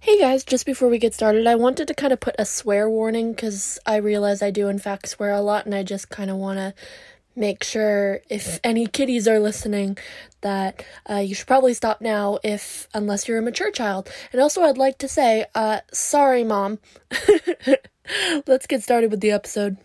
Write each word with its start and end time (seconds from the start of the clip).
Hey 0.00 0.18
guys, 0.18 0.44
just 0.44 0.66
before 0.66 0.88
we 0.88 0.98
get 0.98 1.14
started, 1.14 1.46
I 1.46 1.54
wanted 1.54 1.88
to 1.88 1.94
kind 1.94 2.12
of 2.12 2.20
put 2.20 2.34
a 2.38 2.44
swear 2.44 2.90
warning 2.90 3.32
because 3.32 3.78
I 3.86 3.96
realize 3.96 4.42
I 4.42 4.50
do, 4.50 4.68
in 4.68 4.78
fact, 4.78 5.08
swear 5.08 5.32
a 5.32 5.40
lot, 5.40 5.64
and 5.64 5.74
I 5.74 5.82
just 5.82 6.10
kind 6.10 6.30
of 6.30 6.36
want 6.36 6.58
to 6.58 6.74
make 7.34 7.64
sure 7.64 8.20
if 8.28 8.60
any 8.62 8.86
kiddies 8.86 9.26
are 9.26 9.40
listening 9.40 9.96
that 10.42 10.84
uh, 11.08 11.16
you 11.16 11.34
should 11.34 11.46
probably 11.46 11.74
stop 11.74 12.00
now 12.00 12.38
if 12.44 12.86
unless 12.94 13.26
you're 13.26 13.38
a 13.38 13.42
mature 13.42 13.70
child. 13.70 14.08
And 14.30 14.40
also 14.40 14.62
i'd 14.62 14.78
like 14.78 14.98
to 14.98 15.08
say 15.08 15.46
uh, 15.54 15.80
sorry 15.92 16.44
mom. 16.44 16.78
Let's 18.46 18.66
get 18.66 18.82
started 18.82 19.10
with 19.10 19.20
the 19.20 19.32
episode. 19.32 19.78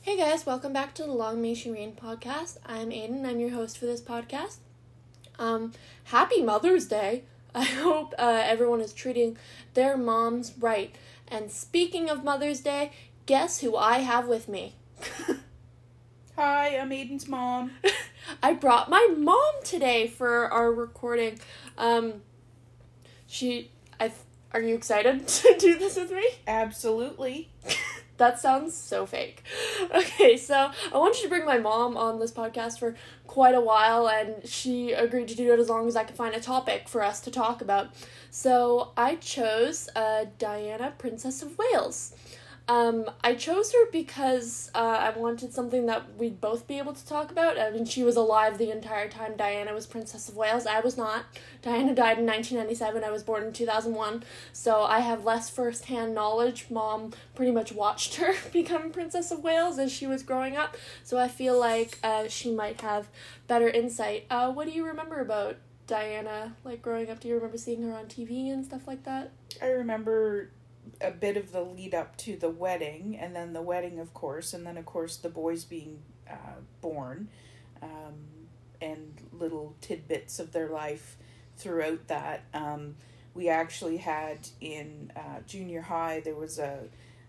Hey 0.00 0.16
guys 0.16 0.46
welcome 0.46 0.72
back 0.72 0.94
to 0.94 1.02
the 1.02 1.12
long 1.12 1.42
may 1.42 1.54
she 1.54 1.70
reign 1.70 1.92
podcast. 1.92 2.56
I'm 2.64 2.90
aiden 2.90 3.26
i'm 3.26 3.40
your 3.40 3.50
host 3.50 3.76
for 3.76 3.84
this 3.86 4.00
podcast. 4.00 4.58
Um, 5.38 5.72
happy 6.04 6.42
mother's 6.42 6.86
day 6.86 7.24
i 7.58 7.64
hope 7.64 8.14
uh, 8.18 8.42
everyone 8.44 8.80
is 8.80 8.92
treating 8.92 9.36
their 9.74 9.96
moms 9.96 10.52
right 10.58 10.94
and 11.26 11.50
speaking 11.50 12.08
of 12.08 12.24
mother's 12.24 12.60
day 12.60 12.90
guess 13.26 13.60
who 13.60 13.76
i 13.76 13.98
have 13.98 14.26
with 14.28 14.48
me 14.48 14.74
Hi, 16.40 16.78
I'm 16.78 16.90
Aiden's 16.90 17.26
mom. 17.26 17.72
I 18.44 18.52
brought 18.52 18.88
my 18.88 19.12
mom 19.18 19.54
today 19.64 20.06
for 20.06 20.46
our 20.52 20.72
recording. 20.72 21.40
Um, 21.76 22.22
she, 23.26 23.72
I, 23.98 24.12
are 24.52 24.60
you 24.60 24.76
excited 24.76 25.26
to 25.42 25.56
do 25.58 25.76
this 25.76 25.96
with 25.96 26.12
me? 26.12 26.24
Absolutely. 26.46 27.50
That 28.18 28.38
sounds 28.38 28.74
so 28.74 29.06
fake. 29.06 29.42
Okay, 29.94 30.36
so 30.36 30.70
I 30.92 30.98
wanted 30.98 31.22
to 31.22 31.28
bring 31.28 31.46
my 31.46 31.58
mom 31.58 31.96
on 31.96 32.18
this 32.18 32.32
podcast 32.32 32.78
for 32.78 32.94
quite 33.26 33.54
a 33.54 33.60
while, 33.60 34.08
and 34.08 34.46
she 34.46 34.92
agreed 34.92 35.28
to 35.28 35.34
do 35.34 35.52
it 35.52 35.58
as 35.58 35.68
long 35.68 35.86
as 35.88 35.96
I 35.96 36.04
could 36.04 36.16
find 36.16 36.34
a 36.34 36.40
topic 36.40 36.88
for 36.88 37.02
us 37.02 37.20
to 37.22 37.30
talk 37.30 37.62
about. 37.62 37.88
So 38.30 38.90
I 38.96 39.14
chose 39.16 39.88
uh, 39.96 40.26
Diana, 40.38 40.92
Princess 40.98 41.42
of 41.42 41.56
Wales. 41.56 42.12
Um, 42.68 43.10
I 43.24 43.34
chose 43.34 43.72
her 43.72 43.90
because 43.90 44.70
uh, 44.74 44.78
I 44.78 45.18
wanted 45.18 45.54
something 45.54 45.86
that 45.86 46.18
we'd 46.18 46.38
both 46.38 46.66
be 46.66 46.76
able 46.76 46.92
to 46.92 47.06
talk 47.06 47.30
about. 47.30 47.58
I 47.58 47.70
mean, 47.70 47.86
she 47.86 48.02
was 48.02 48.14
alive 48.14 48.58
the 48.58 48.70
entire 48.70 49.08
time 49.08 49.36
Diana 49.38 49.72
was 49.72 49.86
Princess 49.86 50.28
of 50.28 50.36
Wales. 50.36 50.66
I 50.66 50.80
was 50.80 50.98
not. 50.98 51.24
Diana 51.62 51.94
died 51.94 52.18
in 52.18 52.26
1997. 52.26 53.02
I 53.02 53.10
was 53.10 53.22
born 53.22 53.44
in 53.44 53.54
2001. 53.54 54.22
So 54.52 54.82
I 54.82 55.00
have 55.00 55.24
less 55.24 55.48
first 55.48 55.86
hand 55.86 56.14
knowledge. 56.14 56.66
Mom 56.68 57.14
pretty 57.34 57.52
much 57.52 57.72
watched 57.72 58.16
her 58.16 58.34
become 58.52 58.90
Princess 58.90 59.30
of 59.30 59.42
Wales 59.42 59.78
as 59.78 59.90
she 59.90 60.06
was 60.06 60.22
growing 60.22 60.54
up. 60.54 60.76
So 61.02 61.18
I 61.18 61.28
feel 61.28 61.58
like 61.58 61.98
uh, 62.02 62.28
she 62.28 62.54
might 62.54 62.82
have 62.82 63.08
better 63.46 63.70
insight. 63.70 64.26
Uh, 64.28 64.52
what 64.52 64.66
do 64.66 64.72
you 64.72 64.84
remember 64.84 65.20
about 65.20 65.56
Diana, 65.86 66.54
like 66.64 66.82
growing 66.82 67.08
up? 67.08 67.20
Do 67.20 67.28
you 67.28 67.34
remember 67.36 67.56
seeing 67.56 67.82
her 67.84 67.94
on 67.94 68.04
TV 68.06 68.52
and 68.52 68.62
stuff 68.62 68.86
like 68.86 69.04
that? 69.04 69.32
I 69.62 69.68
remember 69.68 70.50
a 71.00 71.10
bit 71.10 71.36
of 71.36 71.52
the 71.52 71.62
lead 71.62 71.94
up 71.94 72.16
to 72.18 72.36
the 72.36 72.50
wedding, 72.50 73.16
and 73.20 73.34
then 73.34 73.52
the 73.52 73.62
wedding, 73.62 73.98
of 73.98 74.12
course, 74.14 74.52
and 74.52 74.66
then, 74.66 74.76
of 74.76 74.86
course, 74.86 75.16
the 75.16 75.28
boys 75.28 75.64
being 75.64 76.00
uh, 76.28 76.60
born, 76.80 77.28
um, 77.82 78.14
and 78.80 79.20
little 79.32 79.74
tidbits 79.80 80.38
of 80.38 80.52
their 80.52 80.68
life 80.68 81.16
throughout 81.56 82.06
that. 82.08 82.44
Um, 82.54 82.96
we 83.34 83.48
actually 83.48 83.98
had 83.98 84.48
in 84.60 85.12
uh, 85.16 85.40
junior 85.46 85.82
high, 85.82 86.20
there 86.20 86.34
was 86.34 86.58
a, 86.58 86.80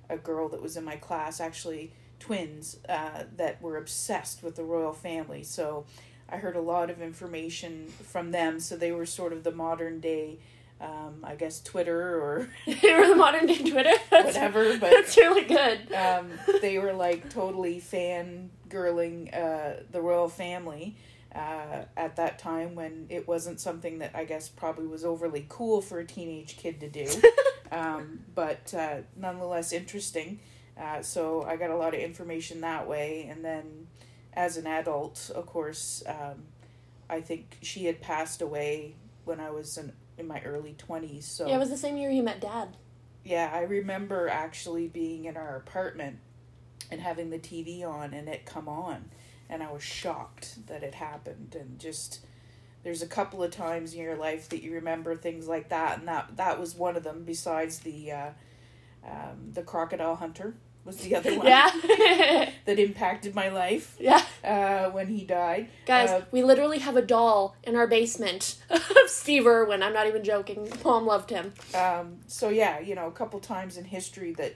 a 0.09 0.17
girl 0.17 0.49
that 0.49 0.61
was 0.61 0.75
in 0.75 0.83
my 0.83 0.95
class, 0.95 1.39
actually 1.39 1.91
twins, 2.19 2.77
uh, 2.87 3.23
that 3.37 3.61
were 3.61 3.77
obsessed 3.77 4.43
with 4.43 4.55
the 4.55 4.63
royal 4.63 4.93
family. 4.93 5.43
So 5.43 5.85
I 6.27 6.37
heard 6.37 6.55
a 6.55 6.61
lot 6.61 6.89
of 6.89 7.01
information 7.01 7.87
from 7.87 8.31
them. 8.31 8.59
So 8.59 8.75
they 8.75 8.91
were 8.91 9.05
sort 9.05 9.33
of 9.33 9.43
the 9.43 9.51
modern 9.51 9.99
day 9.99 10.39
um, 10.81 11.23
I 11.23 11.35
guess 11.35 11.61
Twitter 11.61 12.15
or 12.15 12.49
or 12.67 13.07
the 13.07 13.15
modern 13.15 13.47
day 13.47 13.57
Twitter, 13.57 13.93
that's, 14.09 14.35
whatever. 14.35 14.77
But 14.77 14.91
that's 14.91 15.17
really 15.17 15.43
good. 15.43 15.93
Um, 15.93 16.31
they 16.61 16.77
were 16.79 16.93
like 16.93 17.29
totally 17.29 17.79
fan 17.79 18.49
girling 18.69 19.33
uh, 19.35 19.81
the 19.91 20.01
royal 20.01 20.29
family 20.29 20.95
uh, 21.35 21.83
at 21.97 22.15
that 22.15 22.39
time 22.39 22.75
when 22.75 23.07
it 23.09 23.27
wasn't 23.27 23.59
something 23.59 23.99
that 23.99 24.11
I 24.15 24.25
guess 24.25 24.47
probably 24.47 24.87
was 24.87 25.03
overly 25.03 25.45
cool 25.49 25.81
for 25.81 25.99
a 25.99 26.05
teenage 26.05 26.57
kid 26.57 26.79
to 26.79 26.89
do, 26.89 27.07
um, 27.71 28.21
but 28.33 28.73
uh, 28.73 28.97
nonetheless 29.15 29.73
interesting. 29.73 30.39
Uh, 30.79 31.01
so 31.01 31.43
I 31.43 31.57
got 31.57 31.71
a 31.71 31.75
lot 31.75 31.93
of 31.93 31.99
information 31.99 32.61
that 32.61 32.87
way, 32.87 33.27
and 33.29 33.43
then 33.43 33.87
as 34.33 34.55
an 34.55 34.65
adult, 34.65 35.29
of 35.35 35.45
course, 35.45 36.01
um, 36.07 36.43
I 37.09 37.19
think 37.19 37.57
she 37.61 37.85
had 37.85 37.99
passed 37.99 38.41
away 38.41 38.95
when 39.25 39.41
I 39.41 39.49
was 39.49 39.77
an 39.77 39.91
in 40.19 40.27
my 40.27 40.41
early 40.41 40.75
20s. 40.77 41.23
So 41.23 41.47
Yeah, 41.47 41.55
it 41.55 41.59
was 41.59 41.69
the 41.69 41.77
same 41.77 41.97
year 41.97 42.09
you 42.09 42.23
met 42.23 42.39
dad. 42.39 42.77
Yeah, 43.23 43.49
I 43.53 43.61
remember 43.61 44.27
actually 44.27 44.87
being 44.87 45.25
in 45.25 45.37
our 45.37 45.55
apartment 45.55 46.19
and 46.91 47.01
having 47.01 47.29
the 47.29 47.39
TV 47.39 47.83
on 47.85 48.13
and 48.13 48.27
it 48.27 48.45
come 48.45 48.67
on 48.67 49.11
and 49.49 49.63
I 49.63 49.71
was 49.71 49.83
shocked 49.83 50.67
that 50.67 50.83
it 50.83 50.95
happened 50.95 51.55
and 51.59 51.79
just 51.79 52.21
there's 52.83 53.01
a 53.01 53.07
couple 53.07 53.43
of 53.43 53.51
times 53.51 53.93
in 53.93 54.01
your 54.01 54.15
life 54.15 54.49
that 54.49 54.63
you 54.63 54.73
remember 54.73 55.15
things 55.15 55.47
like 55.47 55.69
that 55.69 55.99
and 55.99 56.07
that 56.07 56.37
that 56.37 56.59
was 56.59 56.75
one 56.75 56.95
of 56.95 57.03
them 57.03 57.23
besides 57.25 57.79
the 57.79 58.11
uh, 58.11 58.29
um, 59.05 59.51
the 59.53 59.63
crocodile 59.63 60.15
hunter 60.15 60.55
was 60.89 60.97
the 60.97 61.15
other 61.15 61.37
one. 61.37 61.47
Yeah. 61.47 61.69
that 62.65 62.79
impacted 62.79 63.33
my 63.35 63.49
life. 63.49 63.95
Yeah. 63.99 64.23
Uh, 64.43 64.89
when 64.89 65.07
he 65.07 65.23
died. 65.23 65.69
Guys, 65.85 66.09
uh, 66.09 66.25
we 66.31 66.43
literally 66.43 66.79
have 66.79 66.97
a 66.97 67.01
doll 67.01 67.55
in 67.63 67.75
our 67.75 67.87
basement 67.87 68.57
of 68.69 68.81
Steve 69.07 69.47
Irwin. 69.47 69.83
I'm 69.83 69.93
not 69.93 70.07
even 70.07 70.23
joking. 70.23 70.71
Mom 70.83 71.05
loved 71.05 71.29
him. 71.29 71.53
Um, 71.73 72.17
so 72.27 72.49
yeah, 72.49 72.79
you 72.79 72.95
know, 72.95 73.07
a 73.07 73.11
couple 73.11 73.39
times 73.39 73.77
in 73.77 73.85
history 73.85 74.33
that 74.33 74.55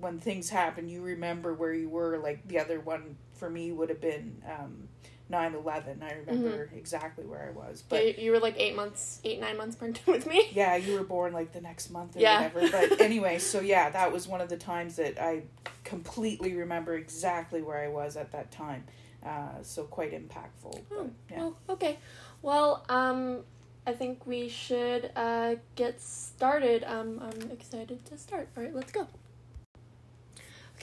when 0.00 0.18
things 0.18 0.50
happen, 0.50 0.88
you 0.88 1.02
remember 1.02 1.54
where 1.54 1.72
you 1.72 1.88
were. 1.88 2.18
Like 2.18 2.46
the 2.48 2.58
other 2.58 2.80
one 2.80 3.16
for 3.34 3.50
me 3.50 3.72
would 3.72 3.90
have 3.90 4.00
been 4.00 4.42
um, 4.48 4.88
9-11 5.30 6.02
i 6.02 6.12
remember 6.12 6.66
mm-hmm. 6.66 6.76
exactly 6.76 7.24
where 7.24 7.48
i 7.48 7.50
was 7.50 7.82
but 7.88 8.04
yeah, 8.04 8.22
you 8.22 8.30
were 8.30 8.38
like 8.38 8.54
eight 8.58 8.76
months 8.76 9.20
eight 9.24 9.40
nine 9.40 9.56
months 9.56 9.74
pregnant 9.76 10.06
with 10.06 10.26
me 10.26 10.48
yeah 10.52 10.76
you 10.76 10.94
were 10.94 11.04
born 11.04 11.32
like 11.32 11.52
the 11.52 11.60
next 11.60 11.90
month 11.90 12.16
or 12.16 12.20
yeah. 12.20 12.48
whatever 12.48 12.88
but 12.88 13.00
anyway 13.00 13.38
so 13.38 13.60
yeah 13.60 13.90
that 13.90 14.12
was 14.12 14.28
one 14.28 14.40
of 14.40 14.48
the 14.48 14.56
times 14.56 14.96
that 14.96 15.20
i 15.20 15.42
completely 15.84 16.54
remember 16.54 16.94
exactly 16.94 17.62
where 17.62 17.78
i 17.78 17.88
was 17.88 18.16
at 18.16 18.30
that 18.32 18.50
time 18.50 18.84
uh, 19.24 19.60
so 19.62 19.82
quite 19.84 20.12
impactful 20.12 20.80
oh, 20.92 20.96
but, 21.02 21.10
yeah. 21.30 21.38
well 21.38 21.56
okay 21.68 21.98
well 22.42 22.84
um 22.88 23.40
i 23.86 23.92
think 23.92 24.24
we 24.26 24.48
should 24.48 25.10
uh, 25.16 25.56
get 25.74 26.00
started 26.00 26.84
um, 26.84 27.20
i'm 27.20 27.50
excited 27.50 28.04
to 28.04 28.16
start 28.16 28.48
all 28.56 28.62
right 28.62 28.74
let's 28.74 28.92
go 28.92 29.08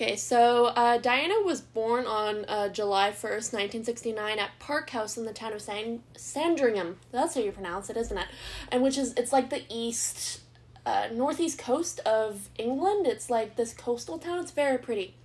Okay, 0.03 0.18
so 0.18 0.66
uh, 0.66 0.97
Diana 0.97 1.36
was 1.46 1.62
born 1.62 2.06
on 2.06 2.44
uh, 2.50 2.68
July 2.68 3.12
1st, 3.12 3.53
1969 3.53 4.38
at 4.38 4.59
Park 4.59 4.90
House 4.90 5.16
in 5.16 5.24
the 5.24 5.31
town 5.31 5.53
of 5.53 5.62
San- 5.62 6.03
Sandringham. 6.18 6.97
That's 7.14 7.36
how 7.36 7.40
you 7.41 7.53
pronounce 7.53 7.90
it, 7.90 7.96
isn't 7.96 8.18
it? 8.18 8.25
And 8.69 8.84
which 8.84 8.97
is, 8.97 9.13
it's 9.16 9.31
like 9.31 9.50
the 9.50 9.63
east, 9.69 10.42
uh, 10.86 11.08
northeast 11.13 11.58
coast 11.58 12.02
of 12.02 12.50
England. 12.58 13.08
It's 13.08 13.30
like 13.30 13.56
this 13.56 13.74
coastal 13.74 14.18
town. 14.18 14.40
It's 14.40 14.52
very 14.52 14.78
pretty. 14.78 15.16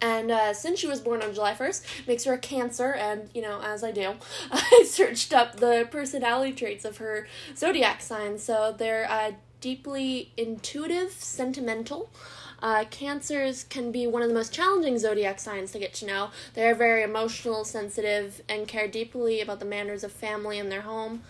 And 0.00 0.32
uh, 0.32 0.52
since 0.52 0.80
she 0.80 0.88
was 0.88 1.00
born 1.00 1.22
on 1.22 1.32
July 1.32 1.54
1st, 1.54 2.08
makes 2.08 2.24
her 2.24 2.32
a 2.32 2.38
Cancer, 2.38 2.92
and 2.92 3.30
you 3.32 3.40
know, 3.40 3.60
as 3.62 3.84
I 3.84 3.92
do, 3.92 4.14
I 4.50 4.84
searched 4.84 5.32
up 5.32 5.58
the 5.60 5.86
personality 5.88 6.54
traits 6.54 6.84
of 6.84 6.96
her 6.96 7.28
zodiac 7.56 8.02
sign. 8.02 8.38
So 8.38 8.74
they're 8.76 9.08
uh, 9.08 9.34
deeply 9.60 10.32
intuitive, 10.36 11.12
sentimental, 11.12 12.10
uh, 12.62 12.84
cancers 12.90 13.64
can 13.64 13.90
be 13.90 14.06
one 14.06 14.22
of 14.22 14.28
the 14.28 14.34
most 14.34 14.52
challenging 14.52 14.98
zodiac 14.98 15.40
signs 15.40 15.72
to 15.72 15.78
get 15.78 15.92
to 15.94 16.06
know. 16.06 16.30
They 16.54 16.68
are 16.68 16.74
very 16.74 17.02
emotional, 17.02 17.64
sensitive, 17.64 18.40
and 18.48 18.68
care 18.68 18.86
deeply 18.86 19.40
about 19.40 19.58
the 19.58 19.66
manners 19.66 20.04
of 20.04 20.12
family 20.12 20.58
and 20.60 20.70
their 20.70 20.82
home. 20.82 21.22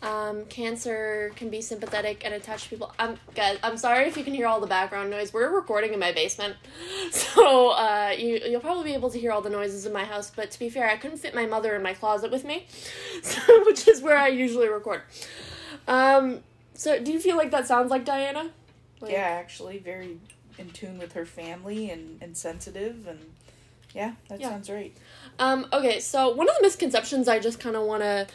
Um, 0.00 0.44
cancer 0.44 1.32
can 1.34 1.50
be 1.50 1.60
sympathetic 1.60 2.24
and 2.24 2.32
attached 2.32 2.64
to 2.64 2.70
people. 2.70 2.92
I'm 3.00 3.18
guys. 3.34 3.58
I'm 3.64 3.76
sorry 3.76 4.06
if 4.06 4.16
you 4.16 4.22
can 4.22 4.32
hear 4.32 4.46
all 4.46 4.60
the 4.60 4.66
background 4.68 5.10
noise. 5.10 5.32
We're 5.32 5.50
recording 5.50 5.92
in 5.92 5.98
my 5.98 6.12
basement, 6.12 6.54
so 7.10 7.70
uh, 7.70 8.14
you 8.16 8.40
you'll 8.46 8.60
probably 8.60 8.84
be 8.84 8.94
able 8.94 9.10
to 9.10 9.18
hear 9.18 9.32
all 9.32 9.40
the 9.40 9.50
noises 9.50 9.86
in 9.86 9.92
my 9.92 10.04
house. 10.04 10.30
But 10.34 10.52
to 10.52 10.58
be 10.58 10.70
fair, 10.70 10.88
I 10.88 10.96
couldn't 10.96 11.18
fit 11.18 11.34
my 11.34 11.46
mother 11.46 11.74
in 11.74 11.82
my 11.82 11.94
closet 11.94 12.30
with 12.30 12.44
me, 12.44 12.66
so, 13.22 13.40
which 13.64 13.88
is 13.88 14.00
where 14.00 14.16
I 14.16 14.28
usually 14.28 14.68
record. 14.68 15.02
Um, 15.88 16.44
so 16.74 17.02
do 17.02 17.10
you 17.10 17.18
feel 17.18 17.36
like 17.36 17.50
that 17.50 17.66
sounds 17.66 17.90
like 17.90 18.04
Diana? 18.04 18.50
Like, 19.00 19.12
yeah, 19.12 19.18
actually, 19.18 19.78
very 19.78 20.18
in 20.58 20.70
tune 20.70 20.98
with 20.98 21.12
her 21.12 21.24
family 21.24 21.90
and, 21.90 22.20
and 22.22 22.36
sensitive 22.36 23.06
and 23.06 23.20
yeah, 23.94 24.12
that 24.28 24.40
yeah. 24.40 24.50
sounds 24.50 24.68
right. 24.68 24.94
Um, 25.38 25.66
okay, 25.72 26.00
so 26.00 26.30
one 26.34 26.48
of 26.48 26.54
the 26.56 26.62
misconceptions 26.62 27.26
I 27.26 27.38
just 27.38 27.58
kind 27.58 27.74
of 27.74 27.86
want 27.86 28.02
to 28.02 28.26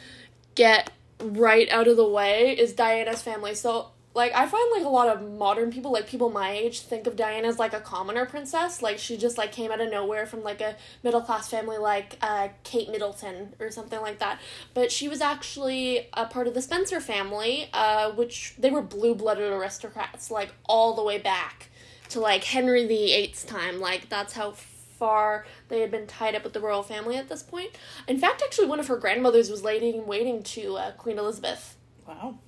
get 0.54 0.90
right 1.20 1.68
out 1.70 1.86
of 1.86 1.96
the 1.96 2.08
way 2.08 2.58
is 2.58 2.72
Diana's 2.72 3.22
family. 3.22 3.54
So 3.54 3.90
like 4.14 4.32
I 4.32 4.46
find 4.46 4.64
like 4.72 4.84
a 4.84 4.88
lot 4.88 5.08
of 5.08 5.28
modern 5.32 5.72
people, 5.72 5.92
like 5.92 6.06
people 6.06 6.30
my 6.30 6.52
age, 6.52 6.80
think 6.80 7.06
of 7.06 7.16
Diana 7.16 7.48
as 7.48 7.58
like 7.58 7.72
a 7.72 7.80
commoner 7.80 8.24
princess. 8.26 8.80
Like 8.80 8.98
she 8.98 9.16
just 9.16 9.36
like 9.36 9.52
came 9.52 9.72
out 9.72 9.80
of 9.80 9.90
nowhere 9.90 10.24
from 10.26 10.42
like 10.42 10.60
a 10.60 10.76
middle 11.02 11.20
class 11.20 11.48
family 11.48 11.78
like 11.78 12.16
uh, 12.22 12.48
Kate 12.62 12.90
Middleton 12.90 13.54
or 13.58 13.70
something 13.70 14.00
like 14.00 14.20
that. 14.20 14.40
But 14.72 14.92
she 14.92 15.08
was 15.08 15.20
actually 15.20 16.08
a 16.12 16.26
part 16.26 16.46
of 16.46 16.54
the 16.54 16.62
Spencer 16.62 17.00
family, 17.00 17.68
uh, 17.72 18.12
which 18.12 18.54
they 18.58 18.70
were 18.70 18.82
blue 18.82 19.14
blooded 19.14 19.52
aristocrats, 19.52 20.30
like 20.30 20.54
all 20.66 20.94
the 20.94 21.02
way 21.02 21.18
back 21.18 21.70
to 22.10 22.20
like 22.20 22.44
Henry 22.44 22.86
VIII's 22.86 23.44
time. 23.44 23.80
Like 23.80 24.08
that's 24.08 24.34
how 24.34 24.52
far 24.52 25.46
they 25.68 25.80
had 25.80 25.90
been 25.90 26.06
tied 26.06 26.34
up 26.34 26.44
with 26.44 26.52
the 26.52 26.60
royal 26.60 26.82
family 26.82 27.16
at 27.16 27.28
this 27.28 27.42
point. 27.42 27.70
In 28.06 28.18
fact, 28.18 28.42
actually, 28.44 28.68
one 28.68 28.80
of 28.80 28.86
her 28.88 28.96
grandmothers 28.96 29.50
was 29.50 29.62
lady 29.62 29.90
in 29.90 30.06
waiting 30.06 30.42
to 30.44 30.76
uh, 30.76 30.92
Queen 30.92 31.18
Elizabeth. 31.18 31.76
Wow. 32.06 32.38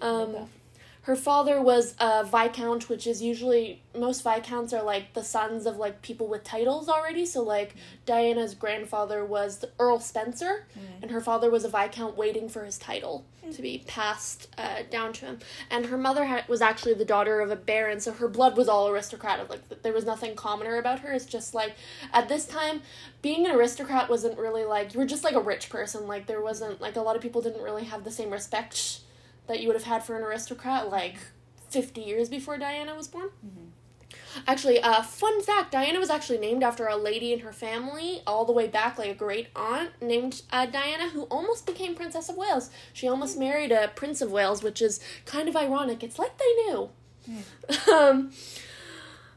Um. 0.00 0.48
Her 1.04 1.16
father 1.16 1.60
was 1.60 1.94
a 1.98 2.24
viscount, 2.24 2.88
which 2.88 3.06
is 3.06 3.20
usually 3.20 3.82
most 3.94 4.24
viscounts 4.24 4.72
are 4.72 4.82
like 4.82 5.12
the 5.12 5.22
sons 5.22 5.66
of 5.66 5.76
like 5.76 6.00
people 6.00 6.26
with 6.26 6.42
titles 6.44 6.88
already. 6.88 7.26
So 7.26 7.42
like 7.42 7.74
Diana's 8.06 8.54
grandfather 8.54 9.22
was 9.22 9.58
the 9.58 9.68
Earl 9.78 10.00
Spencer, 10.00 10.66
and 11.02 11.10
her 11.10 11.20
father 11.20 11.50
was 11.50 11.62
a 11.64 11.68
viscount 11.68 12.16
waiting 12.16 12.48
for 12.48 12.64
his 12.64 12.78
title 12.78 13.26
to 13.52 13.60
be 13.60 13.84
passed 13.86 14.48
uh, 14.56 14.84
down 14.90 15.12
to 15.12 15.26
him. 15.26 15.38
And 15.70 15.84
her 15.86 15.98
mother 15.98 16.24
ha- 16.24 16.44
was 16.48 16.62
actually 16.62 16.94
the 16.94 17.04
daughter 17.04 17.42
of 17.42 17.50
a 17.50 17.56
baron, 17.56 18.00
so 18.00 18.10
her 18.12 18.26
blood 18.26 18.56
was 18.56 18.66
all 18.66 18.88
aristocratic. 18.88 19.50
Like 19.50 19.82
there 19.82 19.92
was 19.92 20.06
nothing 20.06 20.34
commoner 20.34 20.78
about 20.78 21.00
her. 21.00 21.12
It's 21.12 21.26
just 21.26 21.52
like 21.52 21.74
at 22.14 22.30
this 22.30 22.46
time, 22.46 22.80
being 23.20 23.44
an 23.44 23.52
aristocrat 23.52 24.08
wasn't 24.08 24.38
really 24.38 24.64
like 24.64 24.94
you 24.94 25.00
were 25.00 25.06
just 25.06 25.22
like 25.22 25.34
a 25.34 25.40
rich 25.40 25.68
person. 25.68 26.06
Like 26.06 26.26
there 26.26 26.40
wasn't 26.40 26.80
like 26.80 26.96
a 26.96 27.02
lot 27.02 27.14
of 27.14 27.20
people 27.20 27.42
didn't 27.42 27.62
really 27.62 27.84
have 27.84 28.04
the 28.04 28.10
same 28.10 28.30
respect 28.30 29.00
that 29.46 29.60
you 29.60 29.66
would 29.68 29.76
have 29.76 29.84
had 29.84 30.02
for 30.02 30.16
an 30.16 30.22
aristocrat 30.22 30.90
like 30.90 31.16
50 31.68 32.00
years 32.00 32.28
before 32.28 32.58
Diana 32.58 32.94
was 32.94 33.08
born. 33.08 33.30
Actually, 34.46 34.80
uh, 34.80 35.02
fun 35.02 35.42
fact 35.42 35.72
Diana 35.72 35.98
was 35.98 36.10
actually 36.10 36.38
named 36.38 36.62
after 36.62 36.86
a 36.86 36.96
lady 36.96 37.32
in 37.32 37.40
her 37.40 37.52
family, 37.52 38.22
all 38.26 38.44
the 38.44 38.52
way 38.52 38.66
back, 38.66 38.98
like 38.98 39.10
a 39.10 39.14
great 39.14 39.48
aunt 39.54 39.90
named 40.02 40.42
uh, 40.50 40.66
Diana, 40.66 41.08
who 41.10 41.22
almost 41.24 41.66
became 41.66 41.94
Princess 41.94 42.28
of 42.28 42.36
Wales. 42.36 42.70
She 42.92 43.08
almost 43.08 43.38
married 43.38 43.70
a 43.70 43.88
Prince 43.94 44.20
of 44.20 44.32
Wales, 44.32 44.62
which 44.62 44.82
is 44.82 45.00
kind 45.24 45.48
of 45.48 45.56
ironic. 45.56 46.02
It's 46.02 46.18
like 46.18 46.32
they 46.38 46.52
knew. 46.64 46.90
um, 47.92 48.32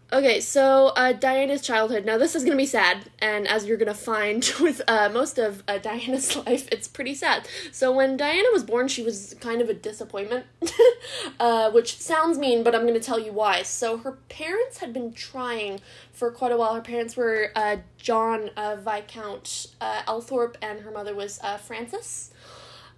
Okay, 0.10 0.40
so 0.40 0.94
uh, 0.96 1.12
Diana's 1.12 1.62
childhood. 1.62 2.06
Now, 2.06 2.18
this 2.18 2.34
is 2.34 2.46
going 2.46 2.54
to 2.54 2.58
be 2.58 2.66
sad, 2.66 3.12
and 3.20 3.46
as 3.46 3.66
you're 3.66 3.76
going 3.76 3.90
to 3.90 3.94
find 3.94 4.50
with 4.62 4.82
uh, 4.88 5.10
most 5.12 5.38
of 5.38 5.64
uh, 5.68 5.80
Diana's 5.80 6.34
life, 6.48 6.70
it's 6.72 6.88
pretty 6.88 7.14
sad. 7.14 7.46
So, 7.74 7.92
when 7.92 8.16
Diana 8.16 8.48
was 8.54 8.64
born, 8.64 8.88
she 8.88 9.04
was 9.04 9.36
kind 9.42 9.62
of 9.62 9.70
a 9.70 9.74
disappointment, 9.74 10.46
uh, 11.42 11.72
which 11.72 11.98
sounds 11.98 12.38
mean, 12.38 12.64
but 12.64 12.74
I'm 12.74 12.84
going 12.84 12.94
to 12.94 13.06
tell 13.06 13.20
you 13.20 13.34
why. 13.34 13.64
So, 13.64 13.98
her 13.98 14.14
parents 14.30 14.78
had 14.78 14.94
been 14.94 15.12
trying 15.12 15.82
for 16.14 16.32
quite 16.32 16.54
a 16.54 16.58
while. 16.58 16.74
Her 16.74 16.82
parents 16.82 17.18
were 17.18 17.52
uh, 17.54 17.78
John 17.98 18.52
uh, 18.56 18.78
Viscount 18.78 19.68
Althorp, 19.82 20.56
and 20.62 20.82
her 20.82 20.92
mother 20.92 21.14
was 21.14 21.42
Frances. 21.66 22.32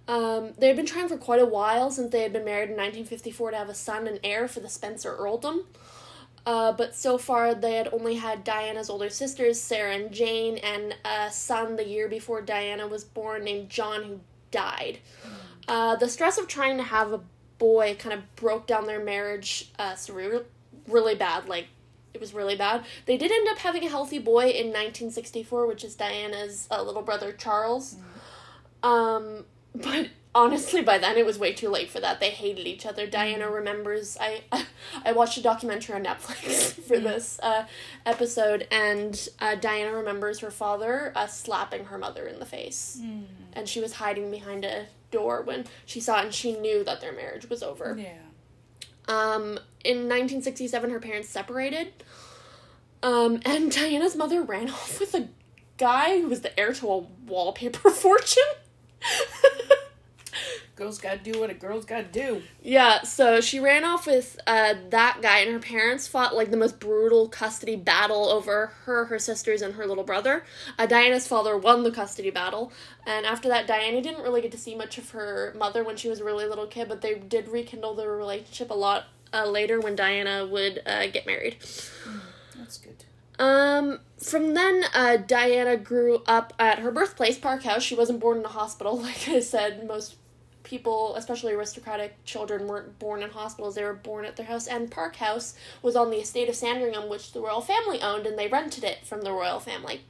Um, 0.06 0.52
they 0.58 0.68
had 0.68 0.76
been 0.76 0.86
trying 0.86 1.08
for 1.08 1.16
quite 1.16 1.40
a 1.40 1.46
while 1.46 1.90
since 1.90 2.12
they 2.12 2.22
had 2.22 2.32
been 2.32 2.44
married 2.44 2.70
in 2.70 2.76
1954 2.76 3.50
to 3.50 3.56
have 3.56 3.68
a 3.68 3.74
son 3.74 4.06
and 4.06 4.20
heir 4.22 4.46
for 4.46 4.60
the 4.60 4.68
Spencer 4.68 5.16
earldom. 5.16 5.64
Uh, 6.46 6.72
but 6.72 6.94
so 6.94 7.18
far, 7.18 7.54
they 7.54 7.74
had 7.74 7.88
only 7.92 8.16
had 8.16 8.44
Diana's 8.44 8.88
older 8.88 9.10
sisters, 9.10 9.60
Sarah 9.60 9.94
and 9.94 10.10
Jane, 10.10 10.56
and 10.58 10.94
a 11.04 11.30
son 11.30 11.76
the 11.76 11.86
year 11.86 12.08
before 12.08 12.40
Diana 12.40 12.86
was 12.86 13.04
born 13.04 13.44
named 13.44 13.68
John, 13.68 14.04
who 14.04 14.20
died. 14.50 14.98
Uh, 15.68 15.96
the 15.96 16.08
stress 16.08 16.38
of 16.38 16.48
trying 16.48 16.78
to 16.78 16.82
have 16.82 17.12
a 17.12 17.20
boy 17.58 17.94
kind 17.98 18.14
of 18.14 18.36
broke 18.36 18.66
down 18.66 18.86
their 18.86 19.04
marriage 19.04 19.70
uh, 19.78 19.94
really 20.88 21.14
bad. 21.14 21.48
Like, 21.48 21.66
it 22.14 22.20
was 22.20 22.34
really 22.34 22.56
bad. 22.56 22.84
They 23.06 23.16
did 23.16 23.30
end 23.30 23.46
up 23.48 23.58
having 23.58 23.84
a 23.84 23.88
healthy 23.88 24.18
boy 24.18 24.46
in 24.46 24.68
1964, 24.68 25.66
which 25.66 25.84
is 25.84 25.94
Diana's 25.94 26.66
uh, 26.70 26.82
little 26.82 27.02
brother, 27.02 27.32
Charles. 27.32 27.96
Um, 28.82 29.44
but 29.74 30.08
honestly 30.34 30.80
by 30.82 30.96
then 30.96 31.16
it 31.16 31.26
was 31.26 31.38
way 31.38 31.52
too 31.52 31.68
late 31.68 31.90
for 31.90 32.00
that. 32.00 32.20
They 32.20 32.30
hated 32.30 32.66
each 32.66 32.86
other. 32.86 33.06
Diana 33.06 33.50
remembers 33.50 34.16
i 34.20 34.42
i 35.04 35.12
watched 35.12 35.36
a 35.38 35.42
documentary 35.42 35.94
on 35.96 36.04
netflix 36.04 36.72
for 36.88 36.98
this 36.98 37.38
uh, 37.42 37.66
episode 38.06 38.66
and 38.70 39.28
uh, 39.40 39.54
diana 39.56 39.92
remembers 39.92 40.38
her 40.40 40.50
father 40.50 41.12
uh, 41.16 41.26
slapping 41.26 41.86
her 41.86 41.98
mother 41.98 42.26
in 42.26 42.38
the 42.38 42.46
face. 42.46 43.00
And 43.52 43.68
she 43.68 43.80
was 43.80 43.94
hiding 43.94 44.30
behind 44.30 44.64
a 44.64 44.86
door 45.10 45.42
when 45.42 45.64
she 45.84 46.00
saw 46.00 46.20
it 46.20 46.24
and 46.26 46.34
she 46.34 46.52
knew 46.56 46.84
that 46.84 47.00
their 47.00 47.12
marriage 47.12 47.48
was 47.50 47.62
over. 47.64 47.96
Yeah. 47.98 48.12
um, 49.08 49.58
in 49.82 50.06
1967, 50.08 50.90
her 50.90 51.00
parents 51.00 51.28
separated. 51.28 51.92
Um, 53.02 53.40
and 53.44 53.72
Diana's 53.76 54.14
mother 54.14 54.42
ran 54.42 54.68
off 54.70 55.00
with 55.00 55.14
a 55.14 55.28
guy 55.78 56.20
who 56.20 56.28
was 56.28 56.42
the 56.42 56.58
heir 56.60 56.72
to 56.74 56.88
a 56.92 56.98
wallpaper 57.26 57.90
fortune. 57.90 58.42
Girls 60.76 60.98
gotta 60.98 61.18
do 61.18 61.38
what 61.38 61.50
a 61.50 61.54
girl's 61.54 61.84
gotta 61.84 62.04
do. 62.04 62.42
yeah, 62.62 63.02
so 63.02 63.42
she 63.42 63.60
ran 63.60 63.84
off 63.84 64.06
with 64.06 64.40
uh, 64.46 64.74
that 64.88 65.18
guy, 65.20 65.40
and 65.40 65.52
her 65.52 65.58
parents 65.58 66.08
fought 66.08 66.34
like 66.34 66.50
the 66.50 66.56
most 66.56 66.80
brutal 66.80 67.28
custody 67.28 67.76
battle 67.76 68.30
over 68.30 68.68
her, 68.84 69.04
her 69.04 69.18
sisters, 69.18 69.60
and 69.60 69.74
her 69.74 69.86
little 69.86 70.04
brother. 70.04 70.42
Uh, 70.78 70.86
Diana's 70.86 71.28
father 71.28 71.58
won 71.58 71.82
the 71.82 71.90
custody 71.90 72.30
battle, 72.30 72.72
and 73.06 73.26
after 73.26 73.46
that, 73.48 73.66
Diana 73.66 74.00
didn't 74.00 74.22
really 74.22 74.40
get 74.40 74.52
to 74.52 74.58
see 74.58 74.74
much 74.74 74.96
of 74.96 75.10
her 75.10 75.54
mother 75.54 75.84
when 75.84 75.96
she 75.96 76.08
was 76.08 76.20
a 76.20 76.24
really 76.24 76.46
little 76.46 76.66
kid, 76.66 76.88
but 76.88 77.02
they 77.02 77.14
did 77.18 77.48
rekindle 77.48 77.94
their 77.94 78.16
relationship 78.16 78.70
a 78.70 78.74
lot 78.74 79.04
uh, 79.34 79.44
later 79.44 79.80
when 79.80 79.94
Diana 79.94 80.46
would 80.46 80.80
uh, 80.86 81.08
get 81.08 81.26
married. 81.26 81.56
That's 82.56 82.78
good. 82.78 83.04
Um, 83.40 84.00
from 84.18 84.52
then, 84.52 84.84
uh, 84.94 85.16
Diana 85.16 85.78
grew 85.78 86.22
up 86.26 86.52
at 86.58 86.80
her 86.80 86.92
birthplace, 86.92 87.38
Park 87.38 87.62
House. 87.62 87.82
She 87.82 87.94
wasn't 87.94 88.20
born 88.20 88.38
in 88.38 88.44
a 88.44 88.48
hospital. 88.48 88.98
Like 89.02 89.28
I 89.28 89.40
said, 89.40 89.88
most 89.88 90.16
people, 90.62 91.16
especially 91.16 91.54
aristocratic 91.54 92.22
children, 92.26 92.66
weren't 92.66 92.98
born 92.98 93.22
in 93.22 93.30
hospitals. 93.30 93.74
They 93.74 93.82
were 93.82 93.94
born 93.94 94.26
at 94.26 94.36
their 94.36 94.44
house. 94.44 94.66
And 94.66 94.90
Park 94.90 95.16
House 95.16 95.54
was 95.80 95.96
on 95.96 96.10
the 96.10 96.18
estate 96.18 96.50
of 96.50 96.54
Sandringham, 96.54 97.08
which 97.08 97.32
the 97.32 97.40
royal 97.40 97.62
family 97.62 98.02
owned, 98.02 98.26
and 98.26 98.38
they 98.38 98.46
rented 98.46 98.84
it 98.84 99.06
from 99.06 99.22
the 99.22 99.32
royal 99.32 99.58
family. 99.58 100.02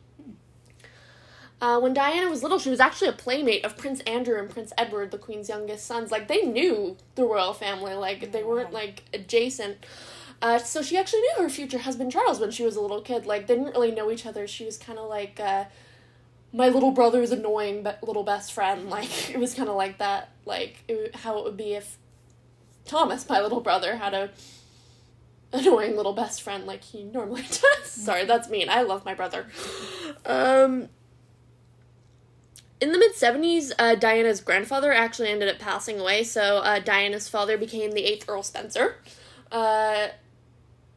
Uh, 1.60 1.78
when 1.78 1.94
Diana 1.94 2.28
was 2.28 2.42
little, 2.42 2.58
she 2.58 2.70
was 2.70 2.80
actually 2.80 3.08
a 3.08 3.12
playmate 3.12 3.64
of 3.64 3.76
Prince 3.76 4.00
Andrew 4.00 4.38
and 4.38 4.50
Prince 4.50 4.72
Edward, 4.76 5.12
the 5.12 5.18
Queen's 5.18 5.48
youngest 5.48 5.86
sons. 5.86 6.10
Like, 6.10 6.26
they 6.26 6.42
knew 6.42 6.96
the 7.14 7.24
royal 7.24 7.52
family. 7.52 7.94
Like, 7.94 8.32
they 8.32 8.42
weren't, 8.42 8.72
like, 8.72 9.04
adjacent. 9.14 9.86
Uh, 10.42 10.58
so 10.58 10.80
she 10.82 10.96
actually 10.96 11.20
knew 11.20 11.42
her 11.42 11.48
future 11.48 11.78
husband 11.78 12.10
Charles 12.10 12.40
when 12.40 12.50
she 12.50 12.62
was 12.64 12.76
a 12.76 12.80
little 12.80 13.02
kid. 13.02 13.26
Like 13.26 13.46
they 13.46 13.54
didn't 13.54 13.72
really 13.72 13.90
know 13.90 14.10
each 14.10 14.24
other. 14.24 14.46
She 14.46 14.64
was 14.64 14.78
kind 14.78 14.98
of 14.98 15.08
like 15.08 15.38
uh, 15.38 15.64
my 16.52 16.68
little 16.68 16.92
brother's 16.92 17.30
annoying 17.30 17.82
be- 17.82 17.90
little 18.02 18.24
best 18.24 18.52
friend. 18.52 18.88
Like 18.90 19.30
it 19.30 19.38
was 19.38 19.54
kind 19.54 19.68
of 19.68 19.76
like 19.76 19.98
that. 19.98 20.30
Like 20.46 20.82
it, 20.88 21.14
how 21.16 21.38
it 21.38 21.44
would 21.44 21.56
be 21.56 21.74
if 21.74 21.98
Thomas, 22.86 23.28
my 23.28 23.40
little 23.40 23.60
brother, 23.60 23.96
had 23.96 24.14
a 24.14 24.30
annoying 25.52 25.96
little 25.96 26.12
best 26.12 26.42
friend 26.42 26.64
like 26.64 26.84
he 26.84 27.02
normally 27.04 27.42
does. 27.50 27.90
Sorry, 27.90 28.24
that's 28.24 28.48
mean. 28.48 28.68
I 28.68 28.82
love 28.82 29.04
my 29.04 29.14
brother. 29.14 29.46
Um. 30.24 30.88
In 32.80 32.92
the 32.92 32.98
mid 32.98 33.12
70s, 33.12 33.72
uh, 33.78 33.94
Diana's 33.94 34.40
grandfather 34.40 34.90
actually 34.90 35.28
ended 35.28 35.50
up 35.50 35.58
passing 35.58 36.00
away, 36.00 36.24
so 36.24 36.58
uh, 36.58 36.78
Diana's 36.78 37.28
father 37.28 37.58
became 37.58 37.92
the 37.92 38.06
eighth 38.06 38.26
Earl 38.26 38.42
Spencer. 38.42 38.96
Uh, 39.52 40.08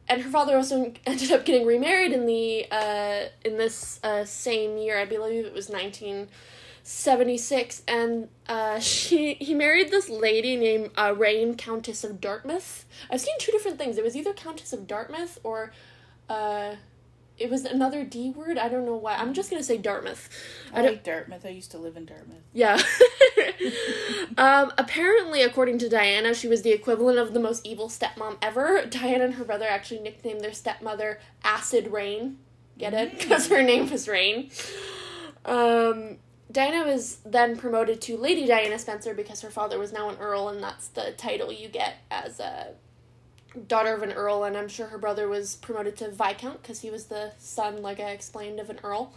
and 0.08 0.22
her 0.22 0.30
father 0.30 0.56
also 0.56 0.92
ended 1.06 1.32
up 1.32 1.44
getting 1.44 1.66
remarried 1.66 2.12
in 2.12 2.26
the 2.26 2.66
uh, 2.70 3.28
in 3.44 3.56
this 3.58 4.00
uh, 4.02 4.24
same 4.24 4.76
year. 4.76 4.98
I 4.98 5.04
believe 5.04 5.44
it 5.44 5.54
was 5.54 5.70
nineteen 5.70 6.28
seventy 6.82 7.38
six, 7.38 7.82
and 7.88 8.28
uh, 8.48 8.78
she 8.80 9.34
he 9.34 9.54
married 9.54 9.90
this 9.90 10.08
lady 10.08 10.56
named 10.56 10.90
uh, 10.96 11.14
Raine, 11.16 11.56
Countess 11.56 12.04
of 12.04 12.20
Dartmouth. 12.20 12.84
I've 13.10 13.20
seen 13.20 13.34
two 13.38 13.52
different 13.52 13.78
things. 13.78 13.98
It 13.98 14.04
was 14.04 14.16
either 14.16 14.32
Countess 14.32 14.72
of 14.72 14.86
Dartmouth 14.86 15.38
or 15.42 15.72
uh, 16.28 16.76
it 17.38 17.50
was 17.50 17.64
another 17.64 18.04
D 18.04 18.30
word. 18.30 18.58
I 18.58 18.68
don't 18.68 18.86
know 18.86 18.96
why. 18.96 19.16
I'm 19.16 19.34
just 19.34 19.50
gonna 19.50 19.62
say 19.62 19.78
Dartmouth. 19.78 20.28
I, 20.72 20.80
I 20.80 20.82
like 20.82 21.04
Dartmouth. 21.04 21.44
I 21.44 21.50
used 21.50 21.70
to 21.72 21.78
live 21.78 21.96
in 21.96 22.04
Dartmouth. 22.04 22.42
Yeah. 22.52 22.80
um, 24.38 24.72
apparently, 24.78 25.42
according 25.42 25.78
to 25.78 25.88
Diana, 25.88 26.34
she 26.34 26.48
was 26.48 26.62
the 26.62 26.72
equivalent 26.72 27.18
of 27.18 27.34
the 27.34 27.40
most 27.40 27.66
evil 27.66 27.88
stepmom 27.88 28.36
ever. 28.42 28.84
Diana 28.88 29.24
and 29.24 29.34
her 29.34 29.44
brother 29.44 29.66
actually 29.68 30.00
nicknamed 30.00 30.40
their 30.40 30.52
stepmother 30.52 31.20
Acid 31.42 31.88
Raine. 31.88 32.38
Get 32.78 32.94
it? 32.94 33.18
Because 33.18 33.48
her 33.48 33.62
name 33.62 33.90
was 33.90 34.08
Rain. 34.08 34.50
Um, 35.44 36.16
Diana 36.50 36.84
was 36.84 37.18
then 37.24 37.56
promoted 37.56 38.00
to 38.02 38.16
Lady 38.16 38.46
Diana 38.46 38.78
Spencer 38.78 39.14
because 39.14 39.40
her 39.40 39.50
father 39.50 39.78
was 39.78 39.92
now 39.92 40.08
an 40.08 40.16
earl, 40.18 40.48
and 40.48 40.62
that's 40.62 40.88
the 40.88 41.12
title 41.16 41.52
you 41.52 41.68
get 41.68 41.96
as 42.10 42.40
a 42.40 42.68
daughter 43.66 43.94
of 43.94 44.02
an 44.02 44.12
earl. 44.12 44.44
And 44.44 44.56
I'm 44.56 44.68
sure 44.68 44.86
her 44.86 44.98
brother 44.98 45.28
was 45.28 45.56
promoted 45.56 45.96
to 45.98 46.10
Viscount 46.10 46.62
because 46.62 46.80
he 46.80 46.90
was 46.90 47.06
the 47.06 47.32
son, 47.38 47.82
like 47.82 48.00
I 48.00 48.10
explained, 48.10 48.60
of 48.60 48.70
an 48.70 48.80
earl. 48.84 49.12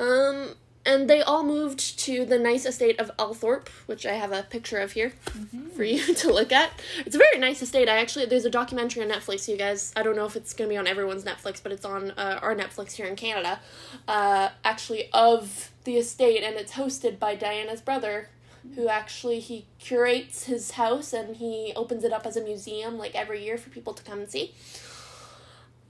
Um, 0.00 0.56
and 0.84 1.08
they 1.08 1.22
all 1.22 1.44
moved 1.44 1.98
to 2.00 2.24
the 2.24 2.38
nice 2.38 2.66
estate 2.66 2.98
of 2.98 3.10
Althorp, 3.16 3.68
which 3.86 4.04
I 4.04 4.14
have 4.14 4.32
a 4.32 4.42
picture 4.42 4.78
of 4.78 4.92
here 4.92 5.12
Mm-hmm. 5.30 5.68
for 5.70 5.84
you 5.84 6.14
to 6.22 6.32
look 6.32 6.52
at. 6.52 6.70
It's 7.06 7.14
a 7.14 7.18
very 7.18 7.38
nice 7.38 7.62
estate. 7.62 7.88
I 7.88 7.98
actually 7.98 8.26
there's 8.26 8.44
a 8.44 8.50
documentary 8.50 9.02
on 9.02 9.08
Netflix. 9.10 9.48
You 9.48 9.56
guys, 9.56 9.92
I 9.96 10.02
don't 10.02 10.16
know 10.16 10.26
if 10.26 10.36
it's 10.36 10.52
gonna 10.52 10.68
be 10.68 10.76
on 10.76 10.86
everyone's 10.86 11.24
Netflix, 11.24 11.62
but 11.62 11.72
it's 11.72 11.84
on 11.84 12.10
uh, 12.12 12.38
our 12.42 12.54
Netflix 12.54 12.92
here 12.92 13.06
in 13.06 13.16
Canada. 13.16 13.60
Uh, 14.08 14.50
actually, 14.64 15.08
of 15.12 15.70
the 15.84 15.96
estate, 15.96 16.42
and 16.42 16.56
it's 16.56 16.72
hosted 16.72 17.18
by 17.18 17.34
Diana's 17.34 17.80
brother, 17.80 18.28
who 18.76 18.88
actually 18.88 19.40
he 19.40 19.66
curates 19.80 20.44
his 20.44 20.72
house 20.72 21.12
and 21.12 21.36
he 21.36 21.72
opens 21.74 22.04
it 22.04 22.12
up 22.12 22.26
as 22.26 22.36
a 22.36 22.42
museum 22.42 22.96
like 22.98 23.14
every 23.14 23.44
year 23.44 23.58
for 23.58 23.70
people 23.70 23.92
to 23.94 24.02
come 24.04 24.20
and 24.20 24.30
see. 24.30 24.54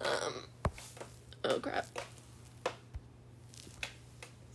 Um, 0.01 0.35
oh 1.45 1.59
crap. 1.61 1.87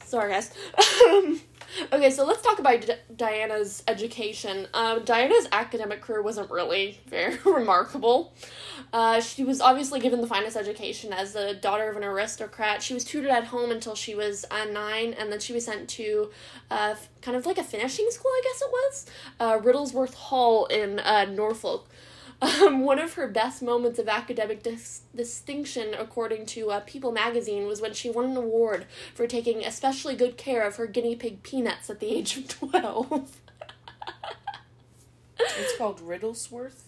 Sorry, 0.07 0.31
guys. 0.31 0.51
Um, 1.05 1.41
okay, 1.91 2.09
so 2.09 2.25
let's 2.25 2.41
talk 2.41 2.59
about 2.59 2.79
D- 2.79 2.93
Diana's 3.13 3.83
education. 3.89 4.65
Um, 4.73 5.03
Diana's 5.03 5.49
academic 5.51 5.99
career 5.99 6.21
wasn't 6.21 6.49
really 6.49 6.97
very 7.07 7.37
remarkable. 7.45 8.33
Uh, 8.93 9.19
she 9.19 9.43
was 9.43 9.59
obviously 9.59 9.99
given 9.99 10.21
the 10.21 10.27
finest 10.27 10.55
education 10.55 11.11
as 11.11 11.33
the 11.33 11.55
daughter 11.55 11.89
of 11.89 11.97
an 11.97 12.05
aristocrat. 12.05 12.81
She 12.81 12.93
was 12.93 13.03
tutored 13.03 13.31
at 13.31 13.43
home 13.43 13.69
until 13.69 13.95
she 13.95 14.15
was 14.15 14.45
uh, 14.49 14.63
nine, 14.63 15.13
and 15.13 15.29
then 15.29 15.41
she 15.41 15.51
was 15.51 15.65
sent 15.65 15.89
to 15.89 16.31
uh, 16.71 16.95
kind 17.21 17.35
of 17.35 17.45
like 17.45 17.57
a 17.57 17.63
finishing 17.63 18.07
school, 18.09 18.31
I 18.31 18.41
guess 18.45 18.61
it 18.61 18.71
was, 18.71 19.05
uh, 19.41 19.59
Riddlesworth 19.59 20.13
Hall 20.13 20.67
in 20.67 20.99
uh, 20.99 21.25
Norfolk. 21.25 21.89
Um, 22.39 22.81
one 22.83 22.99
of 22.99 23.13
her 23.15 23.27
best 23.27 23.63
moments 23.63 23.97
of 23.97 24.07
academic 24.07 24.61
dis- 24.61 25.01
distinction, 25.15 25.95
according 25.97 26.45
to 26.47 26.69
uh, 26.69 26.81
People 26.81 27.11
magazine, 27.11 27.65
was 27.65 27.81
when 27.81 27.93
she 27.93 28.11
won 28.11 28.25
an 28.25 28.37
award 28.37 28.85
for 29.15 29.25
taking 29.25 29.65
especially 29.65 30.15
good 30.15 30.37
care 30.37 30.65
of 30.65 30.75
her 30.75 30.85
guinea 30.85 31.15
pig 31.15 31.41
peanuts 31.41 31.89
at 31.89 31.99
the 31.99 32.07
age 32.15 32.37
of 32.37 32.47
12. 32.47 33.37
It's 35.39 35.77
called 35.77 36.01
Riddlesworth. 36.01 36.81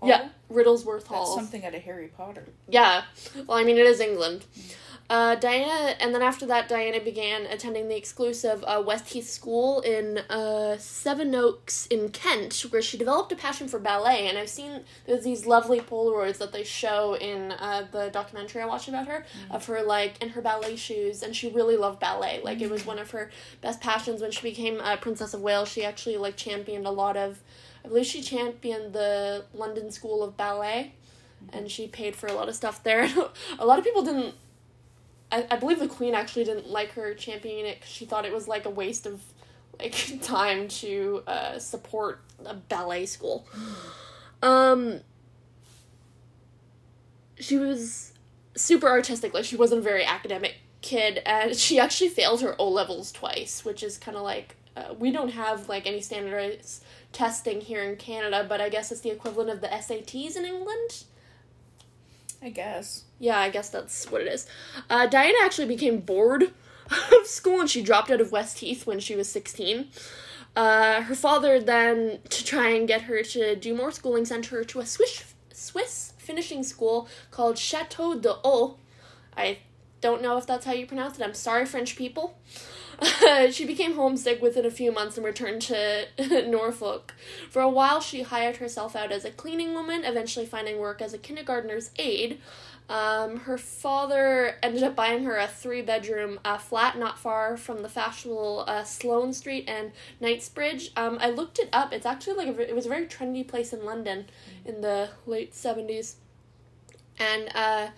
Hall? 0.00 0.08
yeah, 0.08 0.28
Riddlesworth 0.50 1.06
Hall. 1.06 1.34
That's 1.36 1.46
something 1.46 1.64
out 1.64 1.74
of 1.74 1.82
Harry 1.82 2.08
Potter. 2.08 2.46
Yeah. 2.68 3.02
Well, 3.46 3.56
I 3.58 3.64
mean, 3.64 3.78
it 3.78 3.86
is 3.86 3.98
England. 4.00 4.44
Uh, 5.08 5.36
Diana, 5.36 5.94
and 6.00 6.12
then 6.12 6.22
after 6.22 6.46
that, 6.46 6.68
Diana 6.68 7.00
began 7.00 7.46
attending 7.46 7.88
the 7.88 7.96
exclusive 7.96 8.64
uh, 8.66 8.82
West 8.84 9.08
Heath 9.10 9.28
School 9.28 9.80
in 9.82 10.18
uh, 10.28 10.76
Sevenoaks 10.78 11.86
in 11.86 12.08
Kent, 12.08 12.66
where 12.70 12.82
she 12.82 12.98
developed 12.98 13.30
a 13.30 13.36
passion 13.36 13.68
for 13.68 13.78
ballet. 13.78 14.26
And 14.26 14.36
I've 14.36 14.48
seen 14.48 14.82
there's 15.06 15.22
these 15.22 15.46
lovely 15.46 15.78
Polaroids 15.80 16.38
that 16.38 16.52
they 16.52 16.64
show 16.64 17.14
in 17.14 17.52
uh, 17.52 17.86
the 17.92 18.10
documentary 18.10 18.62
I 18.62 18.66
watched 18.66 18.88
about 18.88 19.06
her 19.06 19.24
of 19.50 19.64
her 19.66 19.82
like 19.82 20.20
in 20.20 20.30
her 20.30 20.42
ballet 20.42 20.74
shoes, 20.74 21.22
and 21.22 21.36
she 21.36 21.50
really 21.50 21.76
loved 21.76 22.00
ballet. 22.00 22.40
Like 22.42 22.60
it 22.60 22.70
was 22.70 22.84
one 22.84 22.98
of 22.98 23.12
her 23.12 23.30
best 23.60 23.80
passions. 23.80 24.20
When 24.20 24.32
she 24.32 24.42
became 24.42 24.80
uh, 24.80 24.96
Princess 24.96 25.34
of 25.34 25.40
Wales, 25.40 25.68
she 25.68 25.84
actually 25.84 26.16
like 26.16 26.36
championed 26.36 26.86
a 26.86 26.90
lot 26.90 27.16
of. 27.16 27.38
I 27.84 27.88
believe 27.88 28.06
she 28.06 28.22
championed 28.22 28.92
the 28.92 29.44
London 29.54 29.92
School 29.92 30.24
of 30.24 30.36
Ballet 30.36 30.94
and 31.52 31.70
she 31.70 31.86
paid 31.86 32.16
for 32.16 32.26
a 32.26 32.32
lot 32.32 32.48
of 32.48 32.54
stuff 32.54 32.82
there. 32.82 33.08
a 33.58 33.66
lot 33.66 33.78
of 33.78 33.84
people 33.84 34.02
didn't. 34.02 34.34
I, 35.30 35.46
I 35.50 35.56
believe 35.56 35.78
the 35.78 35.88
queen 35.88 36.14
actually 36.14 36.44
didn't 36.44 36.68
like 36.68 36.92
her 36.92 37.14
championing 37.14 37.66
it 37.66 37.80
because 37.80 37.92
she 37.92 38.04
thought 38.04 38.24
it 38.24 38.32
was 38.32 38.46
like 38.46 38.64
a 38.64 38.70
waste 38.70 39.06
of 39.06 39.22
like 39.78 40.18
time 40.22 40.68
to 40.68 41.22
uh, 41.26 41.58
support 41.58 42.20
a 42.44 42.54
ballet 42.54 43.06
school. 43.06 43.46
Um, 44.42 45.00
she 47.38 47.58
was 47.58 48.12
super 48.54 48.88
artistic. 48.88 49.34
Like 49.34 49.44
she 49.44 49.56
wasn't 49.56 49.80
a 49.80 49.84
very 49.84 50.04
academic 50.04 50.56
kid, 50.82 51.22
and 51.26 51.56
she 51.56 51.78
actually 51.78 52.10
failed 52.10 52.40
her 52.42 52.54
O 52.58 52.68
levels 52.68 53.12
twice, 53.12 53.64
which 53.64 53.82
is 53.82 53.98
kind 53.98 54.16
of 54.16 54.22
like 54.22 54.56
uh, 54.76 54.94
we 54.98 55.10
don't 55.10 55.30
have 55.30 55.68
like 55.68 55.86
any 55.86 56.00
standardized 56.00 56.84
testing 57.12 57.60
here 57.60 57.82
in 57.82 57.96
Canada, 57.96 58.44
but 58.48 58.60
I 58.60 58.68
guess 58.68 58.92
it's 58.92 59.00
the 59.00 59.10
equivalent 59.10 59.50
of 59.50 59.60
the 59.60 59.68
SATs 59.68 60.36
in 60.36 60.44
England. 60.44 61.04
I 62.42 62.50
guess. 62.50 63.04
Yeah, 63.18 63.38
I 63.38 63.50
guess 63.50 63.70
that's 63.70 64.10
what 64.10 64.20
it 64.20 64.28
is. 64.28 64.46
Uh, 64.88 65.06
Diana 65.06 65.38
actually 65.42 65.68
became 65.68 66.00
bored 66.00 66.42
of 67.20 67.26
school 67.26 67.60
and 67.60 67.70
she 67.70 67.82
dropped 67.82 68.10
out 68.10 68.20
of 68.20 68.32
West 68.32 68.58
Heath 68.58 68.86
when 68.86 69.00
she 69.00 69.16
was 69.16 69.28
16. 69.28 69.88
Uh, 70.54 71.02
her 71.02 71.14
father 71.14 71.60
then, 71.60 72.20
to 72.30 72.44
try 72.44 72.70
and 72.70 72.88
get 72.88 73.02
her 73.02 73.22
to 73.22 73.56
do 73.56 73.74
more 73.74 73.92
schooling, 73.92 74.24
sent 74.24 74.46
her 74.46 74.64
to 74.64 74.80
a 74.80 74.86
Swiss, 74.86 75.34
Swiss 75.52 76.14
finishing 76.18 76.62
school 76.62 77.08
called 77.30 77.58
Chateau 77.58 78.18
de 78.18 78.32
Haut. 78.32 78.78
I 79.36 79.58
don't 80.00 80.22
know 80.22 80.38
if 80.38 80.46
that's 80.46 80.64
how 80.64 80.72
you 80.72 80.86
pronounce 80.86 81.18
it. 81.18 81.24
I'm 81.24 81.34
sorry, 81.34 81.66
French 81.66 81.96
people. 81.96 82.38
she 83.50 83.64
became 83.64 83.94
homesick 83.94 84.40
within 84.40 84.64
a 84.64 84.70
few 84.70 84.92
months 84.92 85.16
and 85.16 85.26
returned 85.26 85.62
to 85.62 86.06
Norfolk. 86.48 87.14
For 87.50 87.62
a 87.62 87.68
while, 87.68 88.00
she 88.00 88.22
hired 88.22 88.56
herself 88.56 88.96
out 88.96 89.12
as 89.12 89.24
a 89.24 89.30
cleaning 89.30 89.74
woman, 89.74 90.04
eventually 90.04 90.46
finding 90.46 90.78
work 90.78 91.02
as 91.02 91.12
a 91.12 91.18
kindergartner's 91.18 91.90
aide. 91.96 92.40
Um, 92.88 93.40
her 93.40 93.58
father 93.58 94.56
ended 94.62 94.84
up 94.84 94.94
buying 94.94 95.24
her 95.24 95.36
a 95.36 95.48
three 95.48 95.82
bedroom 95.82 96.38
uh, 96.44 96.56
flat 96.56 96.96
not 96.96 97.18
far 97.18 97.56
from 97.56 97.82
the 97.82 97.88
fashionable 97.88 98.64
uh, 98.68 98.84
Sloane 98.84 99.32
Street 99.32 99.64
and 99.66 99.90
Knightsbridge. 100.20 100.92
Um, 100.96 101.18
I 101.20 101.30
looked 101.30 101.58
it 101.58 101.68
up. 101.72 101.92
It's 101.92 102.06
actually 102.06 102.34
like 102.34 102.56
a, 102.56 102.68
it 102.68 102.76
was 102.76 102.86
a 102.86 102.88
very 102.88 103.06
trendy 103.06 103.46
place 103.46 103.72
in 103.72 103.84
London 103.84 104.26
in 104.64 104.82
the 104.82 105.10
late 105.26 105.52
70s. 105.52 106.14
And 107.18 107.50
uh, 107.54 107.88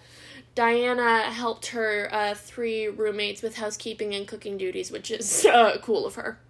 Diana 0.58 1.20
helped 1.30 1.66
her 1.66 2.08
uh, 2.10 2.34
three 2.34 2.88
roommates 2.88 3.42
with 3.42 3.58
housekeeping 3.58 4.12
and 4.12 4.26
cooking 4.26 4.58
duties, 4.58 4.90
which 4.90 5.08
is 5.08 5.46
uh, 5.52 5.78
cool 5.82 6.04
of 6.04 6.16
her. 6.16 6.40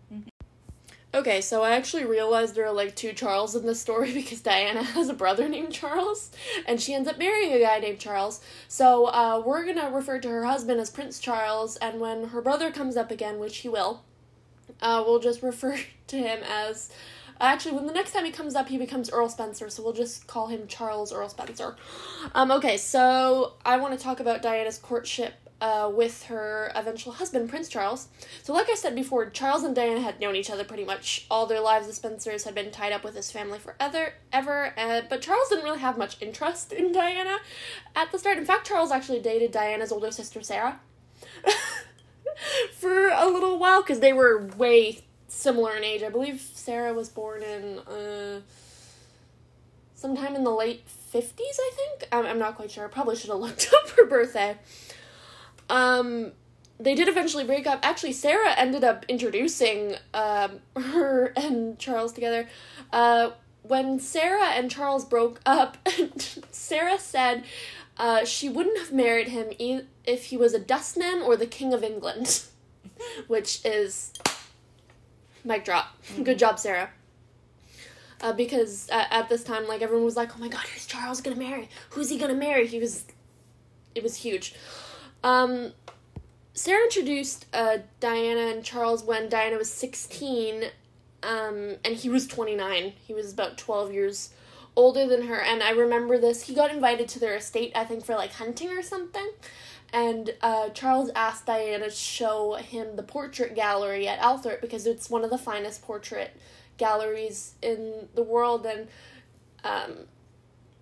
Okay, 1.12 1.42
so 1.42 1.62
I 1.62 1.72
actually 1.72 2.06
realized 2.06 2.54
there 2.54 2.64
are 2.64 2.72
like 2.72 2.96
two 2.96 3.12
Charles 3.12 3.54
in 3.54 3.66
this 3.66 3.82
story 3.82 4.14
because 4.14 4.40
Diana 4.40 4.82
has 4.94 5.10
a 5.10 5.12
brother 5.12 5.46
named 5.46 5.74
Charles, 5.74 6.30
and 6.66 6.80
she 6.80 6.94
ends 6.94 7.06
up 7.06 7.18
marrying 7.18 7.52
a 7.52 7.60
guy 7.60 7.80
named 7.80 7.98
Charles. 7.98 8.40
So 8.66 9.08
uh, 9.08 9.42
we're 9.44 9.66
gonna 9.66 9.90
refer 9.90 10.18
to 10.20 10.28
her 10.30 10.46
husband 10.46 10.80
as 10.80 10.88
Prince 10.88 11.18
Charles, 11.18 11.76
and 11.76 12.00
when 12.00 12.28
her 12.28 12.40
brother 12.40 12.70
comes 12.70 12.96
up 12.96 13.10
again, 13.10 13.38
which 13.38 13.58
he 13.58 13.68
will, 13.68 14.04
uh, 14.80 15.04
we'll 15.06 15.20
just 15.20 15.42
refer 15.42 15.80
to 16.06 16.16
him 16.16 16.40
as. 16.44 16.90
Actually, 17.40 17.76
when 17.76 17.86
the 17.86 17.92
next 17.92 18.12
time 18.12 18.24
he 18.24 18.30
comes 18.30 18.54
up, 18.54 18.68
he 18.68 18.78
becomes 18.78 19.10
Earl 19.10 19.28
Spencer, 19.28 19.70
so 19.70 19.82
we'll 19.82 19.92
just 19.92 20.26
call 20.26 20.48
him 20.48 20.66
Charles 20.66 21.12
Earl 21.12 21.28
Spencer. 21.28 21.76
Um, 22.34 22.50
okay, 22.50 22.76
so 22.76 23.54
I 23.64 23.76
want 23.76 23.96
to 23.96 24.02
talk 24.02 24.20
about 24.20 24.42
Diana's 24.42 24.78
courtship 24.78 25.34
uh, 25.60 25.90
with 25.92 26.24
her 26.24 26.70
eventual 26.74 27.14
husband, 27.14 27.48
Prince 27.48 27.68
Charles. 27.68 28.08
So, 28.42 28.52
like 28.52 28.68
I 28.70 28.74
said 28.74 28.94
before, 28.94 29.28
Charles 29.30 29.64
and 29.64 29.74
Diana 29.74 30.00
had 30.00 30.20
known 30.20 30.36
each 30.36 30.50
other 30.50 30.64
pretty 30.64 30.84
much 30.84 31.26
all 31.30 31.46
their 31.46 31.60
lives. 31.60 31.86
The 31.86 31.92
Spencers 31.92 32.44
had 32.44 32.54
been 32.54 32.70
tied 32.70 32.92
up 32.92 33.04
with 33.04 33.14
his 33.14 33.30
family 33.30 33.58
forever, 33.58 34.14
ever. 34.32 34.72
Uh, 34.76 35.02
but 35.08 35.20
Charles 35.20 35.48
didn't 35.48 35.64
really 35.64 35.80
have 35.80 35.98
much 35.98 36.20
interest 36.20 36.72
in 36.72 36.92
Diana 36.92 37.38
at 37.96 38.12
the 38.12 38.18
start. 38.18 38.38
In 38.38 38.44
fact, 38.44 38.66
Charles 38.66 38.92
actually 38.92 39.20
dated 39.20 39.50
Diana's 39.52 39.90
older 39.90 40.10
sister, 40.10 40.42
Sarah, 40.42 40.80
for 42.72 43.08
a 43.08 43.26
little 43.26 43.58
while 43.58 43.82
because 43.82 44.00
they 44.00 44.12
were 44.12 44.46
way 44.56 45.00
similar 45.28 45.76
in 45.76 45.84
age. 45.84 46.02
I 46.02 46.08
believe 46.08 46.40
Sarah 46.68 46.92
was 46.92 47.08
born 47.08 47.42
in 47.42 47.78
uh, 47.78 48.40
sometime 49.94 50.36
in 50.36 50.44
the 50.44 50.50
late 50.50 50.84
50s, 50.86 51.32
I 51.40 51.70
think. 51.74 52.08
I'm, 52.12 52.26
I'm 52.26 52.38
not 52.38 52.56
quite 52.56 52.70
sure. 52.70 52.84
I 52.84 52.88
probably 52.88 53.16
should 53.16 53.30
have 53.30 53.38
looked 53.46 53.72
up 53.72 53.88
her 53.96 54.04
birthday. 54.04 54.54
Um, 55.70 56.32
they 56.78 56.94
did 56.94 57.08
eventually 57.08 57.44
break 57.44 57.66
up. 57.66 57.78
Actually, 57.82 58.12
Sarah 58.12 58.52
ended 58.54 58.84
up 58.84 59.06
introducing 59.08 59.94
um, 60.12 60.60
her 60.76 61.32
and 61.38 61.78
Charles 61.78 62.12
together. 62.12 62.46
Uh, 62.92 63.30
when 63.62 63.98
Sarah 63.98 64.48
and 64.48 64.70
Charles 64.70 65.06
broke 65.06 65.40
up, 65.46 65.78
Sarah 66.50 66.98
said 66.98 67.44
uh, 67.96 68.26
she 68.26 68.50
wouldn't 68.50 68.76
have 68.76 68.92
married 68.92 69.28
him 69.28 69.54
e- 69.58 69.84
if 70.04 70.26
he 70.26 70.36
was 70.36 70.52
a 70.52 70.58
dustman 70.58 71.22
or 71.22 71.34
the 71.34 71.46
King 71.46 71.72
of 71.72 71.82
England, 71.82 72.42
which 73.26 73.64
is 73.64 74.12
mic 75.44 75.64
drop. 75.64 75.96
Good 76.22 76.38
job, 76.38 76.58
Sarah. 76.58 76.90
Uh, 78.20 78.32
because 78.32 78.88
uh, 78.90 79.04
at 79.10 79.28
this 79.28 79.44
time, 79.44 79.68
like 79.68 79.80
everyone 79.80 80.04
was 80.04 80.16
like, 80.16 80.34
"Oh 80.36 80.40
my 80.40 80.48
God, 80.48 80.62
who's 80.62 80.86
Charles 80.86 81.20
gonna 81.20 81.36
marry? 81.36 81.68
Who's 81.90 82.10
he 82.10 82.18
gonna 82.18 82.34
marry?" 82.34 82.66
He 82.66 82.78
was, 82.80 83.04
it 83.94 84.02
was 84.02 84.16
huge. 84.16 84.54
Um, 85.22 85.72
Sarah 86.52 86.82
introduced 86.82 87.46
uh, 87.54 87.78
Diana 88.00 88.52
and 88.52 88.64
Charles 88.64 89.04
when 89.04 89.28
Diana 89.28 89.56
was 89.56 89.70
16, 89.72 90.64
um, 91.22 91.76
and 91.84 91.94
he 91.94 92.08
was 92.08 92.26
29. 92.26 92.94
He 93.06 93.14
was 93.14 93.32
about 93.32 93.56
12 93.56 93.92
years 93.92 94.30
older 94.74 95.06
than 95.06 95.28
her, 95.28 95.40
and 95.40 95.62
I 95.62 95.70
remember 95.70 96.18
this. 96.18 96.42
He 96.48 96.54
got 96.54 96.72
invited 96.72 97.08
to 97.10 97.20
their 97.20 97.36
estate, 97.36 97.72
I 97.76 97.84
think, 97.84 98.04
for 98.04 98.16
like 98.16 98.32
hunting 98.32 98.70
or 98.70 98.82
something. 98.82 99.30
And 99.92 100.34
uh, 100.42 100.68
Charles 100.70 101.10
asked 101.14 101.46
Diana 101.46 101.86
to 101.86 101.90
show 101.90 102.54
him 102.54 102.96
the 102.96 103.02
portrait 103.02 103.54
gallery 103.54 104.06
at 104.06 104.20
Althorp 104.20 104.60
because 104.60 104.86
it's 104.86 105.08
one 105.08 105.24
of 105.24 105.30
the 105.30 105.38
finest 105.38 105.82
portrait 105.82 106.36
galleries 106.76 107.54
in 107.62 108.08
the 108.14 108.22
world. 108.22 108.66
And 108.66 108.88
um, 109.64 109.92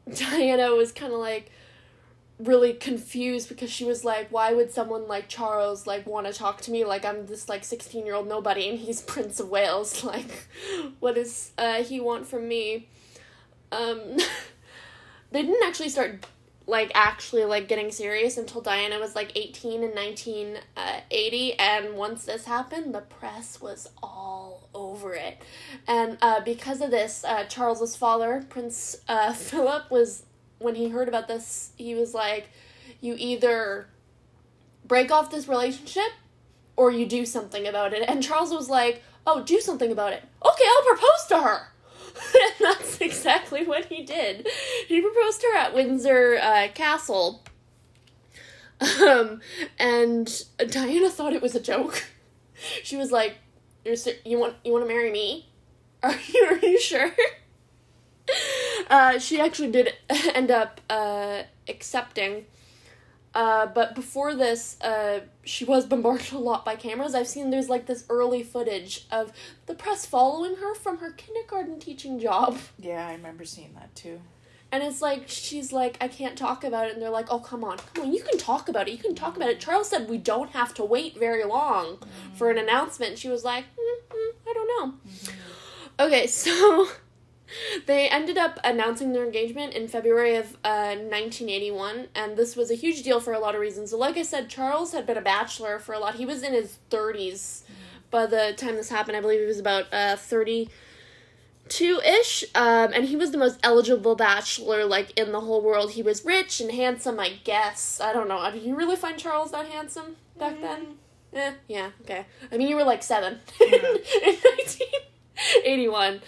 Diana 0.14 0.72
was 0.72 0.90
kind 0.90 1.12
of 1.12 1.20
like, 1.20 1.50
really 2.38 2.74
confused 2.74 3.48
because 3.48 3.70
she 3.70 3.84
was 3.84 4.04
like, 4.04 4.28
why 4.30 4.52
would 4.52 4.70
someone 4.70 5.08
like 5.08 5.28
Charles 5.28 5.86
like 5.86 6.06
want 6.06 6.26
to 6.26 6.32
talk 6.32 6.60
to 6.62 6.70
me? 6.70 6.84
Like 6.84 7.04
I'm 7.04 7.26
this 7.26 7.48
like 7.48 7.64
sixteen 7.64 8.04
year 8.04 8.14
old 8.14 8.28
nobody 8.28 8.68
and 8.68 8.78
he's 8.78 9.00
Prince 9.12 9.40
of 9.40 9.48
Wales. 9.48 10.04
Like, 10.16 10.46
what 11.00 11.16
does 11.16 11.50
uh, 11.58 11.82
he 11.82 11.98
want 12.00 12.26
from 12.26 12.46
me? 12.46 12.88
Um, 13.72 14.18
they 15.32 15.42
didn't 15.42 15.66
actually 15.66 15.88
start 15.88 16.24
like 16.66 16.90
actually 16.94 17.44
like 17.44 17.68
getting 17.68 17.92
serious 17.92 18.36
until 18.36 18.60
Diana 18.60 18.98
was 18.98 19.14
like 19.14 19.32
18 19.36 19.84
in 19.84 19.90
1980 19.90 21.58
and 21.58 21.94
once 21.94 22.24
this 22.24 22.44
happened 22.44 22.94
the 22.94 23.00
press 23.00 23.60
was 23.60 23.88
all 24.02 24.68
over 24.74 25.14
it. 25.14 25.40
And 25.86 26.18
uh, 26.20 26.40
because 26.40 26.80
of 26.80 26.90
this 26.90 27.24
uh, 27.24 27.44
Charles's 27.44 27.94
father 27.94 28.44
Prince 28.48 28.96
uh, 29.08 29.32
Philip 29.34 29.90
was 29.90 30.24
when 30.58 30.74
he 30.74 30.88
heard 30.88 31.08
about 31.08 31.28
this 31.28 31.70
he 31.76 31.94
was 31.94 32.14
like 32.14 32.48
you 33.00 33.14
either 33.18 33.86
break 34.84 35.10
off 35.12 35.30
this 35.30 35.46
relationship 35.46 36.10
or 36.76 36.90
you 36.90 37.06
do 37.06 37.24
something 37.24 37.66
about 37.66 37.92
it. 37.92 38.08
And 38.08 38.22
Charles 38.22 38.50
was 38.50 38.68
like 38.68 39.02
oh 39.24 39.44
do 39.44 39.60
something 39.60 39.92
about 39.92 40.12
it. 40.12 40.24
Okay 40.44 40.64
I'll 40.68 40.84
propose 40.84 41.26
to 41.28 41.38
her 41.42 41.68
and 42.34 42.52
that's 42.60 43.00
exactly 43.00 43.64
what 43.64 43.86
he 43.86 44.02
did. 44.02 44.48
He 44.86 45.00
proposed 45.00 45.40
to 45.40 45.48
her 45.52 45.58
at 45.58 45.74
Windsor 45.74 46.38
uh, 46.40 46.68
Castle. 46.74 47.42
Um, 48.80 49.40
and 49.78 50.42
Diana 50.58 51.08
thought 51.08 51.32
it 51.32 51.42
was 51.42 51.54
a 51.54 51.60
joke. 51.60 52.04
She 52.82 52.96
was 52.96 53.10
like, 53.12 53.36
"You're 53.84 53.96
ser- 53.96 54.16
you 54.24 54.38
want 54.38 54.54
you 54.64 54.72
want 54.72 54.84
to 54.84 54.88
marry 54.88 55.10
me? 55.10 55.48
Are 56.02 56.14
you 56.32 56.44
are 56.50 56.58
you 56.58 56.80
sure?" 56.80 57.12
Uh, 58.90 59.18
she 59.18 59.40
actually 59.40 59.70
did 59.70 59.94
end 60.34 60.50
up 60.50 60.80
uh, 60.90 61.42
accepting 61.68 62.46
uh, 63.36 63.66
but 63.66 63.94
before 63.94 64.34
this, 64.34 64.80
uh, 64.80 65.20
she 65.44 65.66
was 65.66 65.84
bombarded 65.84 66.32
a 66.32 66.38
lot 66.38 66.64
by 66.64 66.74
cameras. 66.74 67.14
I've 67.14 67.28
seen 67.28 67.50
there's 67.50 67.68
like 67.68 67.84
this 67.84 68.06
early 68.08 68.42
footage 68.42 69.06
of 69.12 69.30
the 69.66 69.74
press 69.74 70.06
following 70.06 70.56
her 70.56 70.74
from 70.74 70.98
her 70.98 71.10
kindergarten 71.10 71.78
teaching 71.78 72.18
job. 72.18 72.58
Yeah, 72.78 73.06
I 73.06 73.12
remember 73.12 73.44
seeing 73.44 73.74
that 73.74 73.94
too. 73.94 74.20
And 74.72 74.82
it's 74.82 75.02
like, 75.02 75.24
she's 75.26 75.72
like, 75.72 75.96
I 76.00 76.08
can't 76.08 76.36
talk 76.36 76.64
about 76.64 76.86
it. 76.86 76.94
And 76.94 77.02
they're 77.02 77.10
like, 77.10 77.26
oh, 77.30 77.40
come 77.40 77.62
on, 77.62 77.78
come 77.94 78.06
on, 78.06 78.12
you 78.12 78.22
can 78.22 78.38
talk 78.38 78.68
about 78.68 78.88
it. 78.88 78.92
You 78.92 78.98
can 78.98 79.14
talk 79.14 79.36
about 79.36 79.50
it. 79.50 79.60
Charles 79.60 79.90
said 79.90 80.08
we 80.08 80.18
don't 80.18 80.50
have 80.50 80.72
to 80.74 80.84
wait 80.84 81.18
very 81.18 81.44
long 81.44 81.96
mm-hmm. 81.96 82.34
for 82.36 82.50
an 82.50 82.58
announcement. 82.58 83.18
She 83.18 83.28
was 83.28 83.44
like, 83.44 83.64
mm-hmm, 83.64 84.48
I 84.48 84.52
don't 84.52 84.68
know. 84.68 84.94
Mm-hmm. 85.06 86.02
Okay, 86.06 86.26
so 86.42 86.88
they 87.86 88.08
ended 88.08 88.38
up 88.38 88.58
announcing 88.64 89.12
their 89.12 89.24
engagement 89.24 89.74
in 89.74 89.88
February 89.88 90.36
of 90.36 90.54
uh, 90.64 90.94
1981, 90.96 92.08
and 92.14 92.36
this 92.36 92.56
was 92.56 92.70
a 92.70 92.74
huge 92.74 93.02
deal 93.02 93.20
for 93.20 93.32
a 93.32 93.38
lot 93.38 93.54
of 93.54 93.60
reasons. 93.60 93.90
So, 93.90 93.98
like 93.98 94.16
I 94.16 94.22
said, 94.22 94.48
Charles 94.48 94.92
had 94.92 95.06
been 95.06 95.16
a 95.16 95.22
bachelor 95.22 95.78
for 95.78 95.94
a 95.94 95.98
lot. 95.98 96.16
He 96.16 96.26
was 96.26 96.42
in 96.42 96.52
his 96.52 96.78
30s 96.90 97.32
mm-hmm. 97.32 97.72
by 98.10 98.26
the 98.26 98.54
time 98.56 98.76
this 98.76 98.88
happened. 98.88 99.16
I 99.16 99.20
believe 99.20 99.40
he 99.40 99.46
was 99.46 99.60
about 99.60 99.92
uh, 99.92 100.16
32 100.16 102.00
ish, 102.04 102.44
um, 102.54 102.92
and 102.92 103.04
he 103.04 103.16
was 103.16 103.30
the 103.30 103.38
most 103.38 103.58
eligible 103.62 104.16
bachelor 104.16 104.84
like 104.84 105.18
in 105.18 105.32
the 105.32 105.40
whole 105.40 105.62
world. 105.62 105.92
He 105.92 106.02
was 106.02 106.24
rich 106.24 106.60
and 106.60 106.70
handsome, 106.70 107.20
I 107.20 107.34
guess. 107.44 108.00
I 108.00 108.12
don't 108.12 108.28
know. 108.28 108.50
Did 108.50 108.62
you 108.62 108.74
really 108.74 108.96
find 108.96 109.18
Charles 109.18 109.52
that 109.52 109.66
handsome 109.66 110.16
back 110.38 110.54
mm-hmm. 110.54 110.62
then? 110.62 110.86
Eh, 111.32 111.52
yeah, 111.68 111.90
okay. 112.02 112.24
I 112.50 112.56
mean, 112.56 112.68
you 112.68 112.76
were 112.76 112.84
like 112.84 113.02
7 113.02 113.38
mm-hmm. 113.60 114.28
in 114.28 114.36
19. 114.58 114.86
81. 115.64 116.20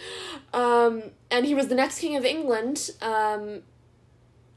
Um, 0.53 1.03
and 1.31 1.47
he 1.47 1.55
was 1.55 1.69
the 1.69 1.75
next 1.75 2.01
king 2.01 2.17
of 2.17 2.25
England. 2.25 2.91
Um, 3.01 3.63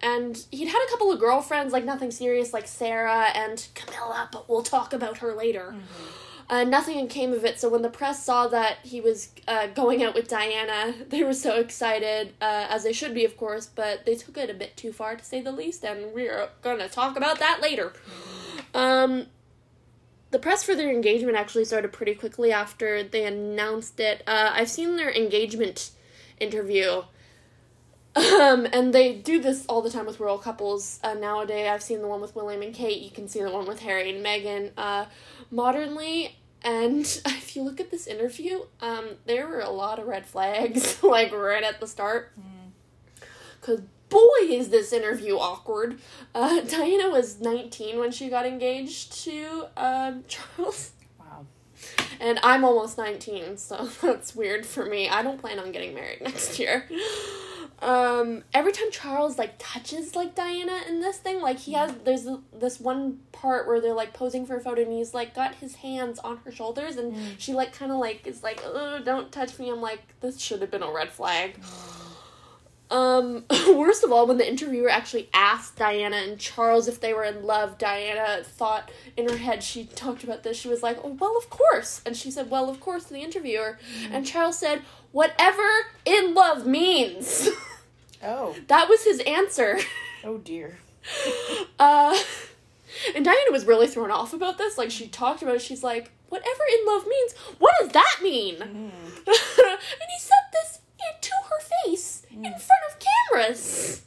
and 0.01 0.43
he'd 0.51 0.67
had 0.67 0.83
a 0.87 0.89
couple 0.89 1.11
of 1.11 1.19
girlfriends, 1.19 1.73
like 1.73 1.85
nothing 1.85 2.11
serious, 2.11 2.53
like 2.53 2.67
Sarah 2.67 3.27
and 3.35 3.67
Camilla, 3.75 4.29
but 4.31 4.49
we'll 4.49 4.63
talk 4.63 4.93
about 4.93 5.19
her 5.19 5.33
later. 5.33 5.75
Mm-hmm. 5.75 6.21
Uh, 6.49 6.65
nothing 6.65 7.07
came 7.07 7.31
of 7.31 7.45
it, 7.45 7.61
so 7.61 7.69
when 7.69 7.81
the 7.81 7.89
press 7.89 8.25
saw 8.25 8.45
that 8.47 8.79
he 8.83 8.99
was 8.99 9.29
uh, 9.47 9.67
going 9.67 10.03
out 10.03 10.13
with 10.13 10.27
Diana, 10.27 10.93
they 11.09 11.23
were 11.23 11.33
so 11.33 11.59
excited, 11.59 12.33
uh, 12.41 12.67
as 12.69 12.83
they 12.83 12.91
should 12.91 13.13
be, 13.13 13.23
of 13.23 13.37
course, 13.37 13.67
but 13.67 14.05
they 14.05 14.15
took 14.15 14.37
it 14.37 14.49
a 14.49 14.53
bit 14.53 14.75
too 14.75 14.91
far, 14.91 15.15
to 15.15 15.23
say 15.23 15.39
the 15.39 15.51
least, 15.51 15.85
and 15.85 16.13
we're 16.13 16.49
gonna 16.61 16.89
talk 16.89 17.15
about 17.15 17.39
that 17.39 17.59
later. 17.61 17.93
Mm-hmm. 17.93 18.77
Um, 18.77 19.27
the 20.31 20.39
press 20.39 20.63
for 20.63 20.75
their 20.75 20.89
engagement 20.89 21.37
actually 21.37 21.65
started 21.65 21.91
pretty 21.91 22.15
quickly 22.15 22.51
after 22.51 23.03
they 23.03 23.25
announced 23.25 23.99
it. 23.99 24.23
Uh, 24.25 24.51
I've 24.53 24.69
seen 24.69 24.95
their 24.95 25.11
engagement 25.11 25.91
interview. 26.39 27.03
Um, 28.13 28.67
and 28.73 28.93
they 28.93 29.13
do 29.13 29.41
this 29.41 29.65
all 29.67 29.81
the 29.81 29.89
time 29.89 30.05
with 30.05 30.19
royal 30.19 30.37
couples. 30.37 30.99
Uh, 31.03 31.13
nowadays, 31.13 31.67
I've 31.69 31.83
seen 31.83 32.01
the 32.01 32.07
one 32.07 32.19
with 32.19 32.35
William 32.35 32.61
and 32.61 32.73
Kate. 32.73 33.01
You 33.01 33.11
can 33.11 33.27
see 33.27 33.41
the 33.41 33.51
one 33.51 33.65
with 33.65 33.79
Harry 33.79 34.13
and 34.13 34.25
Meghan. 34.25 34.71
Uh, 34.75 35.05
modernly, 35.49 36.37
and 36.61 37.01
if 37.25 37.55
you 37.55 37.63
look 37.63 37.79
at 37.79 37.91
this 37.91 38.07
interview, 38.07 38.65
um, 38.81 39.11
there 39.25 39.47
were 39.47 39.61
a 39.61 39.69
lot 39.69 39.99
of 39.99 40.07
red 40.07 40.25
flags, 40.25 41.01
like 41.03 41.31
right 41.31 41.63
at 41.63 41.79
the 41.79 41.87
start. 41.87 42.33
Because 43.59 43.79
mm 43.79 43.87
boy, 44.11 44.41
is 44.43 44.69
this 44.69 44.93
interview 44.93 45.37
awkward. 45.37 45.99
Uh, 46.35 46.61
Diana 46.69 47.09
was 47.09 47.41
19 47.41 47.97
when 47.97 48.11
she 48.11 48.29
got 48.29 48.45
engaged 48.45 49.13
to 49.23 49.67
um, 49.75 50.23
Charles. 50.27 50.91
Wow. 51.19 51.47
And 52.19 52.39
I'm 52.43 52.63
almost 52.63 52.99
19, 52.99 53.57
so 53.57 53.89
that's 54.03 54.35
weird 54.35 54.67
for 54.67 54.85
me. 54.85 55.09
I 55.09 55.23
don't 55.23 55.41
plan 55.41 55.57
on 55.57 55.71
getting 55.71 55.95
married 55.95 56.21
next 56.21 56.59
year. 56.59 56.87
Um, 57.79 58.43
every 58.53 58.73
time 58.73 58.91
Charles 58.91 59.39
like 59.39 59.55
touches 59.57 60.15
like 60.15 60.35
Diana 60.35 60.81
in 60.87 60.99
this 60.99 61.17
thing, 61.17 61.41
like 61.41 61.57
he 61.57 61.73
has 61.73 61.91
there's 62.03 62.27
this 62.53 62.79
one 62.79 63.21
part 63.31 63.65
where 63.65 63.81
they're 63.81 63.95
like 63.95 64.13
posing 64.13 64.45
for 64.45 64.57
a 64.57 64.61
photo 64.61 64.83
and 64.83 64.91
he's 64.91 65.15
like 65.15 65.33
got 65.33 65.55
his 65.55 65.73
hands 65.77 66.19
on 66.19 66.37
her 66.45 66.51
shoulders 66.51 66.97
and 66.97 67.15
mm. 67.15 67.19
she 67.39 67.53
like 67.53 67.73
kind 67.73 67.91
of 67.91 67.97
like 67.97 68.27
is 68.27 68.43
like, 68.43 68.61
oh, 68.63 69.01
don't 69.03 69.31
touch 69.31 69.57
me. 69.57 69.71
I'm 69.71 69.81
like, 69.81 70.01
this 70.19 70.39
should 70.39 70.61
have 70.61 70.69
been 70.69 70.83
a 70.83 70.91
red 70.91 71.09
flag. 71.09 71.55
Um, 72.91 73.45
worst 73.69 74.03
of 74.03 74.11
all, 74.11 74.27
when 74.27 74.37
the 74.37 74.47
interviewer 74.47 74.89
actually 74.89 75.29
asked 75.33 75.77
Diana 75.77 76.17
and 76.17 76.37
Charles 76.37 76.89
if 76.89 76.99
they 76.99 77.13
were 77.13 77.23
in 77.23 77.43
love, 77.43 77.77
Diana 77.77 78.43
thought 78.43 78.91
in 79.15 79.29
her 79.29 79.37
head 79.37 79.63
she 79.63 79.85
talked 79.85 80.25
about 80.25 80.43
this. 80.43 80.57
She 80.57 80.67
was 80.67 80.83
like, 80.83 80.97
"Oh, 81.03 81.17
well, 81.19 81.37
of 81.37 81.49
course," 81.49 82.01
and 82.05 82.15
she 82.15 82.29
said, 82.29 82.49
"Well, 82.51 82.69
of 82.69 82.81
course," 82.81 83.05
to 83.05 83.13
the 83.13 83.21
interviewer, 83.21 83.79
mm-hmm. 84.03 84.13
and 84.13 84.27
Charles 84.27 84.59
said, 84.59 84.81
"Whatever 85.13 85.67
in 86.05 86.35
love 86.35 86.67
means." 86.67 87.49
Oh, 88.23 88.55
that 88.67 88.87
was 88.87 89.03
his 89.03 89.19
answer. 89.21 89.79
Oh 90.23 90.37
dear. 90.37 90.77
uh, 91.79 92.15
and 93.15 93.25
Diana 93.25 93.51
was 93.51 93.65
really 93.65 93.87
thrown 93.87 94.11
off 94.11 94.35
about 94.35 94.59
this. 94.59 94.77
Like 94.77 94.91
she 94.91 95.07
talked 95.07 95.41
about 95.41 95.55
it. 95.55 95.63
She's 95.63 95.83
like, 95.83 96.11
"Whatever 96.29 96.61
in 96.79 96.85
love 96.85 97.07
means. 97.07 97.33
What 97.57 97.73
does 97.79 97.89
that 97.89 98.19
mean?" 98.21 98.57
Mm. 98.57 98.67
and 98.67 98.91
he 99.25 100.19
said 100.19 100.45
this 100.53 100.79
to 101.21 101.31
her 101.49 101.59
face. 101.85 102.20
In 102.33 102.41
front 102.43 102.83
of 102.89 103.05
cameras. 103.31 104.03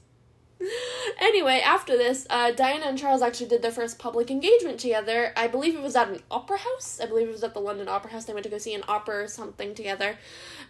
Anyway, 1.20 1.60
after 1.64 1.96
this, 1.96 2.26
uh, 2.30 2.50
Diana 2.52 2.86
and 2.86 2.98
Charles 2.98 3.22
actually 3.22 3.48
did 3.48 3.62
their 3.62 3.70
first 3.70 3.98
public 3.98 4.30
engagement 4.30 4.80
together. 4.80 5.32
I 5.36 5.46
believe 5.46 5.74
it 5.74 5.82
was 5.82 5.96
at 5.96 6.08
an 6.08 6.20
opera 6.30 6.58
house. 6.58 7.00
I 7.02 7.06
believe 7.06 7.28
it 7.28 7.32
was 7.32 7.44
at 7.44 7.54
the 7.54 7.60
London 7.60 7.88
Opera 7.88 8.10
House. 8.10 8.24
They 8.24 8.32
went 8.32 8.44
to 8.44 8.50
go 8.50 8.58
see 8.58 8.74
an 8.74 8.84
opera 8.88 9.24
or 9.24 9.28
something 9.28 9.74
together. 9.74 10.16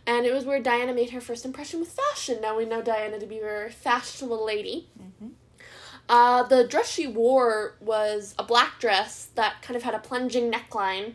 And 0.06 0.26
it 0.26 0.34
was 0.34 0.44
where 0.44 0.60
Diana 0.60 0.92
made 0.92 1.10
her 1.10 1.20
first 1.20 1.44
impression 1.44 1.80
with 1.80 1.90
fashion. 1.90 2.40
Now 2.40 2.56
we 2.56 2.64
know 2.64 2.82
Diana 2.82 3.18
to 3.18 3.26
be 3.26 3.38
a 3.38 3.42
very 3.42 3.70
fashionable 3.70 4.44
lady. 4.44 4.88
Mm-hmm. 5.00 5.28
Uh, 6.08 6.42
the 6.42 6.66
dress 6.66 6.90
she 6.90 7.06
wore 7.06 7.76
was 7.80 8.34
a 8.38 8.44
black 8.44 8.78
dress 8.78 9.28
that 9.34 9.62
kind 9.62 9.76
of 9.76 9.82
had 9.82 9.94
a 9.94 9.98
plunging 9.98 10.52
neckline. 10.52 11.14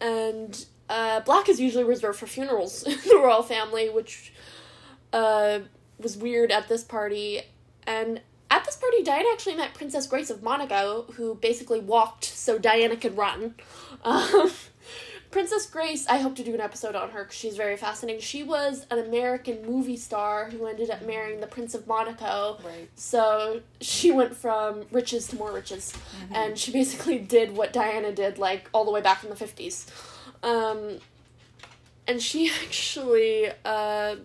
And 0.00 0.64
uh, 0.88 1.20
black 1.20 1.48
is 1.48 1.60
usually 1.60 1.84
reserved 1.84 2.18
for 2.18 2.26
funerals 2.26 2.82
in 2.86 2.98
the 3.06 3.16
royal 3.16 3.42
family, 3.42 3.88
which 3.88 4.31
uh, 5.12 5.60
was 5.98 6.16
weird 6.16 6.50
at 6.50 6.68
this 6.68 6.84
party. 6.84 7.42
And 7.86 8.20
at 8.50 8.64
this 8.64 8.76
party, 8.76 9.02
Diana 9.02 9.28
actually 9.32 9.56
met 9.56 9.74
Princess 9.74 10.06
Grace 10.06 10.30
of 10.30 10.42
Monaco, 10.42 11.06
who 11.14 11.34
basically 11.36 11.80
walked 11.80 12.24
so 12.24 12.58
Diana 12.58 12.96
could 12.96 13.16
run. 13.16 13.54
Um, 14.04 14.50
Princess 15.32 15.64
Grace, 15.64 16.06
I 16.08 16.18
hope 16.18 16.36
to 16.36 16.44
do 16.44 16.52
an 16.54 16.60
episode 16.60 16.94
on 16.94 17.10
her 17.10 17.24
because 17.24 17.36
she's 17.36 17.56
very 17.56 17.78
fascinating. 17.78 18.20
She 18.20 18.42
was 18.42 18.86
an 18.90 18.98
American 18.98 19.64
movie 19.64 19.96
star 19.96 20.50
who 20.50 20.66
ended 20.66 20.90
up 20.90 21.06
marrying 21.06 21.40
the 21.40 21.46
Prince 21.46 21.74
of 21.74 21.86
Monaco. 21.86 22.58
Right. 22.62 22.90
So 22.96 23.62
she 23.80 24.12
went 24.12 24.36
from 24.36 24.84
riches 24.90 25.26
to 25.28 25.36
more 25.36 25.50
riches. 25.50 25.94
Mm-hmm. 25.94 26.34
And 26.34 26.58
she 26.58 26.70
basically 26.70 27.18
did 27.18 27.56
what 27.56 27.72
Diana 27.72 28.12
did, 28.12 28.36
like, 28.36 28.68
all 28.74 28.84
the 28.84 28.90
way 28.90 29.00
back 29.00 29.24
in 29.24 29.30
the 29.30 29.36
50s. 29.36 29.88
Um, 30.42 30.98
and 32.06 32.20
she 32.20 32.50
actually, 32.62 33.50
uh, 33.64 34.16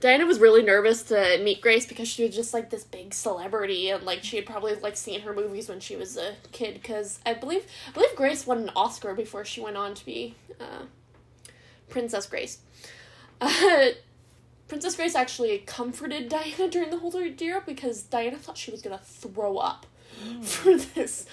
Diana 0.00 0.26
was 0.26 0.38
really 0.38 0.62
nervous 0.62 1.02
to 1.04 1.38
meet 1.42 1.60
Grace 1.60 1.86
because 1.86 2.06
she 2.06 2.24
was 2.24 2.34
just 2.34 2.52
like 2.52 2.68
this 2.70 2.84
big 2.84 3.14
celebrity 3.14 3.90
and 3.90 4.02
like 4.04 4.22
she 4.22 4.36
had 4.36 4.44
probably 4.44 4.74
like 4.74 4.96
seen 4.96 5.20
her 5.22 5.32
movies 5.32 5.68
when 5.68 5.80
she 5.80 5.96
was 5.96 6.16
a 6.16 6.34
kid 6.52 6.74
because 6.74 7.18
I 7.24 7.34
believe 7.34 7.64
I 7.88 7.92
believe 7.92 8.14
Grace 8.14 8.46
won 8.46 8.58
an 8.58 8.70
Oscar 8.76 9.14
before 9.14 9.44
she 9.44 9.60
went 9.60 9.76
on 9.76 9.94
to 9.94 10.04
be 10.04 10.34
uh, 10.60 10.84
Princess 11.88 12.26
Grace. 12.26 12.58
Uh, 13.40 13.88
Princess 14.68 14.96
Grace 14.96 15.14
actually 15.14 15.58
comforted 15.58 16.28
Diana 16.28 16.68
during 16.68 16.90
the 16.90 16.98
whole 16.98 17.14
ordeal 17.14 17.62
because 17.64 18.02
Diana 18.02 18.36
thought 18.36 18.58
she 18.58 18.70
was 18.70 18.82
gonna 18.82 19.00
throw 19.02 19.58
up 19.58 19.86
for 20.42 20.76
this 20.76 21.26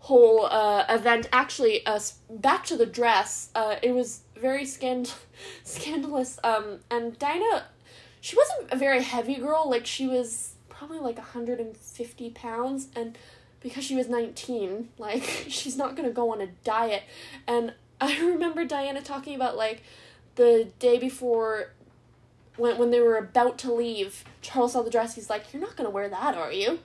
whole 0.00 0.46
uh, 0.46 0.84
event. 0.88 1.28
Actually, 1.32 1.84
uh, 1.86 2.00
back 2.30 2.64
to 2.66 2.76
the 2.76 2.86
dress. 2.86 3.50
Uh, 3.54 3.76
it 3.82 3.92
was 3.92 4.22
very 4.36 4.64
scand- 4.64 5.12
scandalous. 5.64 6.38
Um, 6.42 6.80
and 6.90 7.18
Diana, 7.18 7.66
she 8.20 8.36
wasn't 8.36 8.72
a 8.72 8.76
very 8.76 9.02
heavy 9.02 9.36
girl. 9.36 9.68
Like 9.68 9.86
she 9.86 10.06
was 10.06 10.54
probably 10.68 10.98
like 10.98 11.18
hundred 11.18 11.60
and 11.60 11.76
fifty 11.76 12.30
pounds, 12.30 12.88
and 12.94 13.16
because 13.60 13.84
she 13.84 13.94
was 13.96 14.08
nineteen, 14.08 14.88
like 14.98 15.22
she's 15.48 15.76
not 15.76 15.96
gonna 15.96 16.10
go 16.10 16.32
on 16.32 16.40
a 16.40 16.46
diet. 16.64 17.02
And 17.46 17.74
I 18.00 18.18
remember 18.20 18.64
Diana 18.64 19.02
talking 19.02 19.34
about 19.34 19.56
like 19.56 19.82
the 20.36 20.68
day 20.78 20.98
before 20.98 21.72
when 22.56 22.78
when 22.78 22.90
they 22.90 23.00
were 23.00 23.16
about 23.16 23.58
to 23.58 23.72
leave, 23.72 24.24
Charles 24.42 24.72
saw 24.72 24.82
the 24.82 24.90
dress. 24.90 25.14
He's 25.14 25.30
like, 25.30 25.52
"You're 25.52 25.62
not 25.62 25.76
gonna 25.76 25.90
wear 25.90 26.08
that, 26.08 26.36
are 26.36 26.52
you?" 26.52 26.78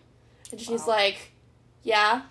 And 0.52 0.60
she's 0.62 0.82
Wow. 0.82 0.88
like, 0.96 1.32
"Yeah." 1.84 2.24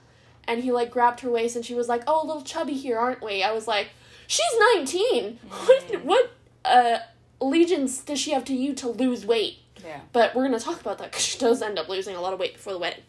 And 0.49 0.63
he 0.65 0.73
like 0.73 0.91
grabbed 0.91 1.21
her 1.21 1.31
waist, 1.31 1.55
and 1.57 1.65
she 1.65 1.75
was 1.75 1.89
like, 1.89 2.03
"Oh, 2.09 2.25
a 2.25 2.27
little 2.27 2.43
chubby 2.43 2.75
here, 2.75 2.99
aren't 2.99 3.23
we?" 3.23 3.43
I 3.45 3.53
was 3.53 3.69
like, 3.69 3.91
"She's 4.27 4.53
19. 4.75 5.39
What 5.49 5.89
Mm. 5.89 6.05
what 6.05 6.31
uh 6.65 6.99
allegiance 7.43 7.99
does 7.99 8.19
she 8.19 8.31
have 8.31 8.45
to 8.47 8.55
you 8.55 8.73
to 8.75 8.89
lose 8.89 9.27
weight?" 9.27 9.59
Yeah. 9.85 10.01
But 10.13 10.35
we're 10.35 10.45
gonna 10.45 10.61
talk 10.61 10.81
about 10.81 10.99
that 10.99 11.11
because 11.11 11.25
she 11.25 11.39
does 11.39 11.61
end 11.61 11.79
up 11.79 11.89
losing 11.89 12.17
a 12.17 12.21
lot 12.21 12.33
of 12.33 12.39
weight 12.39 12.55
before 12.55 12.73
the 12.73 12.79
wedding. 12.79 13.03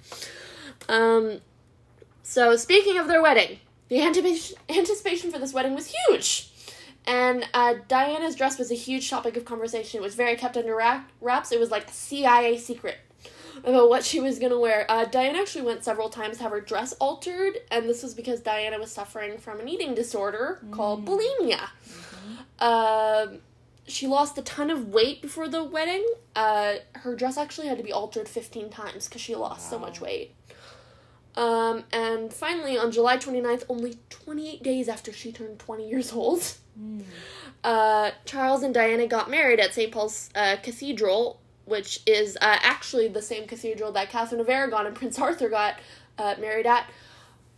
Um, 0.89 1.41
so 2.23 2.55
speaking 2.55 2.97
of 2.97 3.07
their 3.07 3.21
wedding, 3.21 3.59
the 3.89 4.01
anticipation 4.01 4.57
anticipation 4.69 5.31
for 5.31 5.39
this 5.39 5.53
wedding 5.53 5.75
was 5.75 5.93
huge, 6.07 6.49
and 7.05 7.45
uh, 7.53 7.75
Diana's 7.87 8.35
dress 8.35 8.57
was 8.57 8.71
a 8.71 8.75
huge 8.75 9.09
topic 9.09 9.37
of 9.37 9.45
conversation. 9.45 9.99
It 9.99 10.03
was 10.03 10.15
very 10.15 10.35
kept 10.35 10.57
under 10.57 10.75
wrap- 10.75 11.11
wraps. 11.21 11.51
It 11.51 11.59
was 11.59 11.69
like 11.71 11.87
a 11.89 11.93
CIA 11.93 12.57
secret 12.57 12.97
about 13.63 13.87
what 13.87 14.03
she 14.03 14.19
was 14.19 14.39
gonna 14.39 14.59
wear. 14.59 14.85
Uh, 14.89 15.05
Diana 15.05 15.39
actually 15.39 15.61
went 15.65 15.83
several 15.83 16.09
times 16.09 16.37
to 16.37 16.43
have 16.43 16.51
her 16.51 16.59
dress 16.61 16.93
altered, 16.93 17.57
and 17.71 17.87
this 17.87 18.01
was 18.01 18.13
because 18.13 18.39
Diana 18.41 18.79
was 18.79 18.91
suffering 18.91 19.37
from 19.37 19.59
an 19.59 19.69
eating 19.69 19.93
disorder 19.93 20.59
called 20.71 21.05
bulimia. 21.05 21.69
Um, 22.59 23.39
she 23.87 24.07
lost 24.07 24.37
a 24.37 24.41
ton 24.41 24.69
of 24.69 24.89
weight 24.89 25.21
before 25.21 25.47
the 25.47 25.63
wedding. 25.63 26.05
Uh, 26.35 26.75
her 26.95 27.15
dress 27.15 27.37
actually 27.37 27.67
had 27.67 27.77
to 27.77 27.83
be 27.83 27.91
altered 27.91 28.29
15 28.29 28.69
times 28.69 29.07
because 29.07 29.21
she 29.21 29.35
lost 29.35 29.69
so 29.69 29.77
much 29.77 29.99
weight. 29.99 30.35
Um, 31.35 31.83
and 31.91 32.31
finally, 32.33 32.77
on 32.77 32.91
July 32.91 33.17
29th, 33.17 33.63
only 33.67 33.97
28 34.09 34.61
days 34.63 34.87
after 34.87 35.11
she 35.11 35.31
turned 35.31 35.59
20 35.59 35.89
years 35.89 36.13
old, 36.13 36.55
uh, 37.63 38.11
Charles 38.25 38.63
and 38.63 38.73
Diana 38.73 39.07
got 39.07 39.29
married 39.29 39.59
at 39.59 39.73
St. 39.73 39.91
Paul's 39.91 40.29
uh, 40.35 40.57
Cathedral, 40.61 41.39
which 41.65 42.01
is 42.05 42.37
uh, 42.37 42.57
actually 42.61 43.07
the 43.07 43.21
same 43.21 43.47
cathedral 43.47 43.91
that 43.93 44.09
Catherine 44.09 44.41
of 44.41 44.49
Aragon 44.49 44.85
and 44.85 44.95
Prince 44.95 45.17
Arthur 45.19 45.49
got 45.49 45.79
uh, 46.17 46.35
married 46.39 46.67
at. 46.67 46.89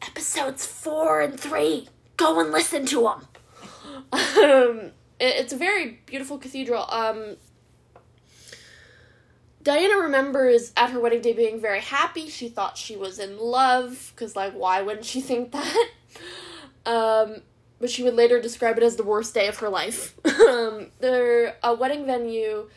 Episodes 0.02 0.66
4 0.66 1.22
and 1.22 1.40
3. 1.40 1.88
Go 2.18 2.40
and 2.40 2.52
listen 2.52 2.86
to 2.88 3.02
them. 3.02 3.28
um, 4.12 4.92
it's 5.20 5.54
a 5.54 5.58
very 5.58 6.02
beautiful 6.06 6.38
cathedral. 6.38 6.86
Um, 6.90 7.38
Diana 9.64 9.98
remembers 9.98 10.72
at 10.78 10.92
her 10.92 11.00
wedding 11.00 11.22
day 11.22 11.34
being 11.34 11.60
very 11.60 11.82
happy. 11.82 12.30
She 12.30 12.50
thought 12.50 12.78
she 12.78 12.96
was 12.96 13.18
in 13.18 13.40
love, 13.40 14.12
because, 14.14 14.36
like, 14.36 14.54
why 14.54 14.82
wouldn't 14.82 15.06
she 15.06 15.22
think 15.22 15.52
that? 15.52 15.90
Um, 16.88 17.42
but 17.80 17.90
she 17.90 18.04
would 18.04 18.14
later 18.14 18.40
describe 18.40 18.78
it 18.78 18.84
as 18.84 18.96
the 18.96 19.04
worst 19.04 19.34
day 19.34 19.48
of 19.48 19.58
her 19.58 19.70
life. 19.70 20.16
um, 20.48 20.88
their 21.00 21.58
uh, 21.64 21.76
wedding 21.78 22.06
venue, 22.06 22.70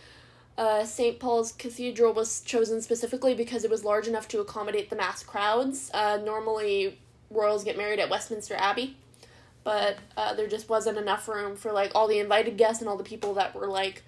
uh, 0.56 0.84
St. 0.84 1.20
Paul's 1.20 1.52
Cathedral, 1.52 2.12
was 2.12 2.40
chosen 2.40 2.80
specifically 2.80 3.34
because 3.34 3.64
it 3.64 3.70
was 3.70 3.84
large 3.84 4.08
enough 4.08 4.28
to 4.28 4.40
accommodate 4.40 4.90
the 4.90 4.96
mass 4.96 5.22
crowds. 5.22 5.90
Uh, 5.92 6.18
normally, 6.24 6.98
royals 7.30 7.64
get 7.64 7.76
married 7.76 7.98
at 7.98 8.08
Westminster 8.08 8.54
Abbey, 8.56 8.96
but 9.68 9.98
uh, 10.16 10.32
there 10.32 10.46
just 10.46 10.70
wasn't 10.70 10.96
enough 10.96 11.28
room 11.28 11.54
for 11.54 11.72
like 11.72 11.92
all 11.94 12.08
the 12.08 12.18
invited 12.18 12.56
guests 12.56 12.80
and 12.80 12.88
all 12.88 12.96
the 12.96 13.04
people 13.04 13.34
that 13.34 13.54
were 13.54 13.66
like 13.66 14.02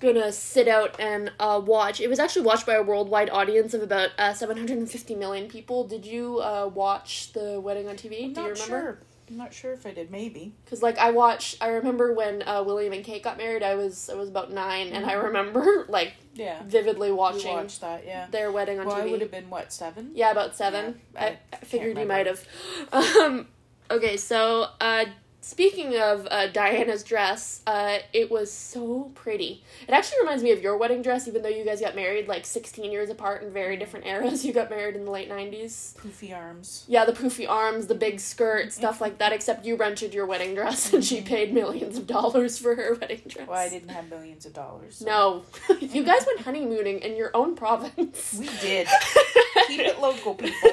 gonna 0.00 0.32
sit 0.32 0.66
out 0.66 0.98
and 0.98 1.30
uh, 1.38 1.60
watch. 1.64 2.00
It 2.00 2.08
was 2.08 2.18
actually 2.18 2.42
watched 2.46 2.66
by 2.66 2.74
a 2.74 2.82
worldwide 2.82 3.30
audience 3.30 3.74
of 3.74 3.82
about 3.82 4.10
uh, 4.18 4.32
750 4.32 5.14
million 5.14 5.46
people. 5.48 5.84
Did 5.86 6.04
you 6.04 6.38
uh, 6.40 6.68
watch 6.74 7.32
the 7.32 7.60
wedding 7.60 7.86
on 7.88 7.94
TV? 7.94 8.24
I'm 8.24 8.32
Do 8.32 8.40
you 8.40 8.48
remember? 8.48 8.56
sure. 8.66 8.98
I'm 9.30 9.36
not 9.36 9.52
sure 9.54 9.72
if 9.72 9.86
I 9.86 9.92
did. 9.92 10.10
Maybe. 10.10 10.54
Because 10.64 10.82
like 10.82 10.98
I 10.98 11.10
watched, 11.12 11.58
I 11.60 11.68
remember 11.68 12.12
when 12.14 12.42
uh, 12.42 12.64
William 12.64 12.92
and 12.92 13.04
Kate 13.04 13.22
got 13.22 13.36
married. 13.38 13.62
I 13.62 13.74
was 13.76 14.08
I 14.10 14.14
was 14.14 14.28
about 14.28 14.50
nine, 14.50 14.88
and 14.88 15.04
I 15.06 15.14
Mhm. 15.14 15.22
remember 15.24 15.84
like 15.88 16.14
Yeah. 16.34 16.62
vividly 16.64 17.12
watching 17.12 17.52
watched 17.52 17.82
that. 17.82 18.04
Yeah. 18.04 18.26
their 18.30 18.50
wedding 18.50 18.80
on 18.80 18.86
Well, 18.86 18.96
I 18.96 19.04
would 19.06 19.20
have 19.20 19.30
been 19.30 19.48
what 19.50 19.72
seven? 19.72 20.10
Yeah, 20.14 20.30
about 20.32 20.56
seven. 20.56 21.00
Yeah, 21.14 21.20
I, 21.22 21.26
I 21.26 21.38
I 21.52 21.56
figured 21.58 21.96
you 21.98 22.06
might 22.06 22.26
have. 22.26 22.42
Um, 22.92 23.46
okay, 23.90 24.16
so 24.16 24.66
uh, 24.80 25.04
speaking 25.40 25.96
of 25.98 26.26
uh, 26.30 26.48
Diana's 26.48 27.02
dress, 27.02 27.62
uh, 27.66 27.98
it 28.12 28.30
was 28.30 28.52
so 28.52 29.10
pretty. 29.14 29.62
It 29.86 29.92
actually 29.92 30.18
reminds 30.20 30.42
me 30.42 30.50
of 30.52 30.60
your 30.62 30.76
wedding 30.76 31.00
dress, 31.02 31.26
even 31.26 31.42
though 31.42 31.48
you 31.48 31.64
guys 31.64 31.80
got 31.80 31.94
married 31.96 32.28
like 32.28 32.44
16 32.44 32.90
years 32.92 33.08
apart 33.08 33.42
in 33.42 33.50
very 33.52 33.76
different 33.76 34.06
eras. 34.06 34.44
You 34.48 34.52
got 34.52 34.68
married 34.70 34.94
in 34.96 35.04
the 35.04 35.10
late 35.10 35.30
90s. 35.30 35.94
Poofy 35.96 36.36
arms. 36.36 36.84
Yeah, 36.88 37.04
the 37.04 37.12
poofy 37.12 37.48
arms, 37.48 37.86
the 37.86 37.94
big 37.94 38.20
skirt, 38.20 38.72
stuff 38.72 39.00
like 39.00 39.18
that, 39.18 39.32
except 39.32 39.64
you 39.66 39.76
rented 39.76 40.12
your 40.14 40.26
wedding 40.26 40.54
dress 40.54 40.92
and 40.92 41.04
she 41.04 41.20
paid 41.22 41.52
millions 41.54 41.96
of 41.98 42.06
dollars 42.06 42.58
for 42.58 42.74
her 42.74 42.96
wedding 43.00 43.22
dress. 43.26 43.48
Well, 43.48 43.58
I 43.58 43.68
didn't 43.68 43.90
have 43.90 44.08
millions 44.10 44.44
of 44.46 44.52
dollars. 44.54 44.96
so- 44.98 45.04
No. 45.06 45.44
you 45.80 46.02
guys 46.04 46.24
went 46.26 46.40
honeymooning 46.40 47.00
in 47.00 47.16
your 47.16 47.30
own 47.34 47.54
province. 47.56 48.36
We 48.38 48.48
did. 48.60 48.86
Keep 49.66 49.80
it 49.80 50.00
local, 50.00 50.34
people. 50.34 50.70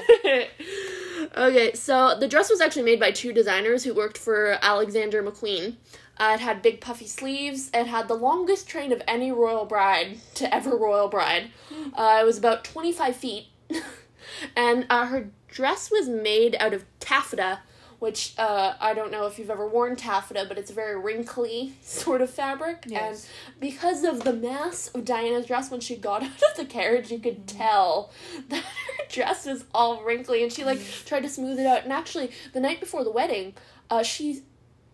Okay, 1.36 1.74
so 1.74 2.16
the 2.20 2.28
dress 2.28 2.50
was 2.50 2.62
actually 2.62 2.84
made 2.84 3.00
by 3.00 3.12
two 3.12 3.34
designers 3.34 3.84
who 3.84 3.94
worked 3.94 4.18
for 4.18 4.58
Alexander 4.62 5.24
McQueen. 5.24 5.76
Uh, 6.18 6.32
it 6.36 6.40
had 6.40 6.62
big 6.62 6.80
puffy 6.80 7.08
sleeves. 7.08 7.70
It 7.74 7.88
had 7.88 8.08
the 8.08 8.14
longest 8.14 8.68
train 8.68 8.92
of 8.92 9.02
any 9.08 9.32
royal 9.32 9.66
bride 9.66 10.20
to 10.36 10.54
ever 10.54 10.76
royal 10.78 11.10
bride. 11.10 11.52
Uh, 11.94 12.20
it 12.22 12.26
was 12.26 12.38
about 12.38 12.64
25 12.64 13.16
feet. 13.16 13.48
and 14.56 14.86
uh, 14.90 15.08
her 15.08 15.30
dress 15.48 15.92
was 15.92 16.08
made 16.08 16.56
out 16.60 16.74
of 16.74 16.86
taffeta, 17.00 17.60
which 18.06 18.36
uh, 18.38 18.76
I 18.80 18.94
don't 18.94 19.12
know 19.12 19.26
if 19.26 19.40
you've 19.40 19.50
ever 19.50 19.68
worn 19.68 19.96
taffeta, 19.96 20.46
but 20.48 20.60
it's 20.60 20.70
a 20.70 20.76
very 20.76 20.96
wrinkly 20.96 21.74
sort 21.82 22.22
of 22.22 22.30
fabric. 22.30 22.84
Yes. 22.86 23.28
And 23.52 23.60
because 23.60 24.04
of 24.04 24.24
the 24.24 24.32
mass 24.32 24.90
of 24.90 25.06
Diana's 25.06 25.48
dress 25.48 25.72
when 25.72 25.80
she 25.80 25.96
got 25.96 26.22
out 26.24 26.30
of 26.30 26.56
the 26.56 26.66
carriage, 26.66 27.10
you 27.10 27.18
could 27.18 27.48
tell 27.48 28.12
that 28.50 28.64
her 28.64 29.04
dress 29.10 29.48
was 29.48 29.66
all 29.74 30.04
wrinkly, 30.04 30.44
and 30.44 30.54
she 30.54 30.64
like 30.64 30.80
tried 31.08 31.22
to 31.22 31.30
smooth 31.30 31.60
it 31.60 31.66
out. 31.66 31.84
And 31.84 31.92
actually, 31.92 32.30
the 32.54 32.60
night 32.60 32.80
before 32.80 33.04
the 33.04 33.12
wedding, 33.12 33.56
uh, 33.90 34.04
she. 34.04 34.44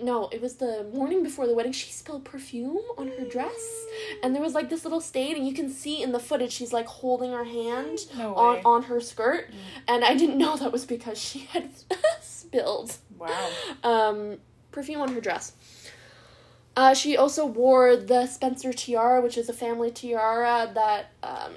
No, 0.01 0.27
it 0.31 0.41
was 0.41 0.55
the 0.55 0.85
morning 0.93 1.23
before 1.23 1.45
the 1.47 1.53
wedding. 1.53 1.71
She 1.71 1.91
spilled 1.91 2.25
perfume 2.25 2.79
on 2.97 3.07
her 3.07 3.25
dress, 3.25 3.85
and 4.23 4.33
there 4.33 4.41
was 4.41 4.53
like 4.53 4.69
this 4.69 4.83
little 4.83 5.01
stain, 5.01 5.35
and 5.35 5.47
you 5.47 5.53
can 5.53 5.69
see 5.69 6.01
in 6.01 6.11
the 6.11 6.19
footage 6.19 6.51
she's 6.51 6.73
like 6.73 6.87
holding 6.87 7.31
her 7.31 7.43
hand 7.43 7.99
No 8.17 8.33
on 8.35 8.61
on 8.65 8.83
her 8.83 8.99
skirt, 8.99 9.49
and 9.87 10.03
I 10.03 10.15
didn't 10.15 10.37
know 10.37 10.55
that 10.57 10.71
was 10.71 10.85
because 10.85 11.17
she 11.19 11.39
had 11.39 11.69
spilled 12.21 12.97
Wow. 13.17 13.49
um, 13.83 14.37
perfume 14.71 15.01
on 15.01 15.13
her 15.13 15.21
dress. 15.21 15.53
Uh, 16.75 16.93
she 16.93 17.17
also 17.17 17.45
wore 17.45 17.95
the 17.97 18.25
Spencer 18.27 18.71
tiara, 18.73 19.21
which 19.21 19.37
is 19.37 19.49
a 19.49 19.53
family 19.53 19.91
tiara 19.91 20.71
that 20.73 21.11
um, 21.21 21.55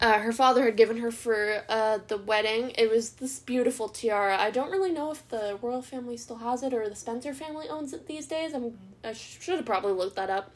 uh, 0.00 0.20
her 0.20 0.32
father 0.32 0.64
had 0.64 0.76
given 0.76 0.98
her 0.98 1.10
for 1.10 1.64
uh, 1.68 1.98
the 2.06 2.18
wedding. 2.18 2.72
It 2.78 2.90
was 2.90 3.10
this 3.10 3.40
beautiful 3.40 3.88
tiara. 3.88 4.36
I 4.38 4.50
don't 4.50 4.70
really 4.70 4.92
know 4.92 5.10
if 5.10 5.28
the 5.28 5.58
royal 5.60 5.82
family 5.82 6.16
still 6.16 6.36
has 6.36 6.62
it 6.62 6.72
or 6.72 6.88
the 6.88 6.94
Spencer 6.94 7.34
family 7.34 7.68
owns 7.68 7.92
it 7.92 8.06
these 8.06 8.26
days. 8.26 8.54
I'm, 8.54 8.78
I 9.02 9.12
should 9.12 9.56
have 9.56 9.66
probably 9.66 9.92
looked 9.92 10.16
that 10.16 10.30
up. 10.30 10.54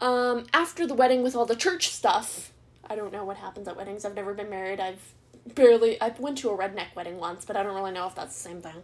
Um, 0.00 0.46
after 0.54 0.86
the 0.86 0.94
wedding, 0.94 1.22
with 1.22 1.36
all 1.36 1.44
the 1.44 1.56
church 1.56 1.90
stuff, 1.90 2.52
I 2.88 2.96
don't 2.96 3.12
know 3.12 3.24
what 3.24 3.36
happens 3.36 3.68
at 3.68 3.76
weddings. 3.76 4.04
I've 4.04 4.14
never 4.14 4.32
been 4.32 4.50
married. 4.50 4.80
I've 4.80 5.14
barely. 5.54 6.00
I 6.00 6.08
went 6.18 6.38
to 6.38 6.50
a 6.50 6.56
redneck 6.56 6.94
wedding 6.96 7.18
once, 7.18 7.44
but 7.44 7.56
I 7.56 7.62
don't 7.62 7.74
really 7.74 7.92
know 7.92 8.06
if 8.06 8.14
that's 8.14 8.34
the 8.34 8.48
same 8.48 8.62
thing. 8.62 8.82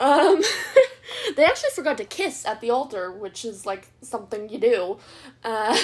Um, 0.00 0.42
they 1.36 1.44
actually 1.44 1.70
forgot 1.74 1.96
to 1.98 2.04
kiss 2.04 2.44
at 2.44 2.60
the 2.60 2.70
altar, 2.70 3.12
which 3.12 3.44
is 3.44 3.64
like 3.64 3.88
something 4.02 4.48
you 4.48 4.58
do. 4.58 4.98
Uh, 5.44 5.76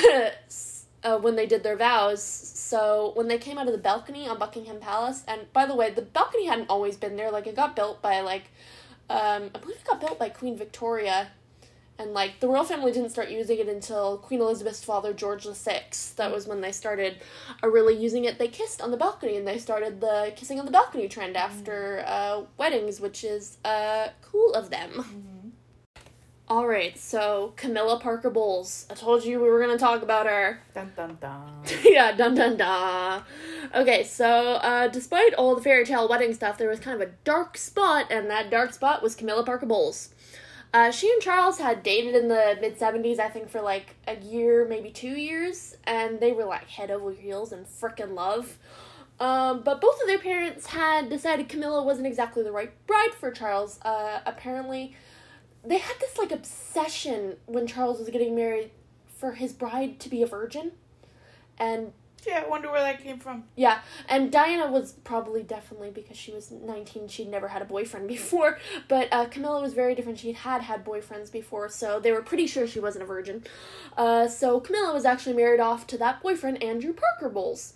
uh, 1.04 1.18
when 1.18 1.36
they 1.36 1.46
did 1.46 1.62
their 1.62 1.76
vows. 1.76 2.22
So 2.22 3.12
when 3.14 3.28
they 3.28 3.38
came 3.38 3.58
out 3.58 3.66
of 3.66 3.72
the 3.72 3.78
balcony 3.78 4.28
on 4.28 4.38
Buckingham 4.38 4.78
Palace, 4.80 5.24
and 5.26 5.52
by 5.52 5.66
the 5.66 5.74
way, 5.74 5.90
the 5.90 6.02
balcony 6.02 6.46
hadn't 6.46 6.70
always 6.70 6.96
been 6.96 7.16
there. 7.16 7.30
Like 7.30 7.46
it 7.46 7.56
got 7.56 7.76
built 7.76 8.02
by 8.02 8.20
like, 8.20 8.44
um, 9.10 9.50
I 9.54 9.58
believe 9.58 9.76
it 9.76 9.84
got 9.84 10.00
built 10.00 10.18
by 10.18 10.28
Queen 10.28 10.56
Victoria, 10.56 11.28
and 11.98 12.12
like 12.12 12.40
the 12.40 12.48
royal 12.48 12.64
family 12.64 12.92
didn't 12.92 13.10
start 13.10 13.30
using 13.30 13.58
it 13.58 13.68
until 13.68 14.16
Queen 14.18 14.40
Elizabeth's 14.40 14.82
father 14.82 15.12
George 15.12 15.44
the 15.44 15.54
Sixth. 15.54 16.16
That 16.16 16.32
was 16.32 16.46
when 16.46 16.60
they 16.60 16.72
started 16.72 17.18
uh, 17.62 17.68
really 17.68 17.96
using 17.96 18.24
it. 18.24 18.38
They 18.38 18.48
kissed 18.48 18.80
on 18.80 18.90
the 18.90 18.96
balcony, 18.96 19.36
and 19.36 19.46
they 19.46 19.58
started 19.58 20.00
the 20.00 20.32
kissing 20.36 20.58
on 20.58 20.66
the 20.66 20.72
balcony 20.72 21.08
trend 21.08 21.36
after 21.36 22.04
uh, 22.06 22.42
weddings, 22.56 23.00
which 23.00 23.24
is 23.24 23.58
uh, 23.64 24.08
cool 24.22 24.54
of 24.54 24.70
them. 24.70 25.30
All 26.52 26.66
right, 26.66 26.98
so 26.98 27.54
Camilla 27.56 27.98
Parker 27.98 28.28
Bowles. 28.28 28.84
I 28.90 28.94
told 28.94 29.24
you 29.24 29.40
we 29.40 29.48
were 29.48 29.58
gonna 29.58 29.78
talk 29.78 30.02
about 30.02 30.26
her. 30.26 30.60
Dun 30.74 30.92
dun 30.94 31.16
dun. 31.18 31.62
yeah, 31.82 32.12
dun 32.12 32.34
dun 32.34 32.58
dun. 32.58 33.22
Okay, 33.74 34.04
so 34.04 34.26
uh, 34.56 34.88
despite 34.88 35.32
all 35.32 35.54
the 35.56 35.62
fairy 35.62 35.86
tale 35.86 36.06
wedding 36.06 36.34
stuff, 36.34 36.58
there 36.58 36.68
was 36.68 36.78
kind 36.78 37.00
of 37.00 37.08
a 37.08 37.12
dark 37.24 37.56
spot, 37.56 38.08
and 38.10 38.28
that 38.28 38.50
dark 38.50 38.74
spot 38.74 39.02
was 39.02 39.14
Camilla 39.14 39.46
Parker 39.46 39.64
Bowles. 39.64 40.10
Uh, 40.74 40.90
she 40.90 41.10
and 41.10 41.22
Charles 41.22 41.58
had 41.58 41.82
dated 41.82 42.14
in 42.14 42.28
the 42.28 42.58
mid 42.60 42.78
70s, 42.78 43.18
I 43.18 43.30
think, 43.30 43.48
for 43.48 43.62
like 43.62 43.94
a 44.06 44.16
year, 44.16 44.66
maybe 44.68 44.90
two 44.90 45.16
years, 45.16 45.78
and 45.84 46.20
they 46.20 46.32
were 46.32 46.44
like 46.44 46.68
head 46.68 46.90
over 46.90 47.12
heels 47.12 47.54
in 47.54 47.64
frickin' 47.64 48.12
love. 48.12 48.58
Um, 49.18 49.62
but 49.64 49.80
both 49.80 49.98
of 50.02 50.06
their 50.06 50.18
parents 50.18 50.66
had 50.66 51.08
decided 51.08 51.48
Camilla 51.48 51.82
wasn't 51.82 52.08
exactly 52.08 52.42
the 52.42 52.52
right 52.52 52.72
bride 52.86 53.14
for 53.18 53.30
Charles. 53.30 53.80
Uh, 53.80 54.20
apparently, 54.26 54.94
they 55.64 55.78
had 55.78 55.96
this 56.00 56.18
like 56.18 56.32
obsession 56.32 57.36
when 57.46 57.66
Charles 57.66 57.98
was 57.98 58.08
getting 58.08 58.34
married 58.34 58.70
for 59.16 59.32
his 59.32 59.52
bride 59.52 60.00
to 60.00 60.08
be 60.08 60.22
a 60.22 60.26
virgin. 60.26 60.72
And 61.58 61.92
Yeah, 62.26 62.42
I 62.44 62.48
wonder 62.48 62.70
where 62.70 62.80
that 62.80 63.02
came 63.02 63.18
from. 63.18 63.44
yeah, 63.56 63.80
and 64.08 64.32
Diana 64.32 64.66
was 64.70 64.92
probably 65.04 65.42
definitely 65.42 65.90
because 65.90 66.16
she 66.16 66.32
was 66.32 66.50
19, 66.50 67.08
she'd 67.08 67.28
never 67.28 67.48
had 67.48 67.62
a 67.62 67.64
boyfriend 67.64 68.08
before, 68.16 68.58
but 68.88 69.08
uh, 69.12 69.26
Camilla 69.26 69.60
was 69.60 69.74
very 69.74 69.94
different. 69.94 70.18
She 70.18 70.32
had 70.32 70.62
had 70.62 70.84
boyfriends 70.84 71.30
before, 71.30 71.68
so 71.68 72.00
they 72.00 72.10
were 72.12 72.22
pretty 72.22 72.46
sure 72.46 72.66
she 72.66 72.80
wasn't 72.80 73.04
a 73.04 73.06
virgin. 73.06 73.44
Uh, 73.96 74.26
so 74.28 74.58
Camilla 74.60 74.92
was 74.92 75.04
actually 75.04 75.36
married 75.36 75.60
off 75.60 75.86
to 75.88 75.98
that 75.98 76.22
boyfriend, 76.22 76.62
Andrew 76.62 76.92
Parker 76.92 77.28
Bowles. 77.32 77.74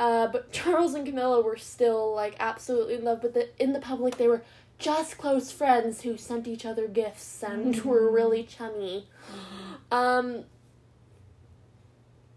Uh, 0.00 0.26
but 0.28 0.50
Charles 0.58 0.94
and 0.94 1.04
Camilla 1.06 1.42
were 1.42 1.58
still 1.58 2.14
like 2.14 2.34
absolutely 2.40 2.94
in 2.94 3.04
love, 3.04 3.20
but 3.20 3.34
the, 3.34 3.50
in 3.62 3.72
the 3.74 3.80
public 3.80 4.16
they 4.16 4.26
were 4.28 4.42
just 4.80 5.18
close 5.18 5.52
friends 5.52 6.02
who 6.02 6.16
sent 6.16 6.48
each 6.48 6.64
other 6.66 6.88
gifts 6.88 7.42
and 7.42 7.84
were 7.84 8.10
really 8.10 8.42
chummy. 8.42 9.06
Um, 9.92 10.44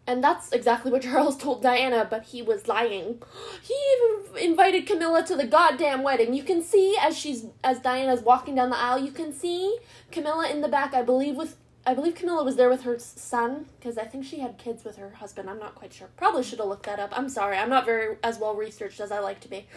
and 0.08 0.24
that's 0.24 0.52
exactly 0.52 0.92
what 0.92 1.02
Charles 1.04 1.38
told 1.38 1.62
Diana, 1.62 2.08
but 2.10 2.24
he 2.24 2.42
was 2.42 2.68
lying. 2.68 3.22
He 3.62 3.76
even 3.94 4.50
invited 4.50 4.88
Camilla 4.88 5.24
to 5.28 5.36
the 5.36 5.46
goddamn 5.46 6.02
wedding. 6.02 6.34
You 6.34 6.42
can 6.42 6.64
see 6.64 6.98
as 7.00 7.16
she's 7.16 7.46
as 7.64 7.80
Diana's 7.80 8.22
walking 8.22 8.56
down 8.56 8.72
the 8.72 8.78
aisle, 8.78 9.00
you 9.00 9.12
can 9.12 9.32
see 9.32 9.78
Camilla 10.12 10.50
in 10.50 10.62
the 10.62 10.68
back. 10.68 10.96
I 10.96 11.04
believe 11.04 11.36
with 11.36 11.58
I 11.86 11.94
believe 11.94 12.16
Camilla 12.16 12.44
was 12.44 12.56
there 12.56 12.70
with 12.70 12.84
her 12.84 12.98
son 12.98 13.68
because 13.78 13.98
I 13.98 14.06
think 14.06 14.26
she 14.26 14.40
had 14.40 14.58
kids 14.58 14.84
with 14.84 14.98
her 14.98 15.12
husband. 15.12 15.50
I'm 15.50 15.60
not 15.60 15.76
quite 15.76 15.94
sure. 15.94 16.10
Probably 16.18 16.42
should 16.42 16.60
have 16.60 16.70
looked 16.70 16.88
that 16.88 17.00
up. 17.00 17.16
I'm 17.16 17.30
sorry. 17.30 17.58
I'm 17.58 17.70
not 17.70 17.86
very 17.86 18.18
as 18.24 18.40
well 18.40 18.56
researched 18.56 19.00
as 19.00 19.12
I 19.12 19.20
like 19.20 19.42
to 19.42 19.48
be. 19.48 19.68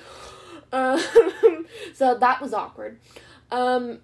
Um, 0.72 1.66
so 1.94 2.16
that 2.18 2.40
was 2.40 2.52
awkward. 2.52 2.98
Um, 3.50 4.00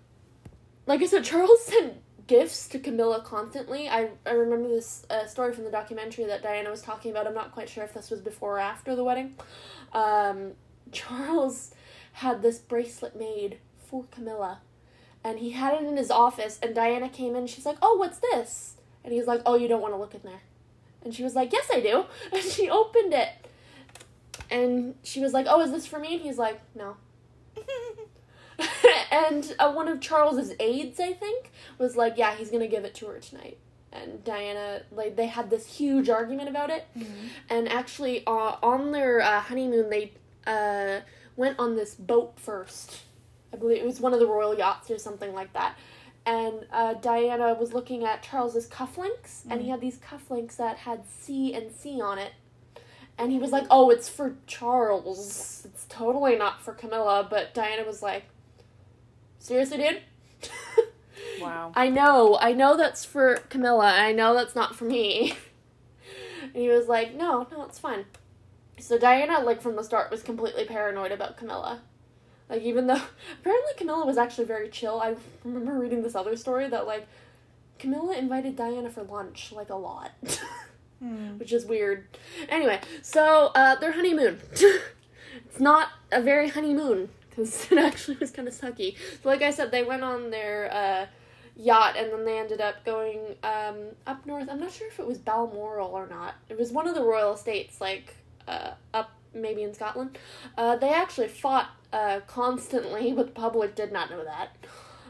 like 0.87 1.03
I 1.03 1.07
said, 1.07 1.25
Charles 1.25 1.65
sent 1.65 1.95
gifts 2.27 2.69
to 2.69 2.79
Camilla 2.79 3.23
constantly. 3.25 3.89
I, 3.89 4.11
I 4.25 4.33
remember 4.33 4.69
this 4.69 5.05
uh, 5.11 5.27
story 5.27 5.53
from 5.53 5.65
the 5.65 5.71
documentary 5.71 6.25
that 6.27 6.43
Diana 6.43 6.71
was 6.71 6.83
talking 6.83 7.11
about. 7.11 7.27
I'm 7.27 7.35
not 7.35 7.53
quite 7.53 7.69
sure 7.69 7.85
if 7.85 7.95
this 7.95 8.11
was 8.11 8.21
before 8.21 8.57
or 8.57 8.61
after 8.61 8.95
the 8.97 9.05
wedding. 9.05 9.35
Um, 9.93 10.53
Charles 10.93 11.75
had 12.15 12.43
this 12.43 12.59
bracelet 12.59 13.17
made 13.17 13.59
for 13.79 14.05
Camilla, 14.11 14.61
and 15.25 15.39
he 15.39 15.51
had 15.51 15.75
it 15.75 15.87
in 15.87 15.97
his 15.97 16.11
office. 16.11 16.59
And 16.63 16.75
Diana 16.75 17.09
came 17.09 17.37
in. 17.37 17.47
She's 17.47 17.67
like, 17.67 17.79
"Oh, 17.83 17.97
what's 17.97 18.19
this?" 18.19 18.77
And 19.05 19.13
he's 19.13 19.27
like, 19.27 19.43
"Oh, 19.45 19.57
you 19.57 19.69
don't 19.69 19.83
want 19.83 19.95
to 19.95 19.99
look 19.99 20.15
in 20.15 20.23
there." 20.23 20.43
And 21.05 21.15
she 21.15 21.23
was 21.23 21.35
like, 21.35 21.53
"Yes, 21.53 21.69
I 21.73 21.81
do." 21.81 22.05
And 22.33 22.43
she 22.43 22.71
opened 22.71 23.13
it, 23.15 23.29
and 24.53 24.95
she 25.03 25.21
was 25.21 25.33
like, 25.33 25.47
"Oh, 25.49 25.61
is 25.61 25.73
this 25.73 25.87
for 25.87 25.99
me?" 25.99 26.15
And 26.15 26.23
he's 26.23 26.39
like, 26.39 26.61
"No." 26.75 26.97
and 29.11 29.55
uh, 29.59 29.73
one 29.73 29.89
of 29.89 30.01
Charles's 30.01 30.55
aides, 30.61 31.01
I 31.01 31.13
think, 31.13 31.51
was 31.79 31.97
like, 31.97 32.15
"Yeah, 32.17 32.35
he's 32.35 32.51
gonna 32.51 32.69
give 32.69 32.85
it 32.85 32.95
to 32.97 33.07
her 33.07 33.19
tonight." 33.19 33.59
And 33.93 34.25
Diana, 34.25 34.83
like, 34.91 35.17
they 35.17 35.27
had 35.27 35.51
this 35.51 35.67
huge 35.67 36.09
argument 36.09 36.49
about 36.49 36.71
it. 36.71 36.87
And 37.51 37.69
actually, 37.69 38.27
uh, 38.27 38.57
on 38.63 38.91
their 38.93 39.21
uh, 39.21 39.41
honeymoon, 39.41 39.91
they 39.91 40.13
uh, 40.47 41.01
went 41.37 41.59
on 41.59 41.77
this 41.77 41.95
boat 41.95 42.41
first. 42.41 43.03
I 43.53 43.57
believe 43.57 43.79
it 43.79 43.85
was 43.85 44.01
one 44.01 44.15
of 44.15 44.21
the 44.21 44.27
royal 44.27 44.57
yachts 44.57 44.91
or 44.91 44.97
something 44.99 45.35
like 45.35 45.53
that. 45.53 45.77
And 46.25 46.67
uh, 46.73 46.95
Diana 46.95 47.55
was 47.55 47.75
looking 47.75 48.05
at 48.05 48.23
Charles's 48.23 48.67
cufflinks, 48.67 49.43
and 49.51 49.61
he 49.61 49.69
had 49.69 49.81
these 49.81 49.99
cufflinks 49.99 50.57
that 50.57 50.79
had 50.79 51.03
C 51.07 51.53
and 51.53 51.71
C 51.71 52.01
on 52.01 52.19
it. 52.19 52.33
And 53.19 53.31
he 53.31 53.39
was 53.39 53.51
like, 53.53 53.67
"Oh, 53.71 53.91
it's 53.91 54.09
for 54.09 54.37
Charles. 54.47 55.67
It's 55.67 55.87
totally 55.89 56.37
not 56.37 56.63
for 56.63 56.73
Camilla." 56.73 57.27
But 57.29 57.55
Diana 57.55 57.85
was 57.85 58.03
like, 58.03 58.25
"Seriously, 59.39 59.79
dude." 59.79 60.03
Wow. 61.41 61.73
I 61.75 61.89
know, 61.89 62.39
I 62.41 62.53
know 62.53 62.77
that's 62.77 63.05
for 63.05 63.37
Camilla. 63.49 63.93
I 63.93 64.13
know 64.13 64.35
that's 64.35 64.55
not 64.55 64.77
for 64.77 64.85
me. 64.85 65.35
and 66.43 66.63
he 66.63 66.69
was 66.69 66.89
like, 66.89 67.15
no, 67.15 67.47
no, 67.51 67.65
it's 67.65 67.79
fine. 67.79 68.05
So 68.79 68.99
Diana, 68.99 69.41
like 69.41 69.61
from 69.61 69.77
the 69.77 69.85
start, 69.85 70.11
was 70.11 70.23
completely 70.23 70.65
paranoid 70.65 71.13
about 71.13 71.37
Camilla. 71.37 71.81
Like 72.49 72.63
even 72.63 72.87
though 72.87 73.01
apparently 73.41 73.73
Camilla 73.77 74.07
was 74.07 74.19
actually 74.19 74.47
very 74.47 74.69
chill. 74.69 75.01
I 75.01 75.17
remember 75.45 75.79
reading 75.79 76.03
this 76.03 76.15
other 76.15 76.37
story 76.37 76.69
that 76.69 76.87
like 76.87 77.07
Camilla 77.79 78.17
invited 78.17 78.57
Diana 78.57 78.91
for 78.91 79.03
lunch 79.03 79.53
like 79.53 79.71
a 79.71 79.77
lot. 79.77 80.13
Hmm. 81.03 81.37
which 81.39 81.53
is 81.53 81.67
weird. 81.67 82.07
Anyway, 82.49 82.81
so 83.03 83.51
uh, 83.57 83.75
their 83.75 83.91
honeymoon. 83.91 84.39
it's 84.53 85.59
not 85.59 85.89
a 86.13 86.23
very 86.23 86.49
honeymoon 86.49 87.09
because 87.29 87.67
it 87.73 87.79
actually 87.79 88.19
was 88.19 88.31
kind 88.31 88.47
of 88.47 88.55
sucky. 88.55 88.97
So, 89.21 89.29
like 89.29 89.43
I 89.43 89.51
said, 89.51 89.73
they 89.73 89.83
went 89.83 90.05
on 90.05 90.31
their 90.31 90.73
uh, 90.73 91.07
yacht 91.57 91.97
and 91.97 92.13
then 92.13 92.25
they 92.25 92.39
ended 92.39 92.61
up 92.61 92.85
going 92.85 93.19
um, 93.43 93.79
up 94.07 94.25
north. 94.27 94.49
I'm 94.49 94.61
not 94.61 94.71
sure 94.71 94.87
if 94.87 95.01
it 95.01 95.07
was 95.07 95.19
Balmoral 95.19 95.89
or 95.89 96.07
not. 96.07 96.35
It 96.49 96.57
was 96.57 96.71
one 96.71 96.87
of 96.87 96.95
the 96.95 97.03
royal 97.03 97.35
estates, 97.35 97.81
like 97.81 98.15
uh, 98.47 98.75
up 98.95 99.11
maybe 99.35 99.65
in 99.65 99.75
Scotland. 99.75 100.17
Uh, 100.57 100.77
they 100.77 100.91
actually 100.91 101.29
fought 101.29 101.71
uh, 101.93 102.21
constantly, 102.29 103.13
but 103.13 103.27
the 103.27 103.33
public 103.33 103.75
did 103.75 103.91
not 103.91 104.09
know 104.09 104.25
that. 104.25 104.57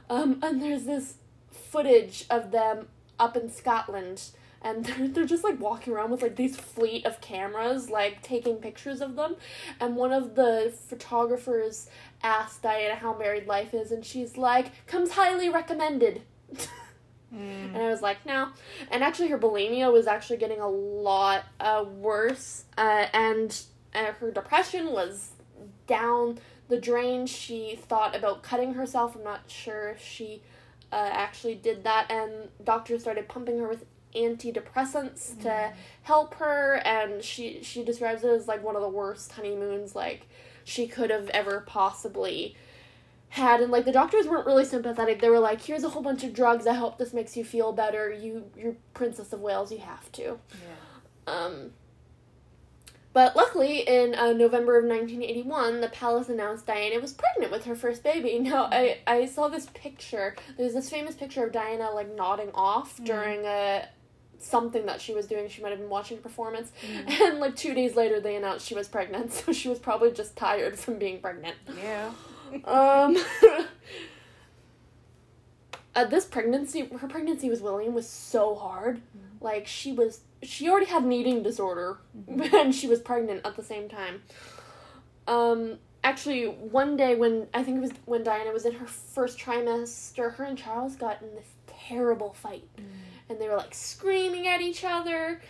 Um, 0.09 0.38
and 0.42 0.62
there's 0.62 0.85
this 0.85 1.16
footage 1.50 2.24
of 2.31 2.50
them 2.50 2.88
up 3.18 3.37
in 3.37 3.50
Scotland 3.50 4.31
and 4.62 4.85
they're, 4.87 5.09
they're 5.09 5.25
just 5.25 5.44
like 5.44 5.61
walking 5.61 5.92
around 5.92 6.11
with 6.11 6.22
like 6.22 6.37
these 6.37 6.57
fleet 6.57 7.05
of 7.05 7.20
cameras 7.20 7.90
like 7.90 8.22
taking 8.22 8.57
pictures 8.57 9.01
of 9.01 9.16
them. 9.16 9.37
And 9.81 9.96
one 9.96 10.12
of 10.12 10.35
the 10.35 10.72
photographers 10.88 11.88
asked 12.22 12.62
diana 12.62 12.94
how 12.94 13.16
married 13.16 13.46
life 13.46 13.75
is 13.75 13.92
and 13.92 14.05
she's 14.05 14.37
like 14.37 14.87
comes 14.87 15.12
highly 15.12 15.48
recommended. 15.48 16.22
Mm. 17.35 17.75
and 17.75 17.79
i 17.79 17.88
was 17.88 18.03
like 18.03 18.27
no. 18.27 18.51
And 18.90 19.03
actually 19.03 19.29
her 19.29 19.38
bulimia 19.38 19.90
was 19.92 20.07
actually 20.07 20.37
getting 20.37 20.61
a 20.61 20.68
lot 20.68 21.44
uh, 21.61 21.85
worse 21.85 22.64
uh, 22.77 23.07
and 23.12 23.59
uh, 23.94 24.12
her 24.20 24.31
depression 24.31 24.92
was 24.92 25.31
down 25.87 26.38
the 26.68 26.81
drain. 26.81 27.27
She 27.27 27.79
thought 27.81 28.16
about 28.16 28.42
cutting 28.42 28.75
herself. 28.75 29.14
I'm 29.14 29.25
not 29.25 29.42
sure 29.46 29.90
if 29.90 30.03
she 30.03 30.42
uh, 30.90 31.11
actually 31.12 31.55
did 31.55 31.85
that. 31.85 32.11
And 32.11 32.48
doctors 32.64 33.03
started 33.03 33.29
pumping 33.29 33.59
her 33.59 33.68
with 33.68 33.85
antidepressants 34.14 35.40
to 35.42 35.72
help 36.03 36.35
her 36.35 36.81
and 36.85 37.22
she 37.22 37.62
she 37.62 37.85
describes 37.85 38.25
it 38.25 38.31
as 38.31 38.48
like 38.48 38.62
one 38.62 38.77
of 38.77 38.83
the 38.83 38.88
worst 38.88 39.33
honeymoons 39.33 39.94
like 39.94 40.29
she 40.64 40.87
could 40.87 41.11
have 41.11 41.29
ever 41.31 41.61
possibly 41.66 42.57
had. 43.31 43.61
And 43.61 43.72
like 43.72 43.85
the 43.85 43.92
doctors 43.92 44.27
weren't 44.27 44.46
really 44.46 44.64
sympathetic. 44.64 45.20
They 45.20 45.31
were 45.31 45.40
like 45.40 45.62
here's 45.62 45.85
a 45.85 45.88
whole 45.88 46.03
bunch 46.03 46.22
of 46.25 46.33
drugs 46.33 46.66
i 46.66 46.75
hope 46.75 46.98
this 46.98 47.12
makes 47.12 47.37
you 47.37 47.44
feel 47.44 47.72
better. 47.72 48.12
You 48.12 48.44
you're 48.57 48.77
princess 48.94 49.33
of 49.33 49.40
wales. 49.40 49.72
You 49.72 49.79
have 49.79 50.11
to. 50.12 50.22
Yeah. 50.22 51.35
um, 51.35 51.70
but 53.12 53.37
luckily, 53.37 53.81
in 53.81 54.14
uh, 54.14 54.33
November 54.33 54.79
of 54.79 54.85
1981, 54.85 55.81
the 55.83 55.88
palace 55.88 56.31
announced 56.31 56.66
Diana 56.66 56.98
was 56.98 57.12
pregnant 57.12 57.53
with 57.53 57.64
her 57.64 57.75
first 57.75 58.03
baby. 58.03 58.38
Now, 58.53 58.68
I, 58.72 58.98
I 59.07 59.27
saw 59.27 59.48
this 59.48 59.66
picture. 59.75 60.35
There's 60.57 60.75
this 60.75 60.90
famous 60.90 61.14
picture 61.14 61.44
of 61.44 61.53
Diana, 61.53 61.90
like, 61.90 62.14
nodding 62.14 62.51
off 62.55 63.03
during 63.05 63.44
a 63.46 63.87
something 64.42 64.87
that 64.87 65.00
she 65.00 65.14
was 65.14 65.26
doing. 65.26 65.48
She 65.48 65.62
might 65.62 65.70
have 65.70 65.78
been 65.78 65.88
watching 65.88 66.18
a 66.18 66.20
performance. 66.20 66.72
And, 67.22 67.38
like, 67.38 67.57
two 67.57 67.74
days 67.74 67.96
later, 67.96 68.20
they 68.20 68.37
announced 68.37 68.66
she 68.66 68.74
was 68.74 68.88
pregnant. 68.88 69.33
So 69.42 69.52
she 69.52 69.68
was 69.68 69.78
probably 69.78 70.11
just 70.12 70.37
tired 70.37 70.78
from 70.78 70.98
being 70.98 71.20
pregnant. 71.20 71.57
Yeah. 71.83 72.12
Um, 72.66 73.16
uh, 75.94 76.05
this 76.05 76.26
pregnancy, 76.26 76.87
her 76.87 77.09
pregnancy 77.09 77.48
with 77.48 77.62
William 77.62 77.94
was 77.94 78.07
so 78.07 78.55
hard. 78.55 79.00
Like 79.40 79.66
she 79.66 79.92
was, 79.92 80.20
she 80.42 80.68
already 80.68 80.87
had 80.87 81.02
an 81.02 81.12
eating 81.12 81.42
disorder, 81.42 81.98
and 82.28 82.74
she 82.74 82.87
was 82.87 83.00
pregnant 83.00 83.46
at 83.46 83.57
the 83.57 83.62
same 83.62 83.88
time. 83.88 84.22
Um, 85.26 85.78
actually, 86.05 86.44
one 86.46 86.96
day 86.96 87.14
when 87.14 87.46
I 87.55 87.62
think 87.62 87.78
it 87.78 87.81
was 87.81 87.92
when 88.05 88.22
Diana 88.22 88.52
was 88.52 88.64
in 88.64 88.72
her 88.74 88.87
first 88.87 89.38
trimester, 89.38 90.35
her 90.35 90.44
and 90.44 90.57
Charles 90.59 90.96
got 90.96 91.22
in 91.22 91.35
this 91.35 91.48
terrible 91.88 92.33
fight, 92.35 92.64
and 93.28 93.40
they 93.40 93.48
were 93.48 93.56
like 93.56 93.74
screaming 93.74 94.46
at 94.46 94.61
each 94.61 94.85
other. 94.85 95.40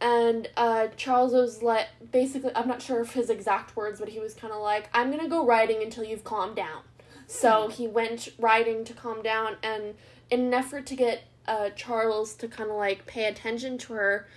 And 0.00 0.48
uh, 0.56 0.88
Charles 0.96 1.32
was 1.32 1.62
like, 1.62 1.88
basically, 2.12 2.50
I'm 2.54 2.68
not 2.68 2.82
sure 2.82 3.00
of 3.00 3.14
his 3.14 3.30
exact 3.30 3.76
words, 3.76 3.98
but 3.98 4.10
he 4.10 4.18
was 4.18 4.34
kind 4.34 4.52
of 4.52 4.60
like, 4.60 4.90
I'm 4.92 5.10
gonna 5.10 5.28
go 5.28 5.44
riding 5.44 5.82
until 5.82 6.04
you've 6.04 6.24
calmed 6.24 6.56
down. 6.56 6.82
So 7.26 7.68
he 7.68 7.86
went 7.86 8.28
riding 8.38 8.84
to 8.84 8.92
calm 8.92 9.22
down, 9.22 9.56
and 9.62 9.94
in 10.30 10.40
an 10.40 10.54
effort 10.54 10.86
to 10.86 10.96
get 10.96 11.24
uh, 11.48 11.70
Charles 11.70 12.34
to 12.34 12.48
kind 12.48 12.70
of 12.70 12.76
like 12.76 13.06
pay 13.06 13.24
attention 13.24 13.78
to 13.78 13.94
her, 13.94 14.28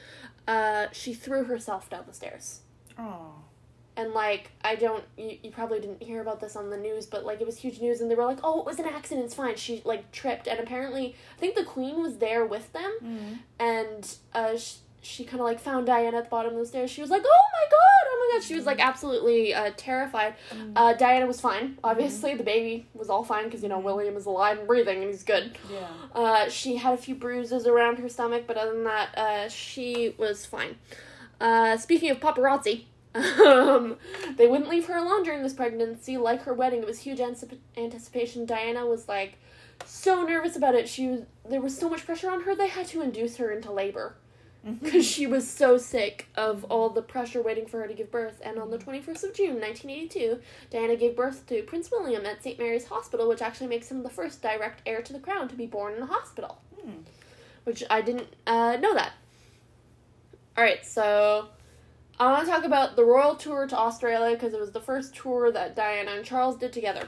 uh, 0.47 0.87
she 0.91 1.13
threw 1.13 1.43
herself 1.43 1.89
down 1.89 2.05
the 2.07 2.13
stairs. 2.13 2.61
Oh. 2.97 3.33
And 3.99 4.13
like 4.13 4.51
I 4.63 4.75
don't, 4.75 5.03
you, 5.17 5.37
you 5.43 5.51
probably 5.51 5.79
didn't 5.81 6.01
hear 6.01 6.21
about 6.21 6.39
this 6.39 6.55
on 6.55 6.69
the 6.69 6.77
news, 6.77 7.05
but 7.05 7.25
like 7.25 7.41
it 7.41 7.45
was 7.45 7.57
huge 7.57 7.81
news, 7.81 7.99
and 8.01 8.09
they 8.09 8.15
were 8.15 8.23
like, 8.25 8.39
"Oh, 8.43 8.59
it 8.61 8.65
was 8.65 8.79
an 8.79 8.85
accident. 8.85 9.25
It's 9.25 9.35
fine." 9.35 9.55
She 9.57 9.81
like 9.83 10.09
tripped, 10.11 10.47
and 10.47 10.57
apparently, 10.59 11.15
I 11.35 11.39
think 11.39 11.55
the 11.55 11.65
queen 11.65 12.01
was 12.01 12.17
there 12.17 12.45
with 12.45 12.71
them, 12.71 12.91
Mm. 13.03 13.37
and 13.59 14.15
uh, 14.33 14.55
she, 14.57 14.75
she 15.01 15.23
kind 15.25 15.41
of 15.41 15.45
like 15.51 15.59
found 15.59 15.85
Diana 15.85 16.17
at 16.17 16.23
the 16.25 16.29
bottom 16.29 16.53
of 16.53 16.59
the 16.59 16.65
stairs. 16.65 16.89
She 16.89 17.01
was 17.01 17.09
like, 17.09 17.23
"Oh 17.25 17.45
my 17.57 17.65
god, 17.69 18.03
oh 18.11 18.17
my 18.31 18.37
god!" 18.39 18.43
She 18.47 18.55
was 18.55 18.65
like 18.65 18.79
absolutely 18.79 19.53
uh, 19.53 19.71
terrified. 19.75 20.35
Mm. 20.55 20.71
Uh, 20.77 20.93
Diana 20.93 21.25
was 21.27 21.41
fine. 21.41 21.77
Obviously, 21.83 22.35
the 22.35 22.43
baby 22.53 22.87
was 22.93 23.09
all 23.09 23.25
fine 23.25 23.45
because 23.45 23.63
you 23.63 23.69
know 23.69 23.79
William 23.79 24.15
is 24.15 24.25
alive 24.27 24.59
and 24.59 24.67
breathing, 24.67 24.99
and 25.03 25.07
he's 25.11 25.23
good. 25.23 25.57
Yeah. 25.69 25.87
Uh, 26.15 26.49
she 26.49 26.77
had 26.77 26.93
a 26.93 26.97
few 26.97 27.15
bruises 27.15 27.67
around 27.67 27.99
her 27.99 28.07
stomach, 28.07 28.43
but 28.47 28.55
other 28.55 28.73
than 28.73 28.85
that, 28.85 29.09
uh, 29.17 29.49
she 29.49 30.15
was 30.17 30.45
fine. 30.45 30.77
Uh, 31.41 31.75
speaking 31.77 32.09
of 32.11 32.19
paparazzi, 32.21 32.85
um, 33.15 33.97
they 34.37 34.47
wouldn't 34.47 34.69
leave 34.69 34.85
her 34.85 34.97
alone 34.97 35.23
during 35.23 35.41
this 35.41 35.53
pregnancy. 35.53 36.17
Like 36.17 36.43
her 36.43 36.53
wedding, 36.53 36.81
it 36.81 36.87
was 36.87 36.99
huge 36.99 37.19
anticip- 37.19 37.57
anticipation. 37.77 38.45
Diana 38.45 38.85
was 38.85 39.07
like 39.07 39.37
so 39.85 40.23
nervous 40.23 40.55
about 40.55 40.75
it. 40.75 40.87
She 40.87 41.07
was 41.07 41.21
there 41.49 41.61
was 41.61 41.77
so 41.77 41.89
much 41.89 42.05
pressure 42.05 42.29
on 42.29 42.43
her. 42.43 42.55
They 42.55 42.67
had 42.67 42.87
to 42.87 43.01
induce 43.01 43.37
her 43.37 43.51
into 43.51 43.71
labor 43.71 44.15
because 44.81 45.05
she 45.05 45.25
was 45.25 45.49
so 45.49 45.77
sick 45.77 46.27
of 46.35 46.65
all 46.65 46.89
the 46.89 47.01
pressure 47.01 47.41
waiting 47.41 47.65
for 47.65 47.79
her 47.79 47.87
to 47.87 47.93
give 47.93 48.11
birth. 48.11 48.41
And 48.43 48.59
on 48.59 48.69
the 48.71 48.77
21st 48.77 49.23
of 49.23 49.33
June, 49.33 49.59
1982, 49.59 50.39
Diana 50.69 50.95
gave 50.95 51.15
birth 51.15 51.47
to 51.47 51.63
Prince 51.63 51.89
William 51.91 52.25
at 52.25 52.43
St. 52.43 52.59
Mary's 52.59 52.85
Hospital, 52.87 53.27
which 53.27 53.41
actually 53.41 53.67
makes 53.67 53.89
him 53.89 54.03
the 54.03 54.09
first 54.09 54.41
direct 54.41 54.81
heir 54.85 55.01
to 55.01 55.13
the 55.13 55.19
crown 55.19 55.47
to 55.47 55.55
be 55.55 55.65
born 55.65 55.93
in 55.93 56.01
a 56.01 56.05
hospital. 56.05 56.59
Hmm. 56.81 57.01
Which 57.63 57.83
I 57.89 58.01
didn't 58.01 58.35
uh, 58.45 58.77
know 58.79 58.93
that. 58.93 59.13
Alright, 60.57 60.85
so 60.85 61.47
I 62.19 62.31
want 62.31 62.45
to 62.45 62.51
talk 62.51 62.65
about 62.65 62.97
the 62.97 63.05
royal 63.05 63.35
tour 63.35 63.65
to 63.65 63.77
Australia 63.77 64.35
because 64.35 64.53
it 64.53 64.59
was 64.59 64.71
the 64.71 64.81
first 64.81 65.15
tour 65.15 65.51
that 65.53 65.73
Diana 65.75 66.11
and 66.11 66.25
Charles 66.25 66.57
did 66.57 66.73
together. 66.73 67.07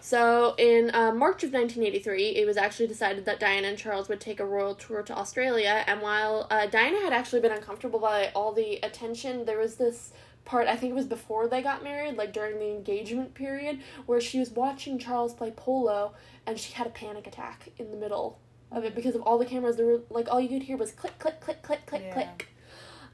So, 0.00 0.54
in 0.58 0.90
uh, 0.94 1.12
March 1.12 1.44
of 1.44 1.52
1983, 1.52 2.36
it 2.36 2.46
was 2.46 2.56
actually 2.56 2.86
decided 2.86 3.24
that 3.26 3.40
Diana 3.40 3.68
and 3.68 3.78
Charles 3.78 4.08
would 4.08 4.20
take 4.20 4.40
a 4.40 4.44
royal 4.46 4.74
tour 4.74 5.02
to 5.02 5.14
Australia. 5.14 5.84
And 5.86 6.00
while 6.00 6.46
uh, 6.50 6.66
Diana 6.66 7.00
had 7.00 7.12
actually 7.12 7.40
been 7.40 7.52
uncomfortable 7.52 7.98
by 7.98 8.30
all 8.34 8.52
the 8.52 8.78
attention, 8.82 9.44
there 9.44 9.58
was 9.58 9.76
this 9.76 10.12
part, 10.44 10.68
I 10.68 10.76
think 10.76 10.92
it 10.92 10.94
was 10.94 11.06
before 11.06 11.48
they 11.48 11.62
got 11.62 11.82
married, 11.82 12.16
like 12.16 12.32
during 12.32 12.58
the 12.58 12.68
engagement 12.70 13.34
period, 13.34 13.80
where 14.06 14.20
she 14.20 14.38
was 14.38 14.50
watching 14.50 14.98
Charles 14.98 15.32
play 15.34 15.52
polo 15.54 16.12
and 16.46 16.58
she 16.58 16.72
had 16.74 16.86
a 16.86 16.90
panic 16.90 17.26
attack 17.26 17.70
in 17.78 17.90
the 17.90 17.96
middle 17.96 18.38
of 18.70 18.84
it 18.84 18.94
because 18.94 19.14
of 19.14 19.22
all 19.22 19.38
the 19.38 19.46
cameras. 19.46 19.76
There 19.76 19.86
were, 19.86 20.00
like, 20.10 20.28
all 20.30 20.40
you 20.40 20.48
could 20.48 20.62
hear 20.64 20.76
was 20.76 20.92
click, 20.92 21.18
click, 21.18 21.40
click, 21.40 21.62
click, 21.62 21.86
click, 21.86 22.02
Yeah. 22.06 22.12
click. 22.12 22.48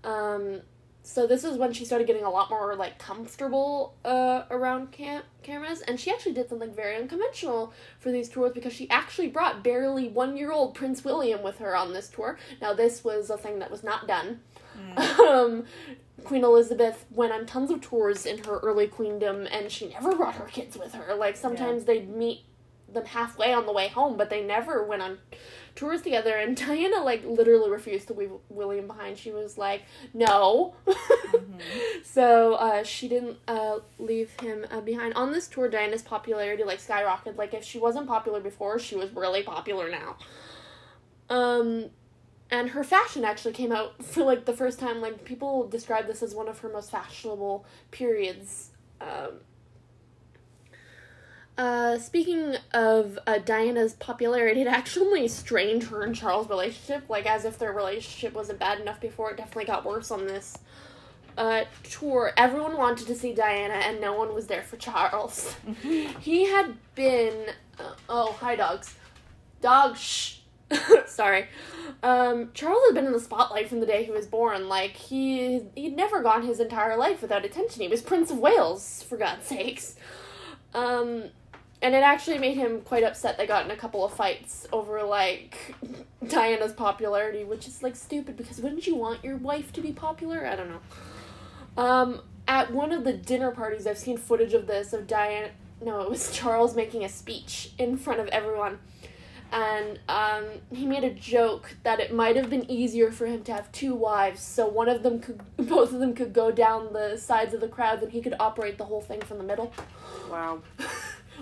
Um, 0.02 0.62
so 1.10 1.26
this 1.26 1.42
is 1.42 1.58
when 1.58 1.72
she 1.72 1.84
started 1.84 2.06
getting 2.06 2.22
a 2.22 2.30
lot 2.30 2.50
more 2.50 2.76
like 2.76 2.96
comfortable 3.00 3.96
uh, 4.04 4.44
around 4.48 4.92
cam- 4.92 5.24
cameras 5.42 5.80
and 5.80 5.98
she 5.98 6.08
actually 6.08 6.32
did 6.32 6.48
something 6.48 6.72
very 6.72 6.94
unconventional 6.94 7.72
for 7.98 8.12
these 8.12 8.28
tours 8.28 8.52
because 8.54 8.72
she 8.72 8.88
actually 8.90 9.26
brought 9.26 9.64
barely 9.64 10.08
one 10.08 10.36
year 10.36 10.52
old 10.52 10.72
prince 10.72 11.04
william 11.04 11.42
with 11.42 11.58
her 11.58 11.74
on 11.74 11.92
this 11.92 12.08
tour. 12.08 12.38
Now 12.62 12.74
this 12.74 13.02
was 13.02 13.28
a 13.28 13.36
thing 13.36 13.58
that 13.58 13.72
was 13.72 13.82
not 13.82 14.06
done. 14.06 14.40
Um, 14.96 15.64
queen 16.24 16.44
elizabeth 16.44 17.04
went 17.10 17.32
on 17.32 17.44
tons 17.44 17.70
of 17.70 17.80
tours 17.80 18.24
in 18.24 18.44
her 18.44 18.58
early 18.58 18.86
queendom 18.86 19.46
and 19.50 19.70
she 19.70 19.88
never 19.88 20.14
brought 20.14 20.36
her 20.36 20.46
kids 20.46 20.78
with 20.78 20.94
her. 20.94 21.14
Like 21.14 21.36
sometimes 21.36 21.84
they'd 21.84 22.08
meet 22.08 22.44
them 22.88 23.04
halfway 23.04 23.52
on 23.52 23.66
the 23.66 23.72
way 23.72 23.88
home 23.88 24.16
but 24.16 24.30
they 24.30 24.42
never 24.44 24.84
went 24.84 25.02
on 25.02 25.18
tours 25.74 26.02
together 26.02 26.36
and 26.36 26.56
diana 26.66 27.02
like 27.02 27.24
literally 27.24 27.70
refused 27.70 28.08
to 28.08 28.14
leave 28.14 28.30
william 28.48 28.86
behind. 28.86 29.18
She 29.18 29.30
was 29.30 29.58
like 29.58 29.82
no. 30.14 30.74
So 32.02 32.54
uh, 32.54 32.82
she 32.82 33.08
didn't 33.08 33.38
uh, 33.46 33.78
leave 33.98 34.30
him 34.40 34.66
uh, 34.70 34.80
behind. 34.80 35.14
On 35.14 35.32
this 35.32 35.46
tour 35.46 35.68
diana's 35.68 36.02
popularity 36.02 36.64
like 36.64 36.80
skyrocketed. 36.80 37.36
Like 37.36 37.54
if 37.54 37.64
she 37.64 37.78
wasn't 37.78 38.08
popular 38.08 38.40
before 38.40 38.78
she 38.78 38.96
was 38.96 39.10
really 39.12 39.42
popular 39.42 39.90
now. 39.90 40.16
Um 41.28 41.90
and 42.50 42.70
her 42.70 42.82
fashion 42.82 43.24
actually 43.24 43.52
came 43.54 43.72
out 43.72 44.04
for 44.04 44.24
like 44.24 44.44
the 44.44 44.52
first 44.52 44.78
time. 44.78 45.00
Like 45.00 45.24
people 45.24 45.68
describe 45.68 46.06
this 46.06 46.22
as 46.22 46.34
one 46.34 46.48
of 46.48 46.58
her 46.60 46.68
most 46.68 46.90
fashionable 46.90 47.64
periods. 47.90 48.70
Um, 49.00 49.40
uh, 51.60 51.98
speaking 51.98 52.56
of 52.72 53.18
uh, 53.26 53.36
Diana's 53.36 53.92
popularity, 53.92 54.62
it 54.62 54.66
actually 54.66 55.28
strained 55.28 55.84
her 55.84 56.02
and 56.02 56.16
Charles' 56.16 56.48
relationship, 56.48 57.04
like 57.10 57.26
as 57.26 57.44
if 57.44 57.58
their 57.58 57.72
relationship 57.72 58.32
wasn't 58.32 58.58
bad 58.58 58.80
enough 58.80 58.98
before. 58.98 59.30
It 59.30 59.36
definitely 59.36 59.66
got 59.66 59.84
worse 59.84 60.10
on 60.10 60.26
this 60.26 60.56
uh, 61.36 61.64
tour. 61.82 62.32
Everyone 62.38 62.78
wanted 62.78 63.06
to 63.08 63.14
see 63.14 63.34
Diana, 63.34 63.74
and 63.74 64.00
no 64.00 64.14
one 64.14 64.34
was 64.34 64.46
there 64.46 64.62
for 64.62 64.78
Charles. 64.78 65.54
he 65.82 66.46
had 66.46 66.78
been. 66.94 67.50
Uh, 67.78 67.92
oh, 68.08 68.32
hi, 68.40 68.56
dogs. 68.56 68.94
Dog, 69.60 69.98
shh. 69.98 70.38
Sorry. 71.06 71.46
Um, 72.02 72.52
Charles 72.54 72.80
had 72.86 72.94
been 72.94 73.04
in 73.04 73.12
the 73.12 73.20
spotlight 73.20 73.68
from 73.68 73.80
the 73.80 73.86
day 73.86 74.04
he 74.04 74.10
was 74.10 74.26
born. 74.26 74.66
Like, 74.66 74.92
he, 74.92 75.60
he'd 75.74 75.94
never 75.94 76.22
gone 76.22 76.46
his 76.46 76.58
entire 76.58 76.96
life 76.96 77.20
without 77.20 77.44
attention. 77.44 77.82
He 77.82 77.88
was 77.88 78.00
Prince 78.00 78.30
of 78.30 78.38
Wales, 78.38 79.02
for 79.02 79.18
God's 79.18 79.46
sakes. 79.46 79.96
Um, 80.72 81.24
and 81.82 81.94
it 81.94 82.02
actually 82.02 82.38
made 82.38 82.56
him 82.56 82.82
quite 82.82 83.04
upset 83.04 83.38
they 83.38 83.46
got 83.46 83.64
in 83.64 83.70
a 83.70 83.76
couple 83.76 84.04
of 84.04 84.12
fights 84.12 84.66
over 84.72 85.02
like 85.02 85.74
Diana's 86.28 86.72
popularity, 86.72 87.44
which 87.44 87.66
is 87.66 87.82
like 87.82 87.96
stupid 87.96 88.36
because 88.36 88.60
wouldn't 88.60 88.86
you 88.86 88.96
want 88.96 89.24
your 89.24 89.36
wife 89.36 89.72
to 89.74 89.80
be 89.80 89.92
popular? 89.92 90.46
I 90.46 90.56
don't 90.56 90.68
know. 90.68 91.82
Um, 91.82 92.20
at 92.46 92.72
one 92.72 92.92
of 92.92 93.04
the 93.04 93.12
dinner 93.12 93.50
parties, 93.50 93.86
I've 93.86 93.98
seen 93.98 94.18
footage 94.18 94.54
of 94.54 94.66
this 94.66 94.92
of 94.92 95.06
Diana. 95.06 95.50
No, 95.82 96.00
it 96.02 96.10
was 96.10 96.32
Charles 96.36 96.76
making 96.76 97.04
a 97.04 97.08
speech 97.08 97.72
in 97.78 97.96
front 97.96 98.20
of 98.20 98.28
everyone, 98.28 98.78
and 99.50 99.98
um, 100.08 100.44
he 100.74 100.84
made 100.84 101.04
a 101.04 101.10
joke 101.10 101.76
that 101.82 101.98
it 101.98 102.14
might 102.14 102.36
have 102.36 102.50
been 102.50 102.70
easier 102.70 103.10
for 103.10 103.24
him 103.24 103.42
to 103.44 103.52
have 103.54 103.72
two 103.72 103.94
wives, 103.94 104.42
so 104.42 104.68
one 104.68 104.90
of 104.90 105.02
them 105.02 105.20
could, 105.20 105.40
both 105.56 105.94
of 105.94 106.00
them 106.00 106.14
could 106.14 106.34
go 106.34 106.50
down 106.50 106.92
the 106.92 107.16
sides 107.16 107.54
of 107.54 107.62
the 107.62 107.68
crowd, 107.68 108.02
and 108.02 108.12
he 108.12 108.20
could 108.20 108.34
operate 108.38 108.76
the 108.76 108.84
whole 108.84 109.00
thing 109.00 109.22
from 109.22 109.38
the 109.38 109.44
middle 109.44 109.72
Wow. 110.30 110.62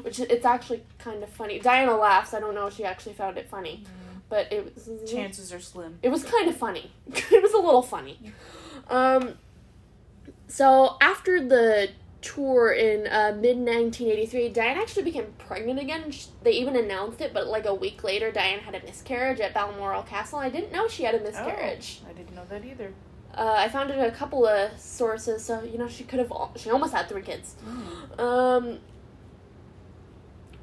Which 0.03 0.21
it's 0.21 0.45
actually 0.45 0.83
kind 0.99 1.23
of 1.23 1.29
funny. 1.31 1.59
Diana 1.59 1.97
laughs. 1.97 2.35
I 2.35 2.41
don't 2.41 2.55
know 2.55 2.67
if 2.67 2.77
she 2.77 2.85
actually 2.85 3.15
found 3.15 3.39
it 3.39 3.49
funny, 3.49 3.85
but 4.29 4.53
it 4.53 4.65
was 4.75 4.89
Chances 5.11 5.53
are 5.53 5.61
slim. 5.61 5.99
it 6.03 6.09
was 6.11 6.25
kind 6.25 6.49
of 6.49 6.57
funny. 6.57 6.93
it 7.07 7.43
was 7.43 7.53
a 7.53 7.59
little 7.59 7.83
funny. 7.83 8.19
Um, 8.89 9.35
so 10.47 10.97
after 11.01 11.47
the 11.47 11.91
tour 12.21 12.73
in 12.73 13.07
uh, 13.07 13.33
mid 13.41 13.57
1983, 13.59 14.49
Diana 14.51 14.81
actually 14.81 15.05
became 15.05 15.27
pregnant 15.39 15.79
again. 15.79 16.11
Sh- 16.11 16.27
They 16.43 16.53
even 16.53 16.75
announced 16.77 17.21
it, 17.21 17.33
but 17.33 17.47
like 17.47 17.67
a 17.67 17.75
week 17.75 18.03
later, 18.03 18.31
Diana 18.33 18.63
had 18.63 18.75
a 18.75 18.83
miscarriage 18.85 19.41
at 19.41 19.55
Balmoral 19.55 20.03
Castle. 20.03 20.39
I 20.39 20.49
didn't 20.49 20.73
know 20.73 20.89
she 20.89 21.05
had 21.05 21.15
a 21.15 21.21
miscarriage. 21.21 22.01
Oh, 22.05 22.11
I 22.11 22.13
didn't 22.15 22.35
know 22.35 22.45
that 22.49 22.65
either. 22.65 22.93
Uh, 23.35 23.55
I 23.57 23.69
found 23.69 23.91
it 23.91 23.99
a 24.05 24.11
couple 24.11 24.47
of 24.47 24.77
sources, 24.81 25.45
so 25.45 25.63
you 25.63 25.79
know 25.79 25.87
she 25.87 26.03
could 26.05 26.19
have. 26.19 26.31
al- 26.33 26.53
She 26.57 26.71
almost 26.71 26.93
had 26.93 27.09
three 27.09 27.23
kids. 27.23 27.55
Um, 28.19 28.67
it, 28.67 28.81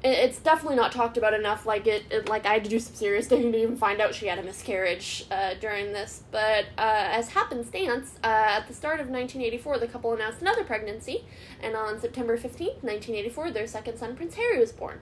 it's 0.04 0.38
definitely 0.38 0.76
not 0.76 0.92
talked 0.92 1.16
about 1.16 1.34
enough. 1.34 1.66
Like 1.66 1.86
it, 1.86 2.04
it, 2.10 2.28
like 2.28 2.46
I 2.46 2.54
had 2.54 2.64
to 2.64 2.70
do 2.70 2.78
some 2.78 2.94
serious 2.94 3.26
digging 3.28 3.52
to 3.52 3.58
even 3.58 3.76
find 3.76 4.00
out 4.00 4.14
she 4.14 4.26
had 4.26 4.38
a 4.38 4.42
miscarriage 4.42 5.24
uh, 5.30 5.54
during 5.54 5.92
this. 5.92 6.22
But 6.30 6.66
uh, 6.78 7.08
as 7.10 7.30
happenstance, 7.30 8.18
uh, 8.22 8.26
at 8.26 8.68
the 8.68 8.74
start 8.74 9.00
of 9.00 9.08
1984, 9.08 9.78
the 9.78 9.88
couple 9.88 10.12
announced 10.12 10.40
another 10.40 10.64
pregnancy, 10.64 11.24
and 11.62 11.74
on 11.74 12.00
September 12.00 12.36
15th, 12.36 12.82
1984, 12.82 13.50
their 13.50 13.66
second 13.66 13.98
son, 13.98 14.16
Prince 14.16 14.34
Harry, 14.34 14.58
was 14.58 14.72
born. 14.72 15.00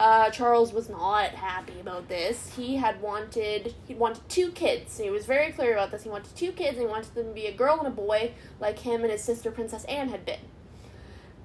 Uh, 0.00 0.30
Charles 0.30 0.72
was 0.72 0.88
not 0.88 1.30
happy 1.30 1.78
about 1.80 2.08
this. 2.08 2.54
He 2.56 2.76
had 2.76 3.00
wanted 3.00 3.74
he 3.86 3.94
wanted 3.94 4.28
two 4.28 4.50
kids. 4.50 4.98
He 4.98 5.10
was 5.10 5.26
very 5.26 5.52
clear 5.52 5.74
about 5.74 5.90
this. 5.90 6.02
He 6.02 6.08
wanted 6.08 6.34
two 6.34 6.52
kids, 6.52 6.78
and 6.78 6.86
he 6.86 6.86
wanted 6.86 7.14
them 7.14 7.28
to 7.28 7.32
be 7.32 7.46
a 7.46 7.52
girl 7.52 7.78
and 7.78 7.86
a 7.86 7.90
boy, 7.90 8.32
like 8.58 8.80
him 8.80 9.02
and 9.02 9.12
his 9.12 9.22
sister 9.22 9.50
Princess 9.50 9.84
Anne 9.84 10.08
had 10.08 10.24
been. 10.24 10.40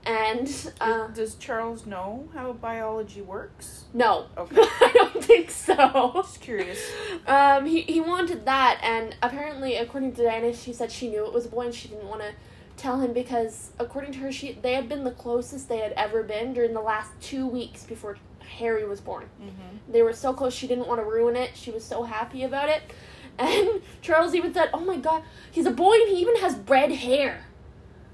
And 0.06 0.72
uh, 0.80 1.08
Does 1.08 1.36
Charles 1.36 1.86
know 1.86 2.30
how 2.34 2.54
biology 2.54 3.22
works? 3.22 3.86
no, 3.94 4.28
Okay. 4.38 4.56
I 4.62 4.92
don't 4.94 5.24
think 5.24 5.52
so. 5.52 6.12
Just 6.16 6.40
curious. 6.40 6.80
Um, 7.26 7.66
he 7.66 7.82
he 7.82 8.00
wanted 8.00 8.46
that, 8.46 8.80
and 8.82 9.16
apparently, 9.22 9.76
according 9.76 10.14
to 10.14 10.24
Diana, 10.24 10.54
she 10.54 10.72
said 10.72 10.92
she 10.92 11.10
knew 11.10 11.26
it 11.26 11.34
was 11.34 11.46
a 11.46 11.50
boy, 11.50 11.66
and 11.66 11.76
she 11.76 11.90
didn't 11.90 12.08
want 12.08 12.22
to 12.22 12.32
tell 12.78 13.00
him 13.02 13.12
because, 13.12 13.72
according 13.80 14.14
to 14.14 14.20
her, 14.20 14.32
she 14.32 14.54
they 14.54 14.74
had 14.76 14.88
been 14.88 15.04
the 15.04 15.12
closest 15.12 15.68
they 15.68 15.80
had 15.80 15.92
ever 15.94 16.24
been 16.24 16.54
during 16.54 16.74
the 16.74 16.82
last 16.82 17.12
two 17.20 17.46
weeks 17.46 17.84
before 17.84 18.18
Harry 18.60 18.86
was 18.88 19.02
born. 19.02 19.26
Mm-hmm. 19.42 19.92
They 19.92 20.04
were 20.04 20.14
so 20.14 20.32
close, 20.32 20.54
she 20.54 20.68
didn't 20.68 20.88
want 20.88 21.02
to 21.02 21.06
ruin 21.06 21.36
it. 21.36 21.52
She 21.56 21.72
was 21.72 21.84
so 21.84 22.04
happy 22.04 22.44
about 22.44 22.70
it, 22.70 22.82
and 23.40 23.82
Charles 24.02 24.34
even 24.36 24.54
said, 24.54 24.70
"Oh 24.74 24.80
my 24.80 24.96
God, 24.98 25.24
he's 25.52 25.66
a 25.66 25.72
boy, 25.72 25.96
and 25.96 26.10
he 26.10 26.22
even 26.22 26.38
has 26.38 26.56
red 26.68 26.92
hair." 26.94 27.44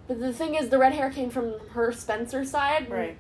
But 0.08 0.20
the 0.20 0.34
thing 0.34 0.56
is, 0.56 0.70
the 0.70 0.78
red 0.78 0.94
hair 0.94 1.10
came 1.10 1.30
from 1.30 1.60
her 1.70 1.92
Spencer 1.92 2.44
side. 2.44 2.90
Right. 2.90 3.18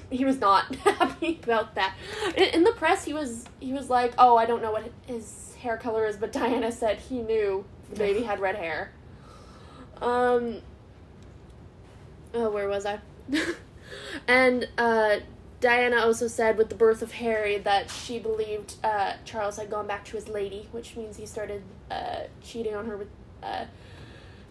he 0.10 0.24
was 0.24 0.40
not 0.40 0.74
happy 0.76 1.40
about 1.42 1.74
that. 1.74 1.94
In, 2.36 2.44
in 2.44 2.64
the 2.64 2.72
press, 2.72 3.04
he 3.04 3.12
was 3.12 3.44
he 3.60 3.72
was 3.72 3.90
like, 3.90 4.14
"Oh, 4.18 4.36
I 4.36 4.46
don't 4.46 4.62
know 4.62 4.72
what 4.72 4.90
his 5.06 5.54
hair 5.60 5.76
color 5.76 6.06
is," 6.06 6.16
but 6.16 6.32
Diana 6.32 6.72
said 6.72 6.98
he 6.98 7.20
knew 7.20 7.64
the 7.90 7.96
baby 7.96 8.22
had 8.22 8.40
red 8.40 8.56
hair. 8.56 8.92
Um. 10.00 10.62
Oh, 12.34 12.50
where 12.50 12.68
was 12.68 12.86
I? 12.86 12.98
and 14.26 14.68
uh, 14.78 15.16
Diana 15.60 15.98
also 15.98 16.28
said 16.28 16.56
with 16.56 16.70
the 16.70 16.74
birth 16.74 17.02
of 17.02 17.12
Harry 17.12 17.58
that 17.58 17.90
she 17.90 18.18
believed 18.18 18.76
uh, 18.82 19.14
Charles 19.26 19.58
had 19.58 19.70
gone 19.70 19.86
back 19.86 20.04
to 20.06 20.16
his 20.16 20.28
lady, 20.28 20.68
which 20.72 20.96
means 20.96 21.18
he 21.18 21.26
started 21.26 21.62
uh, 21.90 22.22
cheating 22.42 22.74
on 22.74 22.86
her 22.86 22.96
with 22.96 23.08
uh, 23.42 23.66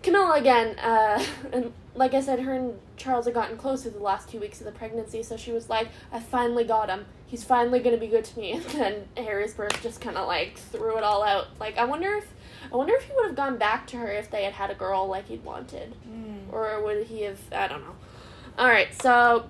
Camilla 0.04 0.38
again. 0.38 0.78
Uh, 0.80 1.24
and 1.54 1.74
like 1.96 2.14
I 2.14 2.22
said, 2.22 2.40
her 2.40 2.54
and 2.54 2.80
Charles 2.98 3.26
had 3.26 3.34
gotten 3.34 3.58
closer 3.58 3.90
the 3.90 4.00
last 4.00 4.30
two 4.30 4.40
weeks 4.40 4.60
of 4.60 4.66
the 4.66 4.72
pregnancy, 4.72 5.24
so 5.24 5.38
she 5.38 5.52
was 5.52 5.70
like, 5.70 5.90
I 6.12 6.20
finally 6.20 6.64
got 6.64 6.90
him. 6.90 7.06
He's 7.28 7.44
finally 7.44 7.80
gonna 7.80 7.98
be 7.98 8.08
good 8.08 8.26
to 8.26 8.40
me. 8.40 8.54
And 8.54 8.64
then 8.64 9.08
Harry's 9.18 9.54
birth 9.54 9.82
just 9.82 10.02
kind 10.02 10.18
of 10.18 10.28
like 10.28 10.58
threw 10.58 10.98
it 10.98 11.04
all 11.04 11.24
out. 11.24 11.48
Like, 11.60 11.78
I 11.78 11.86
wonder 11.86 12.14
if. 12.16 12.28
I 12.72 12.76
wonder 12.76 12.94
if 12.94 13.04
he 13.04 13.12
would 13.16 13.26
have 13.26 13.36
gone 13.36 13.58
back 13.58 13.88
to 13.88 13.98
her 13.98 14.12
if 14.12 14.30
they 14.30 14.44
had 14.44 14.54
had 14.54 14.70
a 14.70 14.76
girl 14.76 15.08
like 15.08 15.28
he'd 15.28 15.44
wanted. 15.44 15.96
Mm. 16.08 16.54
Or 16.54 16.82
would 16.84 17.08
he 17.08 17.24
have. 17.24 17.40
I 17.52 17.68
don't 17.68 17.82
know. 17.82 17.96
Alright, 18.58 19.02
so 19.02 19.50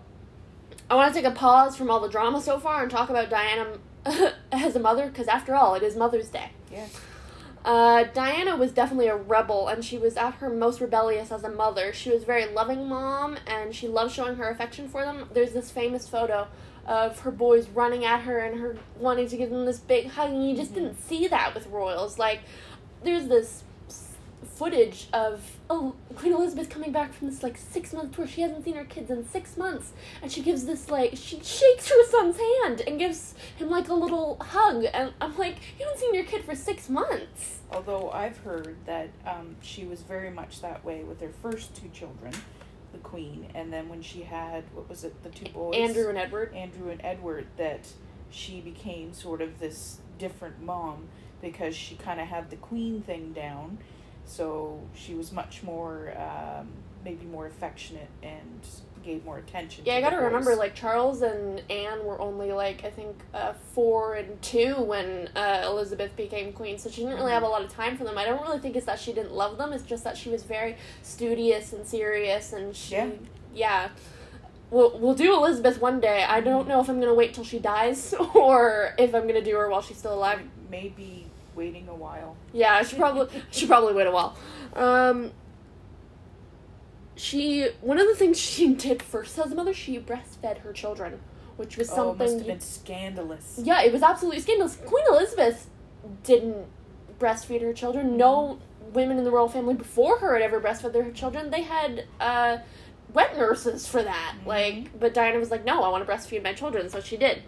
I 0.89 0.95
want 0.95 1.13
to 1.13 1.21
take 1.21 1.29
a 1.29 1.35
pause 1.35 1.75
from 1.75 1.89
all 1.89 1.99
the 1.99 2.09
drama 2.09 2.41
so 2.41 2.59
far 2.59 2.81
and 2.81 2.89
talk 2.89 3.09
about 3.09 3.29
Diana 3.29 3.77
as 4.51 4.75
a 4.75 4.79
mother, 4.79 5.07
because 5.07 5.27
after 5.27 5.55
all, 5.55 5.75
it 5.75 5.83
is 5.83 5.95
Mother's 5.95 6.29
Day. 6.29 6.51
Yeah. 6.71 6.87
Uh, 7.63 8.05
Diana 8.05 8.55
was 8.55 8.71
definitely 8.71 9.07
a 9.07 9.15
rebel, 9.15 9.67
and 9.67 9.85
she 9.85 9.97
was 9.97 10.17
at 10.17 10.35
her 10.35 10.49
most 10.49 10.81
rebellious 10.81 11.31
as 11.31 11.43
a 11.43 11.49
mother. 11.49 11.93
She 11.93 12.09
was 12.09 12.23
a 12.23 12.25
very 12.25 12.45
loving 12.45 12.87
mom, 12.87 13.37
and 13.45 13.75
she 13.75 13.87
loved 13.87 14.13
showing 14.13 14.35
her 14.37 14.49
affection 14.49 14.89
for 14.89 15.03
them. 15.03 15.29
There's 15.33 15.53
this 15.53 15.69
famous 15.69 16.07
photo 16.07 16.47
of 16.87 17.19
her 17.19 17.31
boys 17.31 17.69
running 17.69 18.03
at 18.03 18.21
her 18.21 18.39
and 18.39 18.59
her 18.59 18.77
wanting 18.97 19.27
to 19.27 19.37
give 19.37 19.51
them 19.51 19.65
this 19.65 19.79
big 19.79 20.07
hug, 20.07 20.31
and 20.31 20.49
you 20.49 20.55
just 20.55 20.73
didn't 20.73 20.99
see 20.99 21.27
that 21.27 21.53
with 21.53 21.67
royals. 21.67 22.17
Like, 22.17 22.41
there's 23.03 23.27
this 23.27 23.63
footage 24.45 25.07
of 25.13 25.41
oh, 25.69 25.95
Queen 26.15 26.33
Elizabeth 26.33 26.69
coming 26.69 26.91
back 26.91 27.13
from 27.13 27.29
this 27.29 27.43
like 27.43 27.57
six 27.57 27.93
month 27.93 28.15
tour. 28.15 28.27
She 28.27 28.41
hasn't 28.41 28.63
seen 28.63 28.75
her 28.75 28.85
kids 28.85 29.09
in 29.09 29.27
six 29.27 29.57
months, 29.57 29.93
and 30.21 30.31
she 30.31 30.41
gives 30.41 30.65
this 30.65 30.89
like 30.89 31.11
she 31.15 31.39
shakes 31.41 31.89
her 31.89 32.05
son's 32.09 32.37
hand 32.37 32.81
and 32.81 32.99
gives 32.99 33.35
him 33.55 33.69
like 33.69 33.89
a 33.89 33.93
little 33.93 34.37
hug, 34.41 34.85
and 34.93 35.13
I'm 35.21 35.37
like, 35.37 35.57
you 35.79 35.85
haven't 35.85 35.99
seen 35.99 36.13
your 36.13 36.25
kid 36.25 36.43
for 36.43 36.55
six 36.55 36.89
months. 36.89 37.59
Although 37.71 38.11
I've 38.11 38.37
heard 38.39 38.75
that 38.85 39.09
um, 39.25 39.55
she 39.61 39.85
was 39.85 40.01
very 40.01 40.29
much 40.29 40.61
that 40.61 40.83
way 40.83 41.03
with 41.03 41.21
her 41.21 41.31
first 41.41 41.75
two 41.75 41.89
children, 41.89 42.33
the 42.91 42.99
Queen, 42.99 43.47
and 43.55 43.71
then 43.71 43.89
when 43.89 44.01
she 44.01 44.23
had 44.23 44.63
what 44.73 44.89
was 44.89 45.03
it, 45.03 45.23
the 45.23 45.29
two 45.29 45.51
boys, 45.51 45.75
Andrew 45.75 46.09
and 46.09 46.17
Edward. 46.17 46.53
Andrew 46.53 46.89
and 46.89 47.01
Edward, 47.03 47.47
that 47.57 47.87
she 48.29 48.61
became 48.61 49.13
sort 49.13 49.41
of 49.41 49.59
this 49.59 49.99
different 50.17 50.61
mom 50.61 51.07
because 51.41 51.75
she 51.75 51.95
kind 51.95 52.19
of 52.21 52.27
had 52.27 52.49
the 52.49 52.55
Queen 52.55 53.01
thing 53.01 53.33
down, 53.33 53.79
so 54.31 54.79
she 54.95 55.13
was 55.13 55.31
much 55.31 55.61
more, 55.63 56.13
um, 56.17 56.67
maybe 57.03 57.25
more 57.25 57.47
affectionate 57.47 58.07
and 58.23 58.65
gave 59.03 59.25
more 59.25 59.39
attention. 59.39 59.83
Yeah, 59.85 59.93
to 59.93 59.97
I 59.97 60.01
gotta 60.09 60.21
remember, 60.23 60.55
like, 60.55 60.75
Charles 60.75 61.21
and 61.23 61.61
Anne 61.69 62.05
were 62.05 62.21
only, 62.21 62.51
like, 62.51 62.85
I 62.85 62.91
think, 62.91 63.15
uh, 63.33 63.53
four 63.73 64.13
and 64.13 64.39
two 64.41 64.75
when 64.75 65.27
uh, 65.35 65.63
Elizabeth 65.65 66.15
became 66.15 66.53
queen, 66.53 66.77
so 66.77 66.89
she 66.89 67.01
didn't 67.01 67.15
really 67.17 67.31
have 67.31 67.43
a 67.43 67.47
lot 67.47 67.63
of 67.63 67.71
time 67.73 67.97
for 67.97 68.03
them. 68.03 68.17
I 68.17 68.25
don't 68.25 68.41
really 68.41 68.59
think 68.59 68.75
it's 68.75 68.85
that 68.85 68.99
she 68.99 69.11
didn't 69.11 69.33
love 69.33 69.57
them, 69.57 69.73
it's 69.73 69.83
just 69.83 70.03
that 70.03 70.17
she 70.17 70.29
was 70.29 70.43
very 70.43 70.77
studious 71.01 71.73
and 71.73 71.85
serious, 71.85 72.53
and 72.53 72.75
she, 72.75 72.93
Yeah. 72.95 73.09
yeah. 73.53 73.89
We'll, 74.69 74.97
we'll 74.99 75.15
do 75.15 75.33
Elizabeth 75.35 75.81
one 75.81 75.99
day. 75.99 76.23
I 76.23 76.39
don't 76.39 76.65
know 76.67 76.79
if 76.79 76.87
I'm 76.87 76.99
gonna 77.01 77.13
wait 77.13 77.33
till 77.33 77.43
she 77.43 77.59
dies 77.59 78.13
or 78.35 78.93
if 78.97 79.13
I'm 79.13 79.27
gonna 79.27 79.43
do 79.43 79.55
her 79.57 79.69
while 79.69 79.81
she's 79.81 79.97
still 79.97 80.13
alive. 80.13 80.39
maybe 80.69 81.25
waiting 81.55 81.87
a 81.87 81.95
while. 81.95 82.35
Yeah, 82.53 82.75
I 82.75 82.83
should 82.83 82.97
probably 82.97 83.27
should 83.51 83.67
probably 83.69 83.93
wait 83.93 84.07
a 84.07 84.11
while. 84.11 84.37
Um, 84.75 85.31
she 87.15 87.69
one 87.81 87.99
of 87.99 88.07
the 88.07 88.15
things 88.15 88.39
she 88.39 88.73
did 88.73 89.01
first 89.01 89.37
as 89.37 89.51
a 89.51 89.55
mother, 89.55 89.73
she 89.73 89.99
breastfed 89.99 90.59
her 90.59 90.73
children, 90.73 91.19
which 91.57 91.77
was 91.77 91.89
oh, 91.91 91.95
something. 91.95 92.17
must 92.17 92.37
have 92.39 92.47
been 92.47 92.59
scandalous. 92.59 93.59
yeah, 93.63 93.81
it 93.83 93.93
was 93.93 94.01
absolutely 94.01 94.41
scandalous. 94.41 94.75
Queen 94.85 95.03
Elizabeth 95.09 95.69
didn't 96.23 96.65
breastfeed 97.19 97.61
her 97.61 97.73
children. 97.73 98.17
No 98.17 98.59
women 98.93 99.17
in 99.17 99.23
the 99.23 99.31
royal 99.31 99.47
family 99.47 99.73
before 99.73 100.19
her 100.19 100.33
had 100.33 100.41
ever 100.41 100.59
breastfed 100.59 100.93
their 100.93 101.11
children. 101.11 101.49
They 101.49 101.61
had 101.61 102.05
uh, 102.19 102.57
wet 103.13 103.37
nurses 103.37 103.87
for 103.87 104.01
that. 104.03 104.35
Mhm. 104.41 104.47
Like, 104.47 104.99
but 104.99 105.13
Diana 105.13 105.37
was 105.39 105.51
like, 105.51 105.65
"No, 105.65 105.83
I 105.83 105.89
want 105.89 106.05
to 106.05 106.11
breastfeed 106.11 106.43
my 106.43 106.53
children," 106.53 106.89
so 106.89 106.99
she 106.99 107.17
did. 107.17 107.43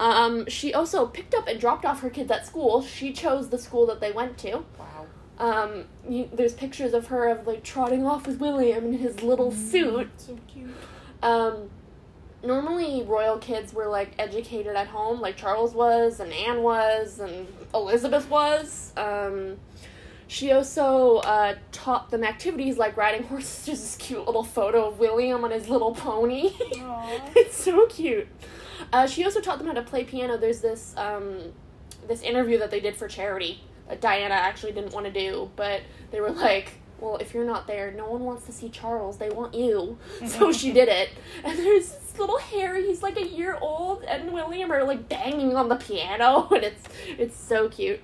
Um, 0.00 0.46
she 0.48 0.74
also 0.74 1.06
picked 1.06 1.34
up 1.34 1.46
and 1.46 1.60
dropped 1.60 1.84
off 1.84 2.00
her 2.00 2.10
kids 2.10 2.30
at 2.30 2.46
school. 2.46 2.82
She 2.82 3.12
chose 3.12 3.50
the 3.50 3.58
school 3.58 3.86
that 3.86 4.00
they 4.00 4.12
went 4.12 4.38
to. 4.38 4.64
Wow. 4.78 5.06
Um, 5.38 5.84
you, 6.08 6.28
there's 6.32 6.54
pictures 6.54 6.94
of 6.94 7.08
her 7.08 7.28
of 7.28 7.46
like 7.46 7.62
trotting 7.62 8.06
off 8.06 8.26
with 8.26 8.38
William 8.40 8.86
in 8.86 8.92
his 8.94 9.22
little 9.22 9.52
suit. 9.52 10.10
So 10.16 10.38
cute. 10.48 10.70
Um, 11.22 11.70
normally 12.42 13.02
royal 13.02 13.38
kids 13.38 13.72
were 13.72 13.86
like 13.86 14.12
educated 14.18 14.74
at 14.74 14.88
home, 14.88 15.20
like 15.20 15.36
Charles 15.36 15.74
was, 15.74 16.20
and 16.20 16.32
Anne 16.32 16.62
was, 16.62 17.20
and 17.20 17.46
Elizabeth 17.74 18.28
was. 18.28 18.92
Um, 18.96 19.58
she 20.26 20.50
also 20.52 21.16
uh, 21.18 21.56
taught 21.72 22.10
them 22.10 22.24
activities 22.24 22.78
like 22.78 22.96
riding 22.96 23.24
horses. 23.24 23.62
There's 23.66 23.80
this 23.80 23.96
cute 23.96 24.24
little 24.26 24.44
photo 24.44 24.88
of 24.88 24.98
William 24.98 25.44
on 25.44 25.50
his 25.50 25.68
little 25.68 25.94
pony. 25.94 26.52
Aw. 26.76 27.20
it's 27.36 27.56
so 27.62 27.86
cute. 27.86 28.28
Uh, 28.92 29.06
she 29.06 29.24
also 29.24 29.40
taught 29.40 29.58
them 29.58 29.66
how 29.66 29.74
to 29.74 29.82
play 29.82 30.04
piano. 30.04 30.36
There's 30.36 30.60
this 30.60 30.94
um, 30.96 31.52
this 32.08 32.22
interview 32.22 32.58
that 32.58 32.70
they 32.70 32.80
did 32.80 32.96
for 32.96 33.08
charity 33.08 33.60
that 33.88 34.00
Diana 34.00 34.34
actually 34.34 34.72
didn't 34.72 34.92
want 34.92 35.06
to 35.06 35.12
do, 35.12 35.50
but 35.56 35.82
they 36.10 36.20
were 36.20 36.30
like, 36.30 36.72
"Well, 37.00 37.16
if 37.16 37.34
you're 37.34 37.44
not 37.44 37.66
there, 37.66 37.92
no 37.92 38.10
one 38.10 38.20
wants 38.24 38.46
to 38.46 38.52
see 38.52 38.68
Charles. 38.68 39.18
They 39.18 39.30
want 39.30 39.54
you." 39.54 39.98
So 40.26 40.52
she 40.52 40.72
did 40.72 40.88
it. 40.88 41.10
And 41.44 41.58
there's 41.58 41.92
this 41.92 42.18
little 42.18 42.38
Harry. 42.38 42.86
He's 42.86 43.02
like 43.02 43.16
a 43.16 43.26
year 43.26 43.58
old, 43.60 44.02
and 44.04 44.32
William 44.32 44.70
are 44.72 44.84
like 44.84 45.08
banging 45.08 45.56
on 45.56 45.68
the 45.68 45.76
piano, 45.76 46.48
and 46.54 46.64
it's 46.64 46.84
it's 47.18 47.36
so 47.36 47.68
cute. 47.68 48.00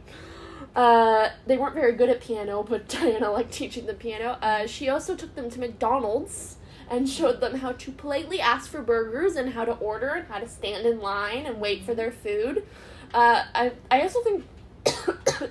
Uh, 0.76 1.30
they 1.46 1.56
weren't 1.56 1.74
very 1.74 1.92
good 1.92 2.08
at 2.08 2.20
piano, 2.20 2.62
but 2.62 2.88
Diana 2.88 3.30
liked 3.30 3.52
teaching 3.52 3.86
them 3.86 3.96
piano. 3.96 4.38
Uh, 4.40 4.66
she 4.66 4.88
also 4.88 5.16
took 5.16 5.34
them 5.34 5.50
to 5.50 5.58
McDonald's 5.58 6.57
and 6.90 7.08
showed 7.08 7.40
them 7.40 7.56
how 7.56 7.72
to 7.72 7.92
politely 7.92 8.40
ask 8.40 8.70
for 8.70 8.82
burgers 8.82 9.36
and 9.36 9.52
how 9.52 9.64
to 9.64 9.72
order 9.72 10.08
and 10.08 10.28
how 10.28 10.38
to 10.38 10.48
stand 10.48 10.86
in 10.86 11.00
line 11.00 11.46
and 11.46 11.60
wait 11.60 11.84
for 11.84 11.94
their 11.94 12.10
food. 12.10 12.64
Uh, 13.12 13.44
I 13.54 13.72
I 13.90 14.02
also 14.02 14.22
think, 14.22 14.44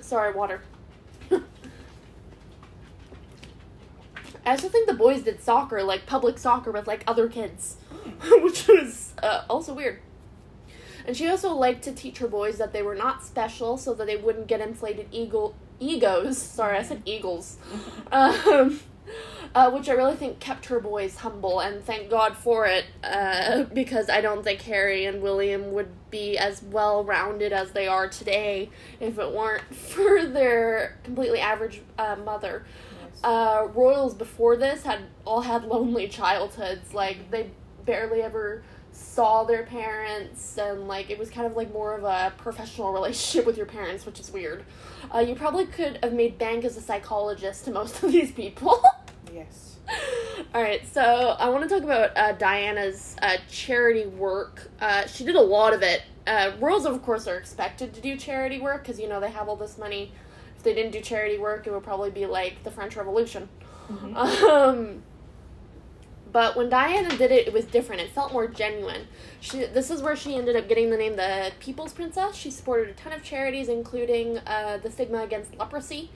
sorry, 0.02 0.32
water. 0.32 0.62
I 4.48 4.52
also 4.52 4.70
think 4.70 4.88
the 4.88 4.94
boys 4.94 5.22
did 5.22 5.42
soccer, 5.42 5.82
like 5.82 6.06
public 6.06 6.38
soccer 6.38 6.72
with 6.72 6.86
like 6.86 7.04
other 7.06 7.28
kids, 7.28 7.76
which 8.30 8.66
was 8.66 9.12
uh, 9.22 9.42
also 9.50 9.74
weird. 9.74 10.00
And 11.06 11.14
she 11.14 11.28
also 11.28 11.52
liked 11.54 11.84
to 11.84 11.92
teach 11.92 12.16
her 12.18 12.28
boys 12.28 12.56
that 12.56 12.72
they 12.72 12.82
were 12.82 12.94
not 12.94 13.22
special, 13.22 13.76
so 13.76 13.92
that 13.92 14.06
they 14.06 14.16
wouldn't 14.16 14.46
get 14.46 14.62
inflated 14.62 15.08
eagle 15.10 15.54
egos. 15.80 16.38
Sorry, 16.38 16.78
I 16.78 16.82
said 16.82 17.02
eagles. 17.04 17.58
Um, 18.10 18.80
uh, 19.54 19.70
which 19.70 19.88
I 19.88 19.92
really 19.92 20.16
think 20.16 20.40
kept 20.40 20.66
her 20.66 20.80
boys 20.80 21.16
humble, 21.16 21.60
and 21.60 21.82
thank 21.84 22.10
God 22.10 22.36
for 22.36 22.66
it, 22.66 22.84
uh, 23.02 23.62
because 23.74 24.08
I 24.08 24.20
don't 24.20 24.42
think 24.42 24.62
Harry 24.62 25.04
and 25.04 25.22
William 25.22 25.72
would 25.72 25.88
be 26.10 26.38
as 26.38 26.62
well 26.62 27.04
rounded 27.04 27.52
as 27.52 27.72
they 27.72 27.86
are 27.86 28.08
today 28.08 28.70
if 29.00 29.18
it 29.18 29.32
weren't 29.32 29.74
for 29.74 30.26
their 30.26 30.98
completely 31.04 31.40
average 31.40 31.80
uh, 31.98 32.16
mother. 32.24 32.64
Yes. 33.00 33.24
Uh, 33.24 33.68
royals 33.74 34.14
before 34.14 34.56
this 34.56 34.82
had 34.84 35.00
all 35.24 35.42
had 35.42 35.64
lonely 35.64 36.08
childhoods. 36.08 36.94
Like 36.94 37.30
they 37.30 37.50
barely 37.84 38.22
ever 38.22 38.62
saw 38.92 39.44
their 39.44 39.62
parents, 39.64 40.58
and 40.58 40.88
like 40.88 41.10
it 41.10 41.18
was 41.18 41.30
kind 41.30 41.46
of 41.46 41.56
like 41.56 41.72
more 41.72 41.94
of 41.94 42.04
a 42.04 42.32
professional 42.36 42.92
relationship 42.98 43.46
with 43.46 43.56
your 43.56 43.66
parents, 43.66 44.04
which 44.06 44.20
is 44.20 44.30
weird. 44.30 44.64
Uh, 45.14 45.20
you 45.20 45.34
probably 45.34 45.66
could 45.66 45.98
have 46.02 46.12
made 46.12 46.38
bank 46.38 46.64
as 46.64 46.76
a 46.76 46.80
psychologist 46.80 47.64
to 47.64 47.70
most 47.70 48.02
of 48.02 48.12
these 48.12 48.32
people. 48.32 48.82
Yes. 49.32 49.76
All 50.54 50.62
right, 50.62 50.86
so 50.92 51.02
I 51.38 51.48
want 51.48 51.62
to 51.62 51.68
talk 51.68 51.82
about 51.82 52.16
uh, 52.16 52.32
Diana's 52.32 53.16
uh, 53.22 53.36
charity 53.50 54.06
work. 54.06 54.70
Uh, 54.80 55.06
she 55.06 55.24
did 55.24 55.36
a 55.36 55.40
lot 55.40 55.72
of 55.72 55.82
it. 55.82 56.02
Uh, 56.26 56.52
royals, 56.60 56.84
of 56.84 57.02
course, 57.02 57.26
are 57.26 57.36
expected 57.36 57.94
to 57.94 58.00
do 58.00 58.16
charity 58.16 58.60
work 58.60 58.82
because 58.82 59.00
you 59.00 59.08
know 59.08 59.18
they 59.20 59.30
have 59.30 59.48
all 59.48 59.56
this 59.56 59.78
money. 59.78 60.12
If 60.56 60.62
they 60.62 60.74
didn't 60.74 60.92
do 60.92 61.00
charity 61.00 61.38
work, 61.38 61.66
it 61.66 61.72
would 61.72 61.82
probably 61.84 62.10
be 62.10 62.26
like 62.26 62.64
the 62.64 62.70
French 62.70 62.96
Revolution. 62.96 63.48
Mhm. 63.90 64.14
Um, 64.48 65.02
but 66.30 66.56
when 66.56 66.68
Diana 66.68 67.16
did 67.16 67.30
it, 67.30 67.46
it 67.46 67.52
was 67.54 67.64
different. 67.64 68.02
It 68.02 68.10
felt 68.10 68.32
more 68.32 68.46
genuine. 68.46 69.06
She, 69.40 69.64
this 69.64 69.90
is 69.90 70.02
where 70.02 70.14
she 70.14 70.36
ended 70.36 70.56
up 70.56 70.68
getting 70.68 70.90
the 70.90 70.96
name 70.98 71.16
the 71.16 71.52
People's 71.58 71.94
Princess. 71.94 72.36
She 72.36 72.50
supported 72.50 72.90
a 72.90 72.92
ton 72.92 73.14
of 73.14 73.22
charities, 73.22 73.68
including 73.68 74.38
uh, 74.38 74.78
the 74.82 74.90
stigma 74.90 75.22
against 75.22 75.56
leprosy. 75.56 76.10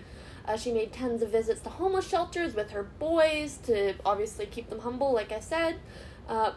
Uh, 0.47 0.57
she 0.57 0.73
made 0.73 0.93
tons 0.93 1.23
of 1.23 1.31
visits 1.31 1.61
to 1.61 1.69
homeless 1.69 2.09
shelters 2.09 2.55
with 2.55 2.71
her 2.71 2.83
boys 2.83 3.59
to 3.59 3.95
obviously 4.05 4.47
keep 4.47 4.69
them 4.71 4.81
humble, 4.81 5.13
like 5.13 5.31
I 5.33 5.41
said. 5.41 5.77
Uh, 6.29 6.53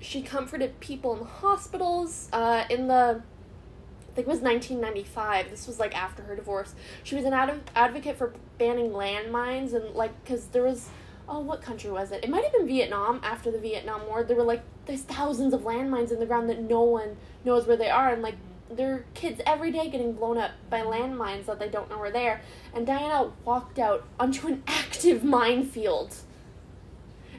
she 0.00 0.22
comforted 0.22 0.80
people 0.80 1.16
in 1.16 1.24
hospitals. 1.24 2.28
Uh, 2.32 2.64
in 2.68 2.88
the, 2.88 3.22
I 3.22 4.14
think 4.14 4.26
it 4.26 4.30
was 4.30 4.40
1995. 4.40 5.50
This 5.50 5.66
was 5.66 5.78
like 5.78 5.96
after 5.96 6.22
her 6.24 6.34
divorce. 6.34 6.74
She 7.04 7.14
was 7.14 7.24
an 7.24 7.32
ad- 7.32 7.70
advocate 7.76 8.16
for 8.16 8.32
banning 8.58 8.90
landmines 8.90 9.74
and 9.74 9.94
like 9.94 10.24
because 10.24 10.46
there 10.46 10.64
was, 10.64 10.88
oh, 11.28 11.40
what 11.40 11.62
country 11.62 11.90
was 11.90 12.10
it? 12.10 12.24
It 12.24 12.30
might 12.30 12.42
have 12.42 12.52
been 12.52 12.66
Vietnam. 12.66 13.20
After 13.22 13.50
the 13.50 13.60
Vietnam 13.60 14.06
War, 14.08 14.24
there 14.24 14.36
were 14.36 14.42
like 14.42 14.62
there's 14.86 15.02
thousands 15.02 15.54
of 15.54 15.60
landmines 15.60 16.10
in 16.10 16.18
the 16.18 16.26
ground 16.26 16.48
that 16.48 16.60
no 16.60 16.82
one 16.82 17.16
knows 17.44 17.66
where 17.66 17.76
they 17.76 17.90
are, 17.90 18.12
and 18.12 18.22
like 18.22 18.34
there 18.70 18.94
are 18.94 19.04
kids 19.14 19.40
every 19.44 19.72
day 19.72 19.90
getting 19.90 20.12
blown 20.12 20.38
up 20.38 20.52
by 20.68 20.80
landmines 20.80 21.46
that 21.46 21.58
they 21.58 21.68
don't 21.68 21.90
know 21.90 21.98
are 22.00 22.10
there. 22.10 22.40
And 22.72 22.86
Diana 22.86 23.32
walked 23.44 23.78
out 23.78 24.04
onto 24.18 24.46
an 24.46 24.62
active 24.66 25.24
minefield. 25.24 26.14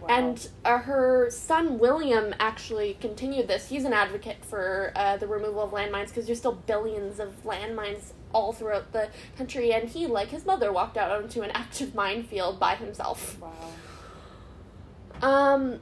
Wow. 0.02 0.08
And 0.10 0.50
uh, 0.66 0.80
her 0.80 1.30
son 1.30 1.78
William 1.78 2.34
actually 2.40 2.98
continued 3.00 3.48
this. 3.48 3.70
He's 3.70 3.86
an 3.86 3.94
advocate 3.94 4.44
for 4.44 4.92
uh, 4.96 5.18
the 5.18 5.28
removal 5.28 5.62
of 5.62 5.72
landmines 5.72 6.08
because 6.08 6.26
there's 6.26 6.40
still 6.40 6.54
billions 6.54 7.20
of 7.20 7.44
landmines 7.44 8.14
all 8.34 8.52
throughout 8.52 8.92
the 8.94 9.10
country. 9.38 9.72
And 9.72 9.88
he, 9.88 10.08
like 10.08 10.30
his 10.30 10.46
mother, 10.46 10.72
walked 10.72 10.98
out 10.98 11.12
onto 11.12 11.44
an 11.44 11.52
active 11.52 11.94
minefield 11.96 12.60
by 12.60 12.76
himself. 12.76 13.38
wow. 13.40 13.52
Um, 15.22 15.80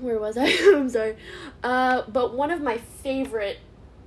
where 0.00 0.18
was 0.18 0.36
I? 0.36 0.46
I'm 0.74 0.90
sorry. 0.90 1.16
Uh, 1.62 2.02
but 2.06 2.34
one 2.34 2.50
of 2.50 2.60
my 2.60 2.76
favorite 2.76 3.58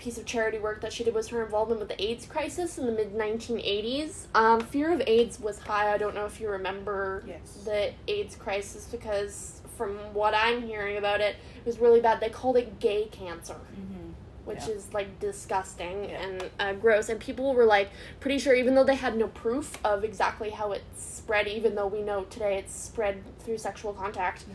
piece 0.01 0.17
of 0.17 0.25
charity 0.25 0.57
work 0.57 0.81
that 0.81 0.91
she 0.91 1.03
did 1.03 1.13
was 1.13 1.27
her 1.29 1.43
involvement 1.45 1.79
with 1.79 1.87
the 1.89 2.03
AIDS 2.03 2.25
crisis 2.25 2.77
in 2.79 2.87
the 2.87 2.91
mid 2.91 3.13
1980s. 3.13 4.25
Um, 4.33 4.59
fear 4.61 4.91
of 4.91 5.01
AIDS 5.05 5.39
was 5.39 5.59
high. 5.59 5.93
I 5.93 5.97
don't 5.97 6.15
know 6.15 6.25
if 6.25 6.41
you 6.41 6.49
remember 6.49 7.23
Yes. 7.27 7.59
the 7.63 7.91
AIDS 8.07 8.35
crisis 8.35 8.85
because 8.91 9.61
from 9.77 9.95
what 10.13 10.33
I'm 10.33 10.63
hearing 10.63 10.97
about 10.97 11.21
it, 11.21 11.35
it 11.57 11.65
was 11.65 11.77
really 11.79 12.01
bad. 12.01 12.19
They 12.19 12.29
called 12.29 12.57
it 12.57 12.79
gay 12.79 13.05
cancer 13.11 13.53
Mm-hmm. 13.53 13.97
which 14.45 14.65
Yeah. 14.67 14.73
is 14.73 14.91
like 14.91 15.19
disgusting 15.19 16.05
Yeah. 16.09 16.21
and 16.23 16.49
uh, 16.59 16.73
gross. 16.73 17.09
And 17.09 17.19
people 17.19 17.53
were 17.53 17.65
like 17.65 17.89
pretty 18.19 18.39
sure, 18.39 18.55
even 18.55 18.73
though 18.73 18.83
they 18.83 18.95
had 18.95 19.15
no 19.15 19.27
proof 19.27 19.77
of 19.85 20.03
exactly 20.03 20.49
how 20.49 20.71
it 20.71 20.81
spread, 20.97 21.47
even 21.47 21.75
though 21.75 21.85
we 21.87 22.01
know 22.01 22.23
today 22.23 22.57
it's 22.57 22.73
spread 22.75 23.21
through 23.39 23.59
sexual 23.59 23.93
contact, 23.93 24.45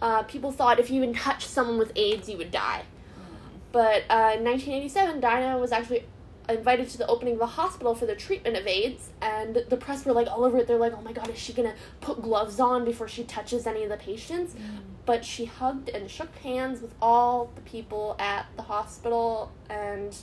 uh, 0.00 0.22
people 0.22 0.52
thought 0.52 0.80
if 0.80 0.88
you 0.90 1.02
even 1.02 1.14
touched 1.14 1.48
someone 1.48 1.76
with 1.78 1.92
AIDS, 1.96 2.28
you 2.30 2.38
would 2.38 2.50
die. 2.50 2.84
But 3.76 4.04
uh, 4.08 4.32
in 4.38 4.44
1987, 4.44 5.20
Diana 5.20 5.58
was 5.58 5.70
actually 5.70 6.06
invited 6.48 6.88
to 6.88 6.96
the 6.96 7.06
opening 7.08 7.34
of 7.34 7.42
a 7.42 7.46
hospital 7.46 7.94
for 7.94 8.06
the 8.06 8.14
treatment 8.14 8.56
of 8.56 8.66
AIDS, 8.66 9.10
and 9.20 9.62
the 9.68 9.76
press 9.76 10.06
were 10.06 10.14
like 10.14 10.28
all 10.28 10.44
over 10.44 10.56
it. 10.56 10.66
They're 10.66 10.78
like, 10.78 10.94
"Oh 10.96 11.02
my 11.02 11.12
God, 11.12 11.28
is 11.28 11.36
she 11.38 11.52
gonna 11.52 11.74
put 12.00 12.22
gloves 12.22 12.58
on 12.58 12.86
before 12.86 13.06
she 13.06 13.22
touches 13.24 13.66
any 13.66 13.82
of 13.82 13.90
the 13.90 13.98
patients?" 13.98 14.54
But 15.04 15.26
she 15.26 15.44
hugged 15.44 15.90
and 15.90 16.10
shook 16.10 16.34
hands 16.36 16.80
with 16.80 16.94
all 17.02 17.50
the 17.54 17.60
people 17.60 18.16
at 18.18 18.46
the 18.56 18.62
hospital, 18.62 19.52
and 19.68 20.16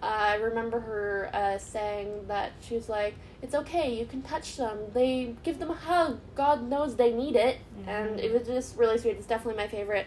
I 0.00 0.36
remember 0.36 0.78
her 0.78 1.28
uh, 1.34 1.58
saying 1.58 2.26
that 2.28 2.52
she 2.60 2.76
was 2.76 2.88
like, 2.88 3.16
"It's 3.42 3.56
okay, 3.56 3.92
you 3.98 4.06
can 4.06 4.22
touch 4.22 4.56
them. 4.56 4.78
They 4.94 5.34
give 5.42 5.58
them 5.58 5.72
a 5.72 5.74
hug. 5.90 6.20
God 6.36 6.70
knows 6.70 6.94
they 6.94 7.12
need 7.12 7.34
it." 7.34 7.58
And 7.88 8.20
it 8.20 8.32
was 8.32 8.46
just 8.46 8.76
really 8.76 8.96
sweet. 8.96 9.16
It's 9.16 9.26
definitely 9.26 9.60
my 9.60 9.66
favorite 9.66 10.06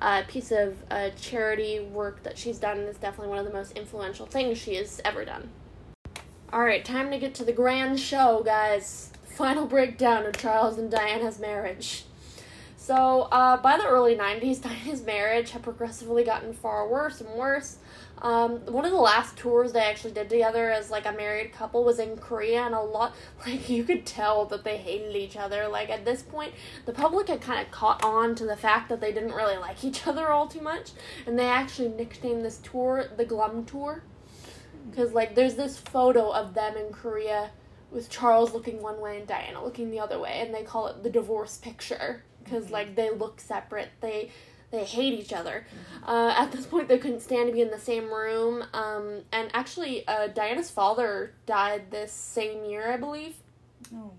uh, 0.00 0.22
piece 0.28 0.50
of 0.50 0.76
uh, 0.90 1.10
charity 1.20 1.80
work 1.80 2.22
that 2.22 2.38
she's 2.38 2.58
done. 2.58 2.78
It's 2.80 2.98
definitely 2.98 3.28
one 3.28 3.38
of 3.38 3.44
the 3.44 3.52
most 3.52 3.72
influential 3.72 4.26
things 4.26 4.58
she 4.58 4.74
has 4.76 5.00
ever 5.04 5.24
done. 5.24 5.50
All 6.52 6.64
right, 6.64 6.84
time 6.84 7.10
to 7.10 7.18
get 7.18 7.34
to 7.36 7.44
the 7.44 7.52
grand 7.52 8.00
show, 8.00 8.42
guys. 8.44 9.12
Final 9.24 9.66
breakdown 9.66 10.24
of 10.26 10.36
Charles 10.36 10.78
and 10.78 10.90
Diana's 10.90 11.38
marriage. 11.38 12.04
So, 12.76 13.28
uh, 13.30 13.58
by 13.58 13.76
the 13.76 13.86
early 13.86 14.16
90s, 14.16 14.62
Diana's 14.62 15.04
marriage 15.04 15.50
had 15.50 15.62
progressively 15.62 16.24
gotten 16.24 16.54
far 16.54 16.88
worse 16.88 17.20
and 17.20 17.30
worse. 17.30 17.76
Um, 18.20 18.58
one 18.66 18.84
of 18.84 18.90
the 18.90 18.98
last 18.98 19.36
tours 19.36 19.72
they 19.72 19.80
actually 19.80 20.12
did 20.12 20.28
together 20.28 20.70
as 20.70 20.90
like 20.90 21.06
a 21.06 21.12
married 21.12 21.52
couple 21.52 21.84
was 21.84 21.98
in 21.98 22.16
Korea, 22.16 22.62
and 22.62 22.74
a 22.74 22.80
lot 22.80 23.14
like 23.46 23.68
you 23.68 23.84
could 23.84 24.06
tell 24.06 24.44
that 24.46 24.64
they 24.64 24.76
hated 24.76 25.14
each 25.14 25.36
other. 25.36 25.68
Like 25.68 25.90
at 25.90 26.04
this 26.04 26.22
point, 26.22 26.52
the 26.84 26.92
public 26.92 27.28
had 27.28 27.40
kind 27.40 27.64
of 27.64 27.70
caught 27.70 28.04
on 28.04 28.34
to 28.36 28.44
the 28.44 28.56
fact 28.56 28.88
that 28.88 29.00
they 29.00 29.12
didn't 29.12 29.32
really 29.32 29.56
like 29.56 29.84
each 29.84 30.06
other 30.06 30.28
all 30.28 30.48
too 30.48 30.60
much, 30.60 30.90
and 31.26 31.38
they 31.38 31.46
actually 31.46 31.88
nicknamed 31.88 32.44
this 32.44 32.58
tour 32.58 33.06
the 33.16 33.24
Glum 33.24 33.64
Tour, 33.64 34.02
because 34.90 35.12
like 35.12 35.34
there's 35.34 35.54
this 35.54 35.78
photo 35.78 36.30
of 36.30 36.54
them 36.54 36.76
in 36.76 36.92
Korea 36.92 37.50
with 37.90 38.10
Charles 38.10 38.52
looking 38.52 38.82
one 38.82 39.00
way 39.00 39.18
and 39.18 39.26
Diana 39.26 39.64
looking 39.64 39.90
the 39.90 40.00
other 40.00 40.18
way, 40.18 40.40
and 40.40 40.54
they 40.54 40.62
call 40.62 40.88
it 40.88 41.02
the 41.02 41.10
divorce 41.10 41.56
picture 41.56 42.24
because 42.48 42.70
like 42.70 42.94
they 42.94 43.10
look 43.10 43.40
separate. 43.40 43.90
They 44.00 44.30
they 44.70 44.84
hate 44.84 45.14
each 45.18 45.32
other. 45.32 45.66
Uh, 46.06 46.34
at 46.36 46.52
this 46.52 46.66
point, 46.66 46.88
they 46.88 46.98
couldn't 46.98 47.20
stand 47.20 47.48
to 47.48 47.52
be 47.52 47.60
in 47.60 47.70
the 47.70 47.78
same 47.78 48.12
room. 48.12 48.64
Um, 48.72 49.22
and 49.32 49.50
actually, 49.54 50.06
uh, 50.06 50.28
Diana's 50.28 50.70
father 50.70 51.32
died 51.46 51.90
this 51.90 52.12
same 52.12 52.64
year, 52.64 52.92
I 52.92 52.96
believe. 52.96 53.36
Oh. 53.94 54.12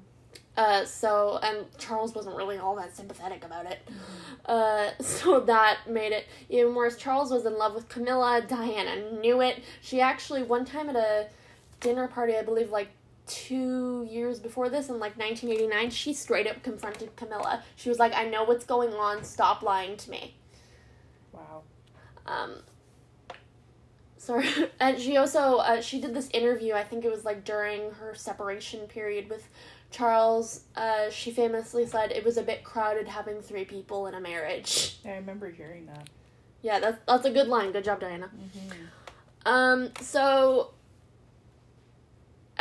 Uh, 0.60 0.84
so 0.84 1.40
and 1.42 1.66
Charles 1.78 2.14
wasn't 2.14 2.36
really 2.36 2.58
all 2.58 2.76
that 2.76 2.94
sympathetic 2.94 3.46
about 3.46 3.66
it. 3.66 3.80
Uh, 4.46 4.90
so 5.00 5.40
that 5.40 5.78
made 5.90 6.12
it 6.12 6.28
even 6.50 6.76
worse. 6.76 6.98
Charles 6.98 7.32
was 7.32 7.46
in 7.46 7.58
love 7.58 7.74
with 7.74 7.88
Camilla. 7.88 8.44
Diana 8.46 9.20
knew 9.20 9.42
it. 9.42 9.64
She 9.82 10.02
actually 10.02 10.44
one 10.44 10.66
time 10.66 10.90
at 10.90 10.98
a 10.98 11.28
dinner 11.80 12.08
party, 12.10 12.36
I 12.36 12.42
believe, 12.42 12.72
like 12.72 12.90
two 13.26 14.06
years 14.10 14.40
before 14.40 14.70
this, 14.70 14.90
in 14.90 15.00
like 15.00 15.18
1989, 15.18 15.92
she 15.92 16.14
straight 16.14 16.48
up 16.48 16.62
confronted 16.62 17.16
Camilla. 17.16 17.64
She 17.78 17.88
was 17.88 18.00
like, 18.00 18.14
"I 18.14 18.26
know 18.26 18.44
what's 18.44 18.66
going 18.66 18.94
on. 18.94 19.24
Stop 19.24 19.62
lying 19.62 19.96
to 19.96 20.12
me." 20.12 20.36
Um, 22.30 22.52
sorry, 24.18 24.48
and 24.80 25.00
she 25.00 25.18
also 25.18 25.58
uh, 25.58 25.82
she 25.82 26.00
did 26.00 26.14
this 26.14 26.30
interview. 26.34 26.74
I 26.74 26.84
think 26.84 27.06
it 27.06 27.12
was 27.12 27.26
like 27.26 27.44
during 27.44 27.92
her 27.94 28.14
separation 28.16 28.82
period 28.88 29.30
with 29.30 29.48
Charles. 29.92 30.62
Uh, 30.76 31.10
she 31.10 31.32
famously 31.32 31.86
said 31.86 32.12
it 32.12 32.24
was 32.24 32.38
a 32.38 32.44
bit 32.44 32.64
crowded 32.64 33.08
having 33.08 33.42
three 33.42 33.66
people 33.66 34.08
in 34.08 34.14
a 34.14 34.22
marriage. 34.22 34.98
I 35.06 35.12
remember 35.14 35.50
hearing 35.50 35.88
that. 35.88 36.10
Yeah, 36.62 36.80
that's 36.80 37.00
that's 37.08 37.26
a 37.26 37.32
good 37.32 37.48
line. 37.48 37.72
Good 37.72 37.84
job, 37.84 38.00
Diana. 38.00 38.30
Mm-hmm. 38.36 39.48
Um, 39.48 39.90
so. 40.00 40.72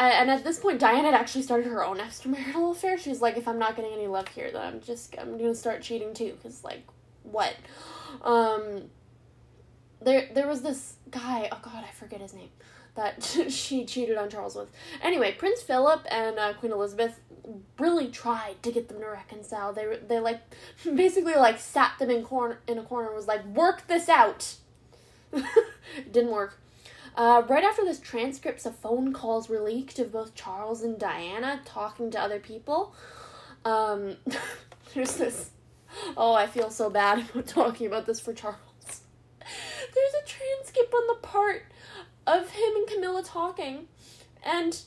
And 0.00 0.30
at 0.30 0.44
this 0.44 0.60
point, 0.60 0.78
Diana 0.78 1.10
had 1.10 1.14
actually 1.14 1.42
started 1.42 1.66
her 1.66 1.84
own 1.84 1.98
extramarital 1.98 2.70
affair. 2.70 2.96
She's 2.98 3.20
like, 3.20 3.36
if 3.36 3.48
I'm 3.48 3.58
not 3.58 3.74
getting 3.74 3.92
any 3.92 4.06
love 4.06 4.28
here, 4.28 4.48
then 4.52 4.62
I'm 4.62 4.80
just 4.80 5.16
I'm 5.18 5.36
gonna 5.36 5.56
start 5.56 5.82
cheating 5.82 6.14
too. 6.14 6.38
Cause 6.40 6.62
like, 6.62 6.84
what? 7.24 7.56
Um, 8.22 8.90
there 10.00 10.28
there 10.32 10.46
was 10.46 10.62
this 10.62 10.94
guy. 11.10 11.48
Oh 11.50 11.58
God, 11.62 11.84
I 11.84 11.92
forget 11.92 12.20
his 12.20 12.34
name. 12.34 12.50
That 12.94 13.22
she 13.48 13.84
cheated 13.84 14.16
on 14.16 14.30
Charles 14.30 14.56
with. 14.56 14.70
Anyway, 15.02 15.32
Prince 15.32 15.62
Philip 15.62 16.06
and 16.10 16.38
uh, 16.38 16.52
Queen 16.54 16.72
Elizabeth 16.72 17.20
really 17.78 18.08
tried 18.08 18.62
to 18.62 18.72
get 18.72 18.88
them 18.88 19.00
to 19.00 19.06
reconcile. 19.06 19.72
They 19.72 19.98
they 20.06 20.20
like 20.20 20.40
basically 20.84 21.34
like 21.34 21.58
sat 21.58 21.98
them 21.98 22.10
in 22.10 22.24
corner 22.24 22.60
in 22.66 22.78
a 22.78 22.82
corner 22.82 23.08
and 23.08 23.16
was 23.16 23.28
like, 23.28 23.44
work 23.46 23.86
this 23.86 24.08
out. 24.08 24.56
Didn't 26.12 26.30
work. 26.30 26.58
Uh, 27.16 27.42
right 27.48 27.64
after 27.64 27.84
this, 27.84 27.98
transcripts 27.98 28.64
of 28.64 28.76
phone 28.76 29.12
calls 29.12 29.48
were 29.48 29.58
leaked 29.58 29.98
of 29.98 30.12
both 30.12 30.36
Charles 30.36 30.82
and 30.82 30.98
Diana 31.00 31.60
talking 31.64 32.12
to 32.12 32.20
other 32.20 32.38
people. 32.38 32.94
Um, 33.64 34.16
there's 34.94 35.16
this. 35.16 35.50
Oh, 36.16 36.34
I 36.34 36.46
feel 36.46 36.70
so 36.70 36.90
bad 36.90 37.28
about 37.30 37.46
talking 37.46 37.86
about 37.88 38.06
this 38.06 38.20
for 38.20 38.32
Charles. 38.32 38.67
There's 39.94 40.14
a 40.22 40.26
transcript 40.26 40.94
on 40.94 41.06
the 41.06 41.20
part 41.22 41.64
of 42.26 42.50
him 42.50 42.76
and 42.76 42.86
Camilla 42.86 43.22
talking, 43.22 43.88
and 44.42 44.80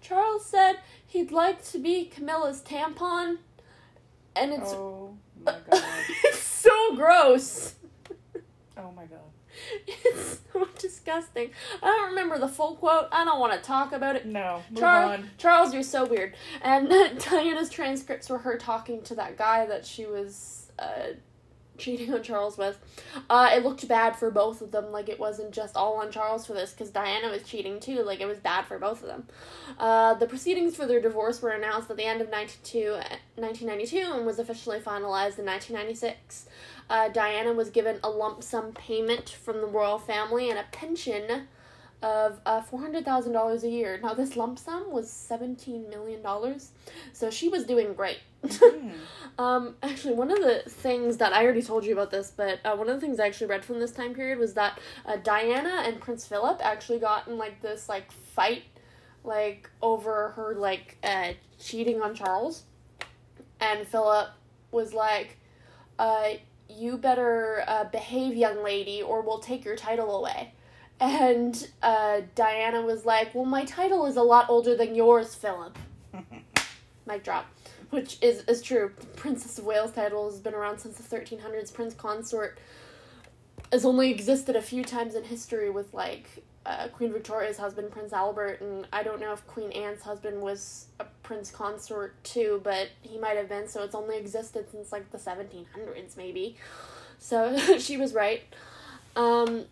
Charles 0.00 0.46
said 0.46 0.76
he'd 1.06 1.32
like 1.32 1.64
to 1.70 1.78
be 1.78 2.06
Camilla's 2.06 2.60
tampon, 2.62 3.38
and 4.36 4.52
it's 4.52 4.72
Oh 4.72 5.16
my 5.44 5.52
god. 5.52 5.82
it's 6.24 6.38
so 6.38 6.94
gross. 6.96 7.74
Oh 8.76 8.90
my 8.96 9.04
god. 9.04 9.18
It's 9.86 10.40
so 10.52 10.66
disgusting. 10.78 11.50
I 11.82 11.86
don't 11.86 12.10
remember 12.10 12.38
the 12.38 12.48
full 12.48 12.76
quote. 12.76 13.08
I 13.12 13.24
don't 13.24 13.38
want 13.38 13.52
to 13.52 13.60
talk 13.60 13.92
about 13.92 14.16
it. 14.16 14.26
No. 14.26 14.62
Move 14.70 14.80
Charles, 14.80 15.12
on. 15.12 15.30
Charles, 15.38 15.74
you're 15.74 15.82
so 15.82 16.04
weird. 16.04 16.34
And 16.62 16.88
Diana's 17.18 17.68
transcripts 17.70 18.28
were 18.30 18.38
her 18.38 18.56
talking 18.56 19.02
to 19.02 19.14
that 19.16 19.36
guy 19.36 19.66
that 19.66 19.84
she 19.84 20.06
was 20.06 20.70
uh, 20.78 21.14
cheating 21.82 22.14
on 22.14 22.22
Charles 22.22 22.56
with. 22.56 22.78
Uh, 23.28 23.50
it 23.52 23.64
looked 23.64 23.86
bad 23.88 24.16
for 24.16 24.30
both 24.30 24.62
of 24.62 24.70
them. 24.70 24.92
Like 24.92 25.08
it 25.08 25.18
wasn't 25.18 25.52
just 25.52 25.76
all 25.76 26.00
on 26.00 26.10
Charles 26.10 26.46
for 26.46 26.54
this, 26.54 26.70
because 26.72 26.90
Diana 26.90 27.30
was 27.30 27.42
cheating 27.42 27.80
too. 27.80 28.02
Like 28.02 28.20
it 28.20 28.26
was 28.26 28.38
bad 28.38 28.64
for 28.66 28.78
both 28.78 29.02
of 29.02 29.08
them. 29.08 29.26
Uh, 29.78 30.14
the 30.14 30.26
proceedings 30.26 30.76
for 30.76 30.86
their 30.86 31.00
divorce 31.00 31.42
were 31.42 31.50
announced 31.50 31.90
at 31.90 31.96
the 31.96 32.04
end 32.04 32.20
of 32.20 32.28
1992 32.28 34.12
and 34.12 34.24
was 34.24 34.38
officially 34.38 34.78
finalized 34.78 35.38
in 35.38 35.46
1996. 35.46 36.46
Uh, 36.88 37.08
Diana 37.08 37.52
was 37.52 37.70
given 37.70 37.98
a 38.02 38.10
lump 38.10 38.42
sum 38.42 38.72
payment 38.72 39.28
from 39.28 39.60
the 39.60 39.66
royal 39.66 39.98
family 39.98 40.50
and 40.50 40.58
a 40.58 40.64
pension 40.72 41.48
of 42.02 42.40
uh, 42.44 42.60
$400,000 42.62 43.62
a 43.62 43.68
year. 43.68 43.98
Now, 44.02 44.14
this 44.14 44.36
lump 44.36 44.58
sum 44.58 44.90
was 44.90 45.08
$17 45.08 45.88
million, 45.88 46.20
so 47.12 47.30
she 47.30 47.48
was 47.48 47.64
doing 47.64 47.94
great. 47.94 48.18
Hmm. 48.48 48.90
um, 49.38 49.76
actually, 49.82 50.14
one 50.14 50.30
of 50.30 50.38
the 50.38 50.62
things 50.68 51.18
that 51.18 51.32
I 51.32 51.44
already 51.44 51.62
told 51.62 51.84
you 51.84 51.92
about 51.92 52.10
this, 52.10 52.32
but 52.36 52.58
uh, 52.64 52.74
one 52.74 52.88
of 52.88 52.94
the 52.96 53.00
things 53.00 53.20
I 53.20 53.26
actually 53.26 53.46
read 53.46 53.64
from 53.64 53.78
this 53.78 53.92
time 53.92 54.14
period 54.14 54.38
was 54.38 54.54
that 54.54 54.80
uh, 55.06 55.16
Diana 55.16 55.82
and 55.86 56.00
Prince 56.00 56.26
Philip 56.26 56.60
actually 56.62 56.98
got 56.98 57.28
in 57.28 57.38
like 57.38 57.62
this 57.62 57.88
like 57.88 58.10
fight, 58.10 58.64
like 59.22 59.70
over 59.80 60.30
her 60.30 60.54
like 60.56 60.98
uh, 61.04 61.32
cheating 61.60 62.02
on 62.02 62.14
Charles, 62.14 62.64
and 63.60 63.86
Philip 63.86 64.30
was 64.72 64.92
like, 64.92 65.38
uh, 66.00 66.30
"You 66.68 66.96
better 66.98 67.62
uh, 67.68 67.84
behave, 67.84 68.34
young 68.34 68.64
lady, 68.64 69.02
or 69.02 69.22
we'll 69.22 69.38
take 69.38 69.64
your 69.64 69.76
title 69.76 70.16
away." 70.16 70.54
And 71.00 71.68
uh, 71.82 72.20
Diana 72.34 72.82
was 72.82 73.04
like, 73.04 73.34
"Well, 73.34 73.44
my 73.44 73.64
title 73.64 74.06
is 74.06 74.16
a 74.16 74.22
lot 74.22 74.48
older 74.48 74.76
than 74.76 74.94
yours, 74.94 75.34
Philip." 75.34 75.76
Mic 77.06 77.24
drop. 77.24 77.46
Which 77.90 78.18
is, 78.22 78.42
is 78.44 78.62
true. 78.62 78.92
Princess 79.16 79.58
of 79.58 79.66
Wales 79.66 79.92
title 79.92 80.30
has 80.30 80.40
been 80.40 80.54
around 80.54 80.78
since 80.78 80.96
the 80.96 81.16
1300s. 81.16 81.74
Prince 81.74 81.92
Consort 81.92 82.58
has 83.70 83.84
only 83.84 84.10
existed 84.10 84.56
a 84.56 84.62
few 84.62 84.82
times 84.82 85.14
in 85.14 85.24
history 85.24 85.68
with, 85.68 85.92
like, 85.92 86.42
uh, 86.64 86.88
Queen 86.88 87.12
Victoria's 87.12 87.58
husband, 87.58 87.90
Prince 87.90 88.12
Albert, 88.12 88.60
and 88.60 88.86
I 88.92 89.02
don't 89.02 89.20
know 89.20 89.32
if 89.32 89.46
Queen 89.46 89.72
Anne's 89.72 90.02
husband 90.02 90.40
was 90.40 90.86
a 91.00 91.06
Prince 91.22 91.50
Consort 91.50 92.22
too, 92.24 92.60
but 92.64 92.88
he 93.02 93.18
might 93.18 93.36
have 93.36 93.48
been, 93.48 93.68
so 93.68 93.82
it's 93.82 93.94
only 93.94 94.16
existed 94.16 94.70
since, 94.70 94.92
like, 94.92 95.10
the 95.10 95.18
1700s, 95.18 96.16
maybe. 96.16 96.56
So 97.18 97.58
she 97.78 97.96
was 97.96 98.14
right. 98.14 98.42
Um, 99.16 99.66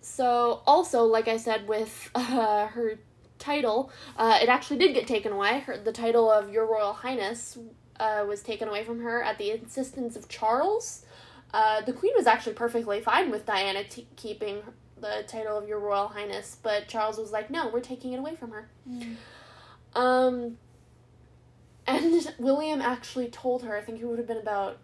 so, 0.00 0.62
also, 0.66 1.04
like 1.04 1.28
I 1.28 1.36
said, 1.36 1.68
with 1.68 2.10
uh, 2.14 2.68
her 2.68 2.98
title, 3.38 3.90
uh, 4.16 4.38
it 4.40 4.48
actually 4.48 4.78
did 4.78 4.94
get 4.94 5.06
taken 5.06 5.32
away. 5.32 5.60
Her, 5.60 5.76
the 5.78 5.92
title 5.92 6.30
of 6.30 6.50
Your 6.50 6.66
Royal 6.66 6.92
Highness 6.92 7.58
uh, 7.98 8.24
was 8.26 8.42
taken 8.42 8.68
away 8.68 8.84
from 8.84 9.00
her 9.00 9.22
at 9.22 9.38
the 9.38 9.50
insistence 9.50 10.16
of 10.16 10.28
Charles. 10.28 11.04
Uh, 11.52 11.80
the 11.80 11.92
Queen 11.92 12.12
was 12.16 12.26
actually 12.26 12.54
perfectly 12.54 13.00
fine 13.00 13.30
with 13.30 13.46
Diana 13.46 13.84
t- 13.84 14.06
keeping 14.16 14.62
the 15.00 15.24
title 15.26 15.56
of 15.56 15.68
Your 15.68 15.78
Royal 15.78 16.08
Highness, 16.08 16.56
but 16.62 16.88
Charles 16.88 17.18
was 17.18 17.32
like, 17.32 17.50
no, 17.50 17.68
we're 17.68 17.80
taking 17.80 18.12
it 18.12 18.18
away 18.18 18.36
from 18.36 18.50
her. 18.50 18.68
Um, 19.94 20.58
and 21.86 22.34
William 22.38 22.80
actually 22.80 23.28
told 23.28 23.62
her, 23.62 23.76
I 23.76 23.80
think 23.80 23.98
he 23.98 24.04
would 24.04 24.18
have 24.18 24.26
been 24.26 24.38
about, 24.38 24.78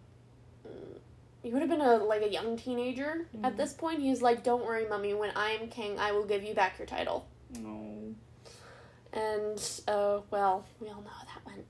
mm, 0.67 0.99
he 1.43 1.51
would 1.51 1.61
have 1.63 1.69
been 1.71 1.81
a 1.81 1.97
like 1.97 2.23
a 2.23 2.31
young 2.31 2.57
teenager 2.57 3.27
at 3.43 3.55
Mhm. 3.55 3.57
this 3.57 3.73
point. 3.73 4.01
He 4.01 4.11
was 4.11 4.23
like, 4.23 4.43
"Don't 4.45 4.65
worry, 4.65 4.87
mummy. 4.89 5.13
When 5.15 5.31
I 5.37 5.51
am 5.53 5.69
king, 5.69 5.99
I 5.99 6.13
will 6.13 6.25
give 6.25 6.43
you 6.43 6.55
back 6.55 6.79
your 6.79 6.87
title." 6.87 7.27
No. 7.59 8.15
And 9.13 9.71
uh, 9.89 10.21
well, 10.31 10.65
we 10.81 10.89
all 10.89 11.03
know 11.03 11.11
how 11.11 11.25
that 11.25 11.45
went. 11.45 11.67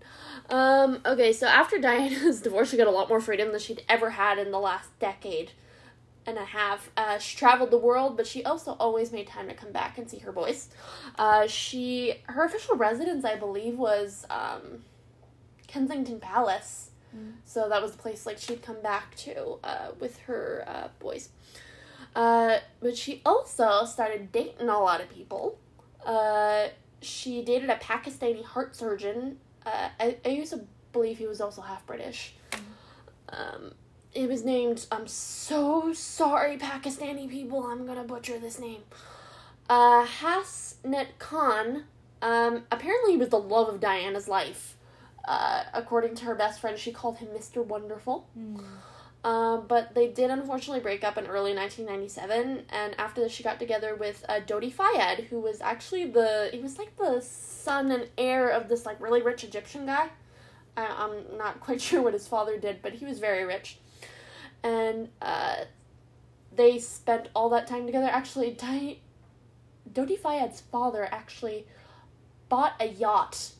Um, 0.49 1.03
okay, 1.05 1.33
so 1.33 1.47
after 1.49 1.79
Diana's 1.81 2.41
divorce, 2.41 2.71
she 2.71 2.77
got 2.77 2.87
a 2.87 2.91
lot 2.93 3.09
more 3.09 3.21
freedom 3.21 3.51
than 3.51 3.59
she'd 3.61 3.85
ever 3.89 4.11
had 4.11 4.39
in 4.39 4.53
the 4.53 4.61
last 4.61 4.97
decade 5.01 5.51
and 6.25 6.39
a 6.39 6.45
half. 6.45 6.91
Uh, 6.97 7.19
she 7.19 7.37
traveled 7.37 7.73
the 7.73 7.79
world, 7.79 8.17
but 8.17 8.29
she 8.29 8.45
also 8.45 8.77
always 8.79 9.11
made 9.11 9.27
time 9.27 9.49
to 9.49 9.55
come 9.55 9.73
back 9.73 9.99
and 9.99 10.09
see 10.09 10.19
her 10.19 10.31
boys. 10.31 10.69
Uh, 11.19 11.49
she 11.49 12.15
her 12.27 12.45
official 12.45 12.77
residence, 12.77 13.25
I 13.25 13.35
believe, 13.35 13.77
was 13.77 14.25
um, 14.31 14.85
Kensington 15.67 16.21
Palace. 16.21 16.91
So 17.45 17.69
that 17.69 17.83
was 17.83 17.93
the 17.93 17.99
place 17.99 18.27
like 18.27 18.39
she'd 18.39 18.63
come 18.63 18.81
back 18.83 19.15
to 19.17 19.59
uh, 19.65 19.89
with 20.01 20.19
her 20.21 20.65
uh, 20.67 20.89
boys. 20.99 21.29
Uh, 22.15 22.59
but 22.81 22.97
she 22.97 23.23
also 23.25 23.85
started 23.85 24.33
dating 24.33 24.69
a 24.69 24.79
lot 24.79 25.01
of 25.01 25.11
people. 25.11 25.59
Uh, 26.05 26.69
she 27.01 27.43
dated 27.43 27.71
a 27.71 27.77
Pakistani 27.77 28.45
heart 28.45 28.77
surgeon. 28.77 29.39
Uh, 29.65 29.89
I, 29.99 30.17
I 30.25 30.29
used 30.29 30.53
to 30.53 30.61
believe 30.93 31.19
he 31.19 31.27
was 31.27 31.41
also 31.41 31.63
half 31.63 31.87
British. 31.87 32.35
Um, 33.29 33.73
it 34.15 34.29
was 34.29 34.45
named, 34.45 34.87
I'm 34.93 35.07
so 35.07 35.93
sorry, 35.95 36.59
Pakistani 36.59 37.31
people, 37.31 37.65
I'm 37.65 37.87
gonna 37.87 38.05
butcher 38.05 38.39
this 38.39 38.59
name. 38.59 38.83
Uh, 39.71 40.07
Hasnat 40.07 41.19
Khan, 41.19 41.85
um, 42.21 42.65
apparently 42.71 43.13
he 43.13 43.17
was 43.17 43.31
the 43.31 43.39
love 43.39 43.69
of 43.69 43.81
Diana's 43.81 44.29
life. 44.29 44.77
Uh, 45.25 45.65
according 45.73 46.15
to 46.17 46.25
her 46.25 46.35
best 46.35 46.61
friend, 46.61 46.79
she 46.79 46.93
called 46.93 47.19
him 47.19 47.29
Mr. 47.29 47.65
Wonderful. 47.65 48.29
Um, 49.25 49.67
but 49.69 49.95
they 49.95 50.09
did 50.09 50.31
unfortunately 50.31 50.81
break 50.81 51.05
up 51.05 51.17
in 51.17 51.27
early 51.27 51.55
1997, 51.55 52.65
and 52.71 52.95
after 52.99 53.21
this, 53.21 53.31
she 53.31 53.45
got 53.45 53.61
together 53.61 53.95
with 53.95 54.25
uh, 54.29 54.41
Dodi 54.41 54.73
Fayed, 54.73 55.27
who 55.27 55.39
was 55.39 55.61
actually 55.61 56.07
the 56.07 56.51
he 56.53 56.59
was 56.59 56.77
like 56.77 56.97
the 56.97 57.21
son 57.21 57.93
and 57.93 58.09
heir 58.19 58.49
of 58.49 58.69
this 58.69 58.85
like 58.85 59.01
really 59.01 59.23
rich 59.23 59.45
Egyptian 59.45 59.87
guy. 59.87 60.09
I, 60.77 60.87
I'm 60.87 61.39
not 61.39 61.61
quite 61.61 61.81
sure 61.89 62.03
what 62.03 62.15
his 62.15 62.27
father 62.27 62.59
did, 62.59 62.83
but 62.83 62.95
he 62.95 63.05
was 63.05 63.21
very 63.21 63.45
rich, 63.45 63.79
and 64.65 65.09
uh, 65.21 65.67
they 66.53 66.81
spent 66.81 67.29
all 67.33 67.49
that 67.51 67.69
time 67.69 67.87
together. 67.87 68.07
Actually, 68.07 68.51
Di- 68.51 68.99
Dodi 69.93 70.19
Fayed's 70.19 70.61
father 70.63 71.09
actually 71.13 71.69
bought 72.49 72.73
a 72.81 72.87
yacht 72.89 73.53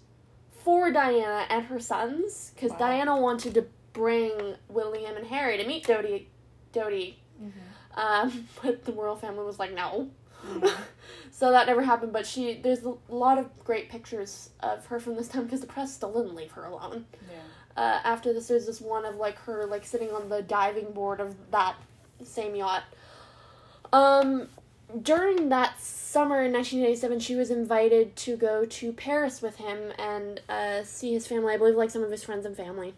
for 0.65 0.91
Diana 0.91 1.47
and 1.51 1.65
her 1.67 1.81
sons 1.81 2.53
because 2.55 2.71
Wow. 2.73 2.79
Diana 2.79 3.21
wanted 3.21 3.55
to 3.55 3.67
bring 3.93 4.55
William 4.69 5.17
and 5.17 5.27
Harry 5.27 5.57
to 5.59 5.67
meet 5.67 5.85
Dodi, 5.87 6.27
Dodi, 6.73 7.17
Mhm. 7.43 7.53
um, 7.99 8.49
but 8.63 8.85
the 8.85 8.93
royal 8.93 9.17
family 9.17 9.45
was 9.45 9.59
like 9.59 9.73
no, 9.75 10.11
so 11.31 11.51
that 11.53 11.67
never 11.67 11.83
happened. 11.83 12.13
But 12.13 12.27
she, 12.27 12.55
there's 12.61 12.83
a 12.85 12.95
lot 13.09 13.39
of 13.39 13.47
great 13.65 13.89
pictures 13.91 14.51
of 14.61 14.87
her 14.87 14.99
from 15.01 15.17
this 15.17 15.29
time 15.29 15.45
because 15.45 15.61
the 15.61 15.67
press 15.67 15.93
still 15.93 16.13
didn't 16.13 16.35
leave 16.35 16.53
her 16.53 16.65
alone. 16.65 17.07
Yeah. 17.31 17.39
Uh, 17.77 18.01
after 18.05 18.33
this, 18.33 18.49
there's 18.49 18.67
this 18.67 18.81
one 18.81 19.05
of 19.05 19.17
like 19.17 19.39
her 19.41 19.67
like 19.67 19.85
sitting 19.85 20.11
on 20.11 20.29
the 20.29 20.43
diving 20.43 20.93
board 20.93 21.21
of 21.21 21.35
that 21.51 21.77
same 22.25 22.55
yacht. 22.55 22.83
Um, 23.93 24.49
during 25.01 25.49
that 25.49 25.81
summer 25.81 26.43
in 26.43 26.53
1987, 26.53 27.21
she 27.21 27.35
was 27.35 27.51
invited 27.51 28.17
to 28.17 28.37
go 28.37 28.65
to 28.65 28.93
Paris 28.93 29.41
with 29.41 29.57
him 29.57 29.93
and 29.99 30.41
uh, 30.49 30.83
see 30.85 31.13
his 31.13 31.27
family. 31.27 31.55
I 31.55 31.57
believe 31.57 31.75
like 31.75 31.91
some 31.91 32.03
of 32.03 32.11
his 32.11 32.25
friends 32.25 32.45
and 32.45 32.57
family 32.57 32.95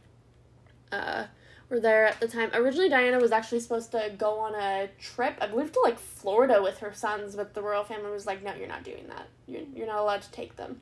uh, 0.91 1.27
were 1.69 1.81
there 1.81 2.07
at 2.07 2.21
the 2.21 2.29
time. 2.29 2.51
Originally, 2.53 2.89
Diana 2.89 3.19
was 3.19 3.33
actually 3.33 3.61
supposed 3.61 3.93
to 3.93 4.13
go 4.17 4.39
on 4.39 4.55
a 4.55 4.89
trip, 5.01 5.37
I 5.41 5.47
believe 5.47 5.73
to 5.73 5.81
like 5.81 5.99
Florida 5.99 6.63
with 6.63 6.79
her 6.79 6.93
sons, 6.93 7.37
but 7.37 7.55
the 7.55 7.63
royal 7.63 7.85
family 7.85 8.11
was 8.11 8.27
like, 8.27 8.43
no, 8.43 8.55
you're 8.55 8.69
not 8.69 8.85
doing 8.85 9.07
that. 9.09 9.29
You're, 9.47 9.63
you're 9.75 9.87
not 9.87 9.99
allowed 9.99 10.23
to 10.23 10.31
take 10.31 10.57
them. 10.57 10.81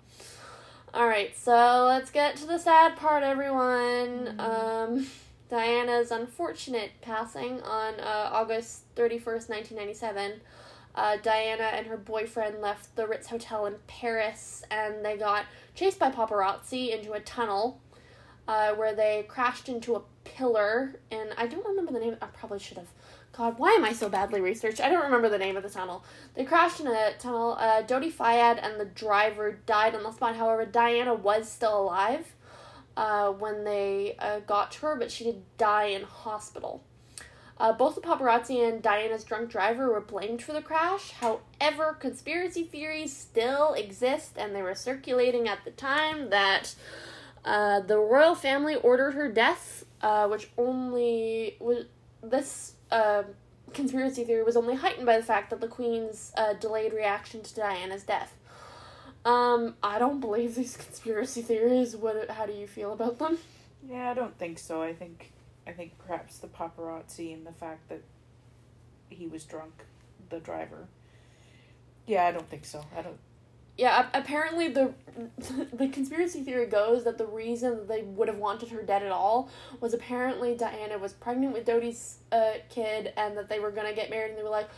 Alright, 0.95 1.37
so 1.37 1.87
let's 1.89 2.11
get 2.11 2.37
to 2.37 2.47
the 2.47 2.59
sad 2.59 2.97
part, 2.97 3.23
everyone. 3.23 4.39
Um, 4.39 5.07
Diana's 5.49 6.11
unfortunate 6.11 6.93
passing 7.01 7.61
on 7.63 7.95
uh, 8.01 8.31
August 8.33 8.95
31st, 8.97 9.49
1997. 9.49 10.41
Uh, 10.95 11.17
Diana 11.23 11.65
and 11.65 11.87
her 11.87 11.97
boyfriend 11.97 12.61
left 12.61 12.95
the 12.97 13.07
Ritz 13.07 13.29
Hotel 13.29 13.67
in 13.67 13.77
Paris 13.87 14.63
and 14.71 15.05
they 15.05 15.17
got 15.17 15.47
chased 15.75 15.99
by 15.99 16.11
paparazzi 16.11 16.97
into 16.97 17.13
a 17.13 17.21
tunnel 17.21 17.81
uh, 18.47 18.75
where 18.75 18.95
they 18.95 19.25
crashed 19.29 19.69
into 19.69 19.95
a 19.95 20.03
pillar. 20.25 21.01
And 21.11 21.31
I 21.37 21.47
don't 21.47 21.65
remember 21.65 21.93
the 21.93 22.01
name. 22.01 22.17
I 22.21 22.27
probably 22.27 22.59
should 22.59 22.77
have. 22.77 22.89
God, 23.33 23.59
why 23.59 23.71
am 23.71 23.85
I 23.85 23.95
so 23.95 24.11
badly 24.11 24.43
researched? 24.43 24.81
I 24.81 24.91
don't 24.91 25.05
remember 25.05 25.31
the 25.31 25.39
name 25.39 25.57
of 25.57 25.63
the 25.63 25.71
tunnel. 25.71 26.05
They 26.35 26.45
crashed 26.45 26.81
in 26.81 26.87
a 26.87 27.13
tunnel. 27.19 27.57
Uh, 27.59 27.83
Dodi 27.83 28.11
Fayed 28.11 28.59
and 28.59 28.79
the 28.79 28.85
driver 28.85 29.59
died 29.65 29.95
on 29.95 30.03
the 30.03 30.13
spot. 30.13 30.37
However, 30.37 30.67
Diana 30.67 31.15
was 31.15 31.51
still 31.51 31.81
alive 31.81 32.35
uh, 32.97 33.31
when 33.31 33.65
they 33.65 34.17
uh, 34.19 34.41
got 34.41 34.73
to 34.73 34.81
her, 34.83 34.97
but 34.97 35.11
she 35.11 35.25
did 35.25 35.43
die 35.57 35.87
in 35.87 36.03
hospital. 36.03 36.83
Uh, 37.63 37.73
both 37.73 37.95
the 37.95 38.01
paparazzi 38.01 38.69
and 38.69 38.83
Diana's 38.83 39.23
drunk 39.23 39.49
driver 39.49 39.89
were 39.89 40.01
blamed 40.01 40.43
for 40.43 40.53
the 40.53 40.61
crash. 40.61 41.13
However, 41.13 41.97
conspiracy 42.01 42.65
theories 42.65 43.17
still 43.17 43.75
exist, 43.75 44.37
and 44.37 44.53
they 44.53 44.63
were 44.63 44.75
circulating 44.75 45.47
at 45.47 45.65
the 45.65 45.71
time 45.71 46.31
that 46.31 46.75
uh, 47.45 47.79
the 47.79 47.99
royal 47.99 48.35
family 48.35 48.75
ordered 48.75 49.13
her 49.13 49.31
death, 49.31 49.85
uh, 50.01 50.27
which 50.27 50.51
only 50.59 51.57
was 51.61 51.85
this 52.21 52.75
uh, 52.91 53.23
conspiracy 53.73 54.25
theory 54.25 54.43
was 54.43 54.57
only 54.57 54.75
heightened 54.75 55.07
by 55.07 55.17
the 55.17 55.23
fact 55.23 55.51
that 55.51 55.61
the 55.61 55.69
queen's 55.69 56.33
uh, 56.37 56.55
delayed 56.55 56.93
reaction 56.93 57.43
to 57.43 57.55
Diana's 57.55 58.03
death. 58.03 58.35
Um, 59.25 59.77
I 59.85 60.01
don't 60.01 60.19
believe 60.19 60.57
these 60.57 60.77
conspiracy 60.77 61.43
theories. 61.43 61.95
What? 61.95 62.29
How 62.29 62.45
do 62.45 62.53
you 62.53 62.67
feel 62.67 62.93
about 62.93 63.21
them? 63.21 63.39
Yeah, 63.89 64.11
I 64.11 64.15
don't 64.15 64.37
think 64.37 64.59
so. 64.59 64.83
I 64.83 64.95
think 64.95 65.32
I 65.67 65.73
think 65.73 65.99
perhaps 65.99 66.39
the 66.39 66.49
paparazzi 66.49 67.33
and 67.33 67.47
the 67.47 67.53
fact 67.53 67.89
that 67.89 68.03
he 69.09 69.27
was 69.27 69.45
drunk, 69.45 69.85
the 70.29 70.41
driver. 70.41 70.89
Yeah, 72.07 72.27
I 72.27 72.33
don't 72.33 72.49
think 72.49 72.65
so. 72.65 72.85
I 72.97 73.03
don't. 73.03 73.19
Yeah, 73.77 74.09
apparently 74.13 74.69
the 74.69 74.93
the 75.73 75.89
conspiracy 75.89 76.43
theory 76.43 76.67
goes 76.67 77.05
that 77.05 77.17
the 77.17 77.27
reason 77.27 77.87
they 77.87 78.03
would 78.03 78.29
have 78.29 78.39
wanted 78.39 78.69
her 78.71 78.83
dead 78.83 79.03
at 79.03 79.13
all 79.13 79.49
was 79.81 79.95
apparently 79.95 80.55
Diana 80.55 80.99
was 80.99 81.13
pregnant 81.13 81.53
with 81.53 81.67
Dodi's 81.67 82.19
uh, 82.33 82.55
kid 82.69 83.13
and 83.17 83.37
that 83.37 83.49
they 83.49 83.61
were 83.61 83.71
gonna 83.71 83.95
get 83.95 84.11
married 84.11 84.31
and 84.31 84.39
they 84.39 84.43
were 84.43 84.51
like, 84.51 84.69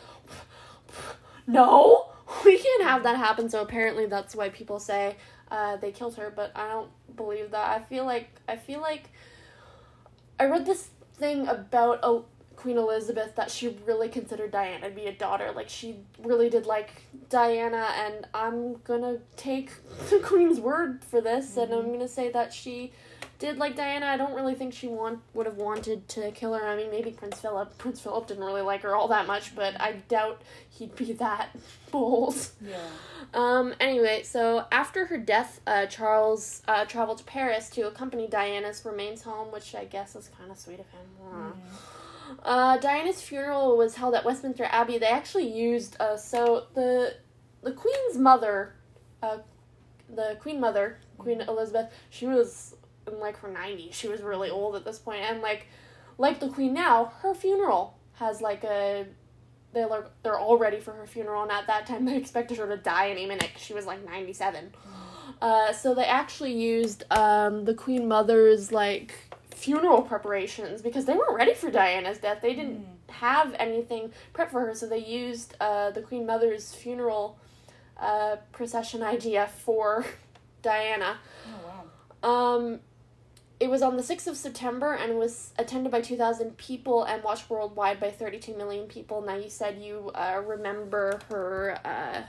no, 1.47 2.11
we 2.45 2.59
can't 2.59 2.82
have 2.85 3.03
that 3.03 3.16
happen. 3.16 3.49
So 3.49 3.62
apparently 3.62 4.07
that's 4.07 4.35
why 4.37 4.49
people 4.51 4.78
say 4.78 5.16
uh, 5.51 5.76
they 5.76 5.91
killed 5.91 6.16
her, 6.16 6.32
but 6.35 6.53
I 6.55 6.68
don't 6.68 6.91
believe 7.16 7.51
that. 7.51 7.70
I 7.70 7.82
feel 7.82 8.05
like 8.05 8.41
I 8.49 8.57
feel 8.57 8.80
like 8.80 9.11
I 10.39 10.47
read 10.47 10.66
this 10.66 10.89
thing 11.16 11.47
about 11.47 12.01
a 12.03 12.22
Queen 12.57 12.78
Elizabeth 12.78 13.35
that 13.37 13.51
she 13.51 13.76
really 13.85 14.09
considered 14.09 14.51
Diana 14.51 14.89
to 14.89 14.95
be 14.95 15.07
a 15.07 15.12
daughter. 15.12 15.53
Like 15.55 15.68
she 15.68 15.97
really 16.22 16.49
did 16.49 16.66
like 16.66 17.03
Diana, 17.28 17.91
and 17.95 18.26
I'm 18.32 18.76
gonna 18.85 19.18
take 19.37 19.70
the 20.11 20.18
Queen's 20.20 20.61
word 20.61 21.05
for 21.05 21.20
this, 21.20 21.51
mm-hmm. 21.51 21.61
and 21.61 21.74
I'm 21.74 21.93
gonna 21.93 22.09
say 22.09 22.30
that 22.30 22.53
she 22.53 22.93
did 23.45 23.59
like 23.59 23.76
Diana. 23.76 24.07
I 24.07 24.16
don't 24.16 24.34
really 24.34 24.55
think 24.55 24.72
she 24.72 24.88
want 24.88 25.20
would 25.34 25.47
have 25.47 25.57
wanted 25.57 26.09
to 26.09 26.30
kill 26.32 26.55
her. 26.55 26.66
I 26.66 26.76
mean, 26.76 26.90
maybe 26.90 27.11
Prince 27.11 27.40
Philip. 27.40 27.76
Prince 27.76 28.01
Philip 28.01 28.26
didn't 28.26 28.42
really 28.42 28.62
like 28.62 28.82
her 28.82 28.97
all 28.97 29.09
that 29.09 29.26
much, 29.26 29.55
but 29.55 29.78
I 29.80 29.92
doubt 30.09 30.42
he'd 30.70 30.97
be 30.97 31.12
that 31.24 31.51
bold. 31.90 32.36
Yeah. 32.61 32.76
Um. 33.34 33.74
Anyway, 33.78 34.22
so 34.22 34.64
after 34.72 35.07
her 35.07 35.18
death, 35.18 35.61
uh, 35.66 35.86
Charles 35.86 36.62
uh, 36.66 36.86
traveled 36.86 37.18
to 37.18 37.24
Paris 37.24 37.68
to 37.70 37.86
accompany 37.86 38.26
Diana's 38.26 38.84
remains 38.84 39.22
home, 39.22 39.53
which 39.53 39.74
I 39.74 39.84
guess 39.84 40.16
is 40.16 40.30
kind 40.38 40.51
of 40.51 40.59
sweet 40.59 40.80
of 40.80 40.86
him. 40.90 41.07
Mm-hmm. 41.22 42.38
Uh, 42.42 42.78
Diana's 42.78 43.20
funeral 43.20 43.76
was 43.76 43.97
held 43.97 44.14
at 44.14 44.24
Westminster 44.24 44.64
Abbey. 44.64 44.97
They 44.99 45.07
actually 45.07 45.51
used 45.51 45.97
uh, 46.01 46.16
so 46.16 46.64
the 46.74 47.16
the 47.62 47.72
Queen's 47.72 48.16
mother, 48.16 48.74
uh, 49.22 49.38
the 50.09 50.38
Queen 50.40 50.61
Mother, 50.61 50.99
Queen 51.18 51.40
Elizabeth. 51.42 51.92
She 52.11 52.26
was 52.26 52.74
in 53.07 53.20
like 53.20 53.38
her 53.38 53.48
90s. 53.48 53.94
She 53.94 54.09
was 54.09 54.20
really 54.20 54.50
old 54.50 54.76
at 54.76 54.84
this 54.84 54.98
point, 54.98 55.22
and 55.22 55.40
like 55.40 55.66
like 56.18 56.40
the 56.40 56.48
Queen 56.48 56.72
now, 56.74 57.12
her 57.22 57.34
funeral 57.34 57.98
has 58.14 58.40
like 58.40 58.64
a 58.64 59.07
they're 59.72 59.88
like, 59.88 60.05
they're 60.22 60.38
all 60.38 60.57
ready 60.57 60.80
for 60.80 60.92
her 60.92 61.07
funeral, 61.07 61.42
and 61.42 61.50
at 61.50 61.66
that 61.66 61.86
time 61.86 62.05
they 62.05 62.16
expected 62.24 62.59
her 62.59 62.66
to 62.68 62.76
die 62.76 63.11
any 63.11 63.26
minute. 63.26 63.50
She 63.59 63.74
was 63.74 63.86
like 63.86 64.05
97. 64.05 64.72
Uh, 65.42 65.72
so 65.72 65.94
they 65.94 66.05
actually 66.05 66.52
used 66.52 67.05
um, 67.11 67.64
the 67.64 67.74
Queen 67.74 68.09
Mother's 68.09 68.72
like 68.72 69.14
funeral 69.50 70.02
preparations 70.02 70.80
because 70.80 71.05
they 71.05 71.14
weren't 71.14 71.34
ready 71.34 71.55
for 71.55 71.70
Diana's 71.70 72.18
death. 72.18 72.40
They 72.40 72.55
didn't 72.55 72.80
mm. 72.80 73.12
have 73.12 73.55
anything 73.59 74.12
prepped 74.32 74.50
for 74.50 74.61
her, 74.61 74.74
so 74.74 74.86
they 74.86 75.05
used 75.05 75.55
uh, 75.61 75.90
the 75.90 76.02
Queen 76.02 76.24
Mother's 76.24 76.74
funeral 76.74 77.38
uh, 77.98 78.36
procession 78.52 79.02
idea 79.02 79.48
for 79.64 80.05
Diana. 80.62 81.18
Oh 81.48 81.82
wow. 82.22 82.57
Um, 82.57 82.80
it 83.65 83.71
was 83.71 83.81
on 83.81 83.97
the 83.97 84.03
6th 84.03 84.27
of 84.27 84.37
September 84.37 84.93
and 84.93 85.19
was 85.19 85.55
attended 85.59 85.91
by 85.91 86.03
2,000 86.03 86.59
people 86.59 87.05
and 87.05 87.25
watched 87.25 87.49
worldwide 87.49 87.99
by 87.99 88.11
32 88.11 88.55
million 88.55 88.87
people. 88.87 89.23
Now, 89.23 89.37
you 89.37 89.49
said 89.49 89.81
you 89.81 90.11
uh, 90.15 90.43
remember 90.47 91.19
her 91.31 91.81
uh, 91.83 92.25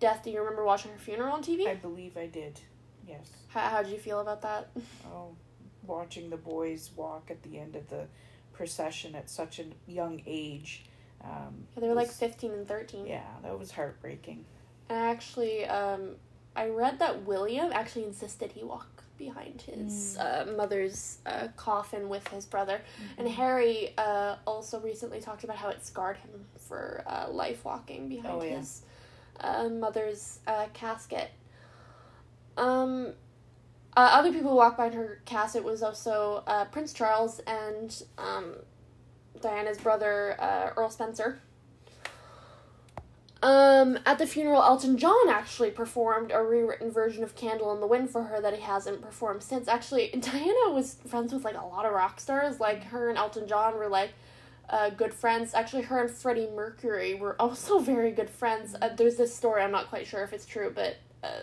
death. 0.00 0.22
Do 0.24 0.30
you 0.30 0.38
remember 0.38 0.64
watching 0.64 0.90
her 0.92 0.96
funeral 0.96 1.34
on 1.34 1.42
TV? 1.42 1.68
I 1.68 1.74
believe 1.74 2.16
I 2.16 2.28
did, 2.28 2.58
yes. 3.06 3.28
How, 3.48 3.60
how 3.68 3.82
did 3.82 3.92
you 3.92 3.98
feel 3.98 4.20
about 4.20 4.40
that? 4.40 4.70
Oh, 5.12 5.36
watching 5.86 6.30
the 6.30 6.38
boys 6.38 6.92
walk 6.96 7.30
at 7.30 7.42
the 7.42 7.58
end 7.58 7.76
of 7.76 7.86
the 7.90 8.06
procession 8.54 9.14
at 9.14 9.28
such 9.28 9.58
a 9.58 9.64
young 9.86 10.22
age. 10.26 10.86
Um, 11.22 11.66
yeah, 11.74 11.80
they 11.80 11.88
were 11.88 11.94
was, 11.94 12.08
like 12.08 12.10
15 12.10 12.52
and 12.52 12.66
13. 12.66 13.06
Yeah, 13.06 13.20
that 13.42 13.58
was 13.58 13.70
heartbreaking. 13.70 14.46
And 14.88 14.98
actually, 14.98 15.66
um, 15.66 16.12
I 16.56 16.68
read 16.68 17.00
that 17.00 17.26
William 17.26 17.70
actually 17.70 18.04
insisted 18.04 18.52
he 18.52 18.64
walk 18.64 18.97
behind 19.18 19.62
his 19.62 20.16
mm. 20.18 20.48
uh, 20.48 20.52
mother's 20.52 21.18
uh, 21.26 21.48
coffin 21.56 22.08
with 22.08 22.26
his 22.28 22.46
brother. 22.46 22.80
Mm-hmm. 22.80 23.20
And 23.20 23.28
Harry 23.28 23.94
uh, 23.98 24.36
also 24.46 24.80
recently 24.80 25.20
talked 25.20 25.44
about 25.44 25.56
how 25.56 25.68
it 25.68 25.84
scarred 25.84 26.16
him 26.18 26.46
for 26.58 27.02
uh, 27.06 27.26
life 27.30 27.64
walking 27.64 28.08
behind 28.08 28.34
oh, 28.40 28.42
yeah. 28.42 28.58
his 28.58 28.82
uh, 29.40 29.68
mother's 29.68 30.38
uh, 30.46 30.66
casket. 30.72 31.30
Um, 32.56 33.12
other 33.96 34.32
people 34.32 34.50
who 34.50 34.56
walked 34.56 34.76
behind 34.76 34.94
her 34.94 35.20
casket 35.24 35.64
was 35.64 35.82
also 35.82 36.44
Prince 36.70 36.92
Charles 36.92 37.40
and 37.40 38.02
um, 38.16 38.54
Diana's 39.40 39.78
brother, 39.78 40.36
Earl 40.76 40.90
Spencer. 40.90 41.40
Um, 43.40 44.00
at 44.04 44.18
the 44.18 44.26
funeral, 44.26 44.62
Elton 44.62 44.96
John 44.98 45.28
actually 45.28 45.70
performed 45.70 46.32
a 46.32 46.42
rewritten 46.42 46.90
version 46.90 47.22
of 47.22 47.36
Candle 47.36 47.72
in 47.72 47.80
the 47.80 47.86
Wind 47.86 48.10
for 48.10 48.24
her 48.24 48.40
that 48.40 48.54
he 48.54 48.62
hasn't 48.62 49.00
performed 49.00 49.42
since. 49.42 49.68
Actually, 49.68 50.08
Diana 50.20 50.72
was 50.72 50.96
friends 51.06 51.32
with 51.32 51.44
like 51.44 51.56
a 51.56 51.64
lot 51.64 51.86
of 51.86 51.92
rock 51.92 52.18
stars. 52.18 52.58
Like 52.58 52.84
her 52.84 53.08
and 53.08 53.16
Elton 53.16 53.46
John 53.46 53.76
were 53.78 53.88
like 53.88 54.10
uh, 54.68 54.90
good 54.90 55.14
friends. 55.14 55.54
Actually, 55.54 55.82
her 55.82 56.00
and 56.00 56.10
Freddie 56.10 56.48
Mercury 56.54 57.14
were 57.14 57.36
also 57.40 57.78
very 57.78 58.10
good 58.10 58.30
friends. 58.30 58.74
Uh, 58.80 58.88
there's 58.96 59.16
this 59.16 59.34
story, 59.34 59.62
I'm 59.62 59.72
not 59.72 59.88
quite 59.88 60.06
sure 60.06 60.24
if 60.24 60.32
it's 60.32 60.46
true, 60.46 60.72
but 60.74 60.96
uh, 61.22 61.42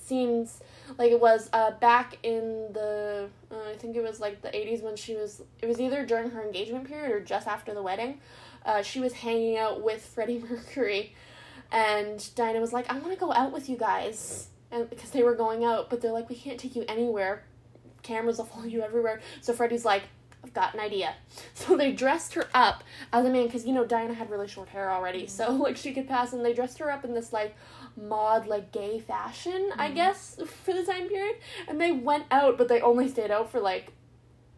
seems 0.00 0.60
like 0.98 1.10
it 1.10 1.20
was 1.20 1.48
uh, 1.52 1.72
back 1.72 2.18
in 2.22 2.72
the, 2.72 3.28
uh, 3.50 3.70
I 3.70 3.76
think 3.76 3.96
it 3.96 4.02
was 4.02 4.20
like 4.20 4.42
the 4.42 4.48
80s 4.48 4.82
when 4.82 4.96
she 4.96 5.14
was, 5.14 5.42
it 5.60 5.66
was 5.66 5.80
either 5.80 6.04
during 6.04 6.30
her 6.30 6.42
engagement 6.42 6.86
period 6.86 7.12
or 7.12 7.20
just 7.20 7.46
after 7.46 7.74
the 7.74 7.82
wedding 7.82 8.20
uh, 8.64 8.82
she 8.82 9.00
was 9.00 9.12
hanging 9.12 9.56
out 9.56 9.82
with 9.82 10.04
Freddie 10.04 10.38
Mercury, 10.50 11.14
and 11.72 12.34
Diana 12.34 12.60
was 12.60 12.72
like, 12.72 12.90
"I 12.90 12.98
want 12.98 13.12
to 13.12 13.18
go 13.18 13.32
out 13.32 13.52
with 13.52 13.68
you 13.68 13.76
guys," 13.76 14.48
and 14.70 14.88
because 14.90 15.10
they 15.10 15.22
were 15.22 15.34
going 15.34 15.64
out, 15.64 15.90
but 15.90 16.00
they're 16.00 16.12
like, 16.12 16.28
"We 16.28 16.36
can't 16.36 16.58
take 16.58 16.76
you 16.76 16.84
anywhere. 16.88 17.44
Cameras 18.02 18.38
will 18.38 18.46
follow 18.46 18.66
you 18.66 18.82
everywhere." 18.82 19.20
So 19.40 19.52
Freddie's 19.52 19.84
like, 19.84 20.02
"I've 20.44 20.54
got 20.54 20.74
an 20.74 20.80
idea." 20.80 21.14
So 21.54 21.76
they 21.76 21.92
dressed 21.92 22.34
her 22.34 22.48
up 22.54 22.82
as 23.12 23.24
a 23.24 23.30
man 23.30 23.46
because 23.46 23.66
you 23.66 23.72
know 23.72 23.84
Diana 23.84 24.14
had 24.14 24.30
really 24.30 24.48
short 24.48 24.68
hair 24.68 24.90
already, 24.90 25.26
so 25.26 25.48
mm-hmm. 25.48 25.62
like 25.62 25.76
she 25.76 25.92
could 25.92 26.08
pass, 26.08 26.32
and 26.32 26.44
they 26.44 26.52
dressed 26.52 26.78
her 26.78 26.90
up 26.90 27.04
in 27.04 27.14
this 27.14 27.32
like 27.32 27.54
mod 28.00 28.46
like 28.46 28.72
gay 28.72 28.98
fashion, 28.98 29.70
mm. 29.72 29.78
I 29.78 29.90
guess, 29.90 30.38
for 30.64 30.72
the 30.72 30.84
time 30.84 31.08
period. 31.08 31.36
And 31.68 31.80
they 31.80 31.92
went 31.92 32.24
out, 32.30 32.58
but 32.58 32.68
they 32.68 32.80
only 32.80 33.08
stayed 33.08 33.30
out 33.30 33.50
for 33.50 33.60
like 33.60 33.92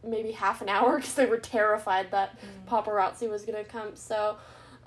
maybe 0.05 0.33
half 0.33 0.63
an 0.63 0.69
hour 0.69 0.97
because 0.99 1.15
they 1.15 1.27
were 1.27 1.39
terrified 1.39 2.11
that 2.11 2.39
mm. 2.39 2.69
paparazzi 2.69 3.29
was 3.29 3.45
gonna 3.45 3.65
come. 3.65 3.97
So, 3.97 4.37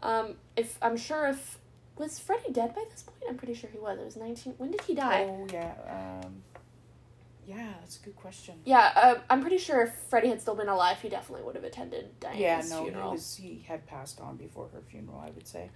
um, 0.03 0.35
if 0.55 0.77
I'm 0.81 0.97
sure 0.97 1.27
if 1.27 1.59
was 1.97 2.19
Freddie 2.19 2.51
dead 2.51 2.75
by 2.75 2.83
this 2.89 3.03
point, 3.03 3.23
I'm 3.29 3.37
pretty 3.37 3.53
sure 3.53 3.69
he 3.71 3.79
was. 3.79 3.97
It 3.99 4.05
was 4.05 4.17
19. 4.17 4.55
When 4.57 4.71
did 4.71 4.81
he 4.81 4.95
die? 4.95 5.25
Oh 5.29 5.47
yeah. 5.51 6.21
Um, 6.23 6.43
yeah, 7.47 7.73
that's 7.79 7.99
a 7.99 8.03
good 8.03 8.15
question. 8.15 8.55
Yeah, 8.65 8.91
uh, 8.95 9.15
I'm 9.29 9.41
pretty 9.41 9.59
sure 9.59 9.83
if 9.83 9.93
Freddie 10.09 10.29
had 10.29 10.41
still 10.41 10.55
been 10.55 10.67
alive, 10.67 10.99
he 10.99 11.09
definitely 11.09 11.45
would 11.45 11.55
have 11.55 11.63
attended 11.63 12.19
Diana's 12.19 12.39
funeral. 12.39 12.41
yeah, 12.41 12.75
no, 12.75 12.83
funeral. 12.83 13.09
he 13.09 13.15
was 13.15 13.35
he 13.35 13.65
had 13.67 13.85
passed 13.85 14.19
on 14.19 14.35
before 14.35 14.67
her 14.73 14.81
funeral. 14.89 15.19
I 15.19 15.29
would 15.29 15.47
say. 15.47 15.69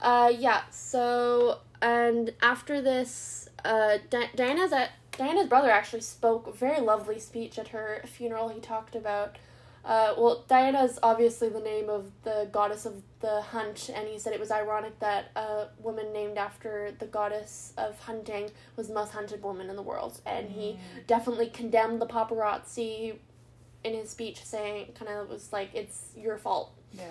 Uh, 0.00 0.32
yeah. 0.36 0.62
So, 0.70 1.58
and 1.80 2.32
after 2.42 2.80
this, 2.80 3.48
uh, 3.64 3.98
Di- 4.10 4.30
Diana's 4.34 4.72
at 4.72 4.90
Diana's 5.12 5.48
brother 5.48 5.70
actually 5.70 6.00
spoke 6.02 6.46
a 6.46 6.52
very 6.52 6.80
lovely 6.80 7.18
speech 7.18 7.58
at 7.58 7.68
her 7.68 8.02
funeral. 8.06 8.48
He 8.48 8.60
talked 8.60 8.94
about, 8.94 9.36
uh, 9.84 10.14
well, 10.16 10.44
Diana 10.46 10.84
is 10.84 10.98
obviously 11.02 11.48
the 11.48 11.60
name 11.60 11.90
of 11.90 12.12
the 12.22 12.48
goddess 12.52 12.86
of 12.86 13.02
the 13.20 13.40
hunt, 13.40 13.90
and 13.92 14.06
he 14.06 14.18
said 14.18 14.32
it 14.32 14.38
was 14.38 14.52
ironic 14.52 14.98
that 15.00 15.32
a 15.34 15.66
woman 15.80 16.12
named 16.12 16.38
after 16.38 16.92
the 17.00 17.06
goddess 17.06 17.72
of 17.76 17.98
hunting 17.98 18.50
was 18.76 18.88
the 18.88 18.94
most 18.94 19.12
hunted 19.12 19.42
woman 19.42 19.68
in 19.68 19.74
the 19.74 19.82
world. 19.82 20.20
And 20.24 20.50
he 20.50 20.72
mm. 20.72 21.06
definitely 21.08 21.48
condemned 21.48 22.00
the 22.00 22.06
paparazzi 22.06 23.16
in 23.82 23.94
his 23.94 24.10
speech, 24.10 24.44
saying, 24.44 24.92
kind 24.96 25.10
of 25.10 25.28
was 25.28 25.52
like, 25.52 25.70
it's 25.74 26.12
your 26.16 26.38
fault. 26.38 26.72
Yeah. 26.92 27.06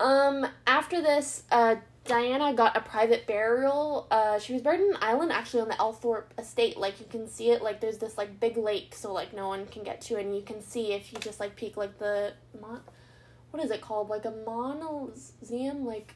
Um, 0.00 0.46
after 0.66 1.02
this, 1.02 1.42
uh, 1.50 1.76
Diana 2.04 2.52
got 2.52 2.76
a 2.76 2.80
private 2.80 3.26
burial. 3.26 4.08
Uh, 4.10 4.38
she 4.38 4.52
was 4.52 4.62
buried 4.62 4.80
in 4.80 4.90
an 4.90 4.98
island 5.00 5.30
actually 5.30 5.60
on 5.60 5.68
the 5.68 5.74
Althorp 5.74 6.24
estate. 6.36 6.76
Like 6.76 6.98
you 6.98 7.06
can 7.08 7.28
see 7.28 7.50
it, 7.50 7.62
like 7.62 7.80
there's 7.80 7.98
this 7.98 8.18
like 8.18 8.40
big 8.40 8.56
lake, 8.56 8.94
so 8.94 9.12
like 9.12 9.32
no 9.32 9.48
one 9.48 9.66
can 9.66 9.84
get 9.84 10.00
to, 10.02 10.18
it, 10.18 10.26
and 10.26 10.34
you 10.34 10.42
can 10.42 10.60
see 10.60 10.92
if 10.92 11.12
you 11.12 11.18
just 11.20 11.38
like 11.38 11.54
peek 11.54 11.76
like 11.76 11.98
the 11.98 12.32
mon- 12.60 12.82
what 13.50 13.62
is 13.62 13.70
it 13.70 13.80
called? 13.80 14.08
Like 14.08 14.24
a 14.24 14.32
mausoleum, 14.32 15.84
like 15.84 16.14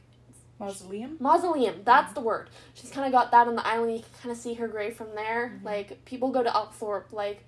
mausoleum. 0.59 1.19
Mausoleum. 1.21 1.83
That's 1.85 2.13
the 2.15 2.21
word. 2.21 2.51
She's 2.75 2.91
kind 2.91 3.07
of 3.07 3.13
got 3.13 3.31
that 3.31 3.47
on 3.47 3.55
the 3.55 3.67
island. 3.67 3.93
You 3.93 4.01
can 4.01 4.13
kind 4.23 4.33
of 4.33 4.39
see 4.39 4.55
her 4.55 4.67
grave 4.67 4.97
from 4.97 5.15
there. 5.15 5.53
Mm-hmm. 5.55 5.67
Like 5.67 6.05
people 6.05 6.31
go 6.31 6.43
to 6.43 6.51
Althorp 6.51 7.13
like 7.13 7.45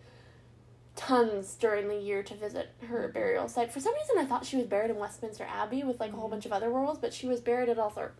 tons 0.95 1.55
during 1.55 1.89
the 1.89 1.97
year 1.97 2.23
to 2.23 2.35
visit 2.35 2.75
her 2.87 3.09
burial 3.09 3.49
site. 3.49 3.73
For 3.73 3.81
some 3.81 3.95
reason, 3.95 4.19
I 4.19 4.27
thought 4.27 4.45
she 4.45 4.57
was 4.57 4.67
buried 4.67 4.91
in 4.91 4.97
Westminster 4.97 5.45
Abbey 5.45 5.83
with 5.83 5.99
like 5.99 6.13
a 6.13 6.15
whole 6.15 6.25
mm-hmm. 6.25 6.35
bunch 6.35 6.47
of 6.47 6.53
other 6.53 6.69
royals, 6.69 6.99
but 6.99 7.13
she 7.13 7.27
was 7.27 7.41
buried 7.41 7.69
at 7.69 7.79
Althorp. 7.79 8.13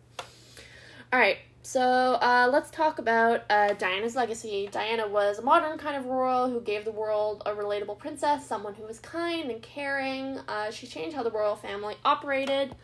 All 1.11 1.19
right, 1.19 1.39
so 1.63 1.81
uh, 1.81 2.51
let's 2.53 2.71
talk 2.71 2.99
about 2.99 3.45
uh, 3.49 3.73
Diana's 3.73 4.15
legacy. 4.15 4.69
Diana 4.71 5.09
was 5.09 5.39
a 5.39 5.43
modern 5.43 5.79
kind 5.79 5.97
of 5.97 6.05
royal 6.05 6.51
who 6.51 6.61
gave 6.61 6.85
the 6.85 6.91
world 6.91 7.43
a 7.47 7.53
relatable 7.53 7.99
princess, 7.99 8.47
someone 8.47 8.75
who 8.75 8.83
was 8.83 8.99
kind 8.99 9.51
and 9.51 9.63
caring. 9.63 10.39
Uh, 10.47 10.71
she 10.71 10.87
changed 10.87 11.17
how 11.17 11.23
the 11.23 11.31
royal 11.31 11.57
family 11.57 11.95
operated. 12.05 12.77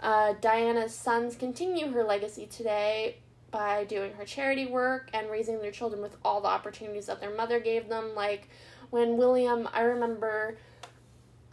Uh, 0.00 0.32
Diana's 0.40 0.94
sons 0.94 1.36
continue 1.36 1.90
her 1.90 2.02
legacy 2.02 2.46
today 2.46 3.18
by 3.50 3.84
doing 3.84 4.14
her 4.14 4.24
charity 4.24 4.64
work 4.64 5.10
and 5.12 5.30
raising 5.30 5.60
their 5.60 5.70
children 5.70 6.00
with 6.00 6.16
all 6.24 6.40
the 6.40 6.48
opportunities 6.48 7.04
that 7.04 7.20
their 7.20 7.34
mother 7.34 7.60
gave 7.60 7.90
them. 7.90 8.14
Like 8.14 8.48
when 8.88 9.18
William, 9.18 9.68
I 9.74 9.82
remember 9.82 10.56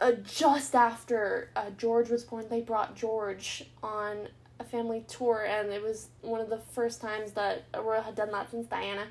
uh, 0.00 0.12
just 0.12 0.74
after 0.74 1.50
uh, 1.54 1.68
George 1.76 2.08
was 2.08 2.24
born, 2.24 2.46
they 2.48 2.62
brought 2.62 2.96
George 2.96 3.64
on 3.82 4.28
a 4.60 4.64
family 4.64 5.04
tour, 5.08 5.44
and 5.44 5.70
it 5.70 5.82
was 5.82 6.08
one 6.20 6.40
of 6.40 6.48
the 6.48 6.58
first 6.58 7.00
times 7.00 7.32
that 7.32 7.64
Aurora 7.74 8.02
had 8.02 8.14
done 8.14 8.30
that 8.30 8.50
since 8.50 8.66
Diana. 8.66 9.06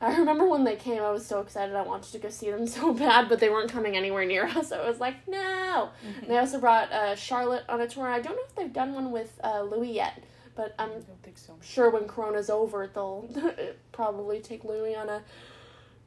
I 0.00 0.16
remember 0.16 0.48
when 0.48 0.64
they 0.64 0.76
came, 0.76 1.02
I 1.02 1.10
was 1.10 1.24
so 1.24 1.40
excited. 1.40 1.76
I 1.76 1.82
wanted 1.82 2.10
to 2.12 2.18
go 2.18 2.28
see 2.28 2.50
them 2.50 2.66
so 2.78 2.92
bad, 2.92 3.28
but 3.28 3.38
they 3.38 3.48
weren't 3.48 3.70
coming 3.70 3.96
anywhere 3.96 4.24
near 4.24 4.46
us. 4.46 4.72
I 4.72 4.86
was 4.88 4.98
like, 4.98 5.28
no. 5.28 5.90
And 6.20 6.28
they 6.30 6.38
also 6.38 6.58
brought 6.58 6.90
uh, 6.90 7.14
Charlotte 7.14 7.64
on 7.68 7.80
a 7.80 7.86
tour. 7.88 8.08
I 8.08 8.20
don't 8.20 8.34
know 8.34 8.42
if 8.48 8.54
they've 8.56 8.72
done 8.72 8.94
one 8.94 9.12
with 9.12 9.38
uh, 9.44 9.62
Louis 9.62 9.92
yet, 9.92 10.22
but 10.56 10.74
I'm 10.78 10.90
I 10.90 10.92
don't 10.94 11.22
think 11.22 11.38
so. 11.38 11.56
sure 11.62 11.90
when 11.90 12.04
Corona's 12.04 12.50
over, 12.50 12.90
they'll 12.92 13.28
probably 13.92 14.40
take 14.40 14.64
Louis 14.64 14.94
on 14.96 15.08
a 15.08 15.22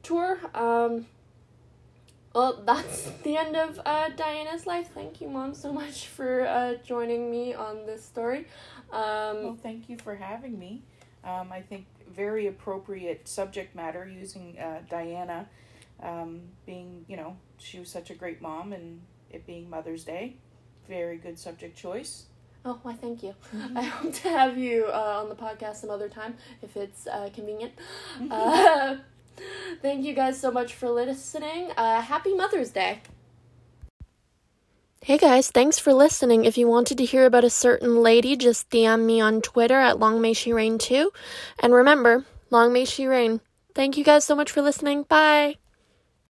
tour. 0.02 0.38
Um, 0.54 1.06
well, 2.34 2.62
that's 2.66 3.10
the 3.22 3.36
end 3.36 3.56
of 3.56 3.80
uh, 3.86 4.08
Diana's 4.10 4.66
life. 4.66 4.90
Thank 4.92 5.20
you, 5.20 5.28
Mom, 5.28 5.54
so 5.54 5.72
much 5.72 6.08
for 6.08 6.46
uh, 6.46 6.74
joining 6.84 7.30
me 7.30 7.54
on 7.54 7.86
this 7.86 8.04
story. 8.04 8.46
Um, 8.94 9.42
Well, 9.42 9.58
thank 9.62 9.88
you 9.88 9.96
for 9.98 10.14
having 10.16 10.58
me. 10.58 10.82
Um, 11.24 11.52
I 11.52 11.62
think 11.62 11.86
very 12.08 12.46
appropriate 12.46 13.26
subject 13.28 13.74
matter 13.74 14.06
using 14.06 14.58
uh, 14.58 14.80
Diana 14.90 15.48
um, 16.02 16.40
being, 16.66 17.04
you 17.08 17.16
know, 17.16 17.36
she 17.58 17.78
was 17.78 17.88
such 17.88 18.10
a 18.10 18.14
great 18.14 18.42
mom 18.42 18.72
and 18.72 19.00
it 19.30 19.46
being 19.46 19.70
Mother's 19.70 20.04
Day. 20.04 20.36
Very 20.88 21.16
good 21.16 21.38
subject 21.38 21.76
choice. 21.76 22.24
oh, 22.64 22.78
why, 22.82 22.92
thank 22.94 23.22
you. 23.22 23.34
I 23.74 23.82
hope 23.82 24.12
to 24.14 24.28
have 24.28 24.58
you 24.58 24.86
uh, 24.86 25.22
on 25.22 25.28
the 25.28 25.34
podcast 25.34 25.76
some 25.76 25.90
other 25.90 26.08
time 26.08 26.36
if 26.62 26.76
it's 26.76 27.06
uh, 27.06 27.30
convenient. 27.34 27.72
Uh, 28.30 28.96
thank 29.82 30.04
you 30.04 30.14
guys 30.14 30.38
so 30.38 30.50
much 30.50 30.74
for 30.74 30.90
listening. 30.90 31.70
Uh, 31.76 32.00
happy 32.02 32.34
Mother's 32.34 32.70
Day. 32.70 33.00
Hey 35.04 35.18
guys, 35.18 35.50
thanks 35.50 35.78
for 35.78 35.92
listening. 35.92 36.46
If 36.46 36.56
you 36.56 36.66
wanted 36.66 36.96
to 36.96 37.04
hear 37.04 37.26
about 37.26 37.44
a 37.44 37.50
certain 37.50 38.00
lady, 38.00 38.36
just 38.36 38.70
DM 38.70 39.04
me 39.04 39.20
on 39.20 39.42
Twitter 39.42 39.78
at 39.78 39.98
Long 39.98 40.22
May 40.22 40.32
She 40.32 40.50
Reign 40.50 40.78
too. 40.78 41.12
And 41.58 41.74
remember, 41.74 42.24
Long 42.48 42.72
May 42.72 42.86
She 42.86 43.04
Reign. 43.04 43.42
Thank 43.74 43.98
you 43.98 44.02
guys 44.02 44.24
so 44.24 44.34
much 44.34 44.50
for 44.50 44.62
listening. 44.62 45.02
Bye. 45.02 45.56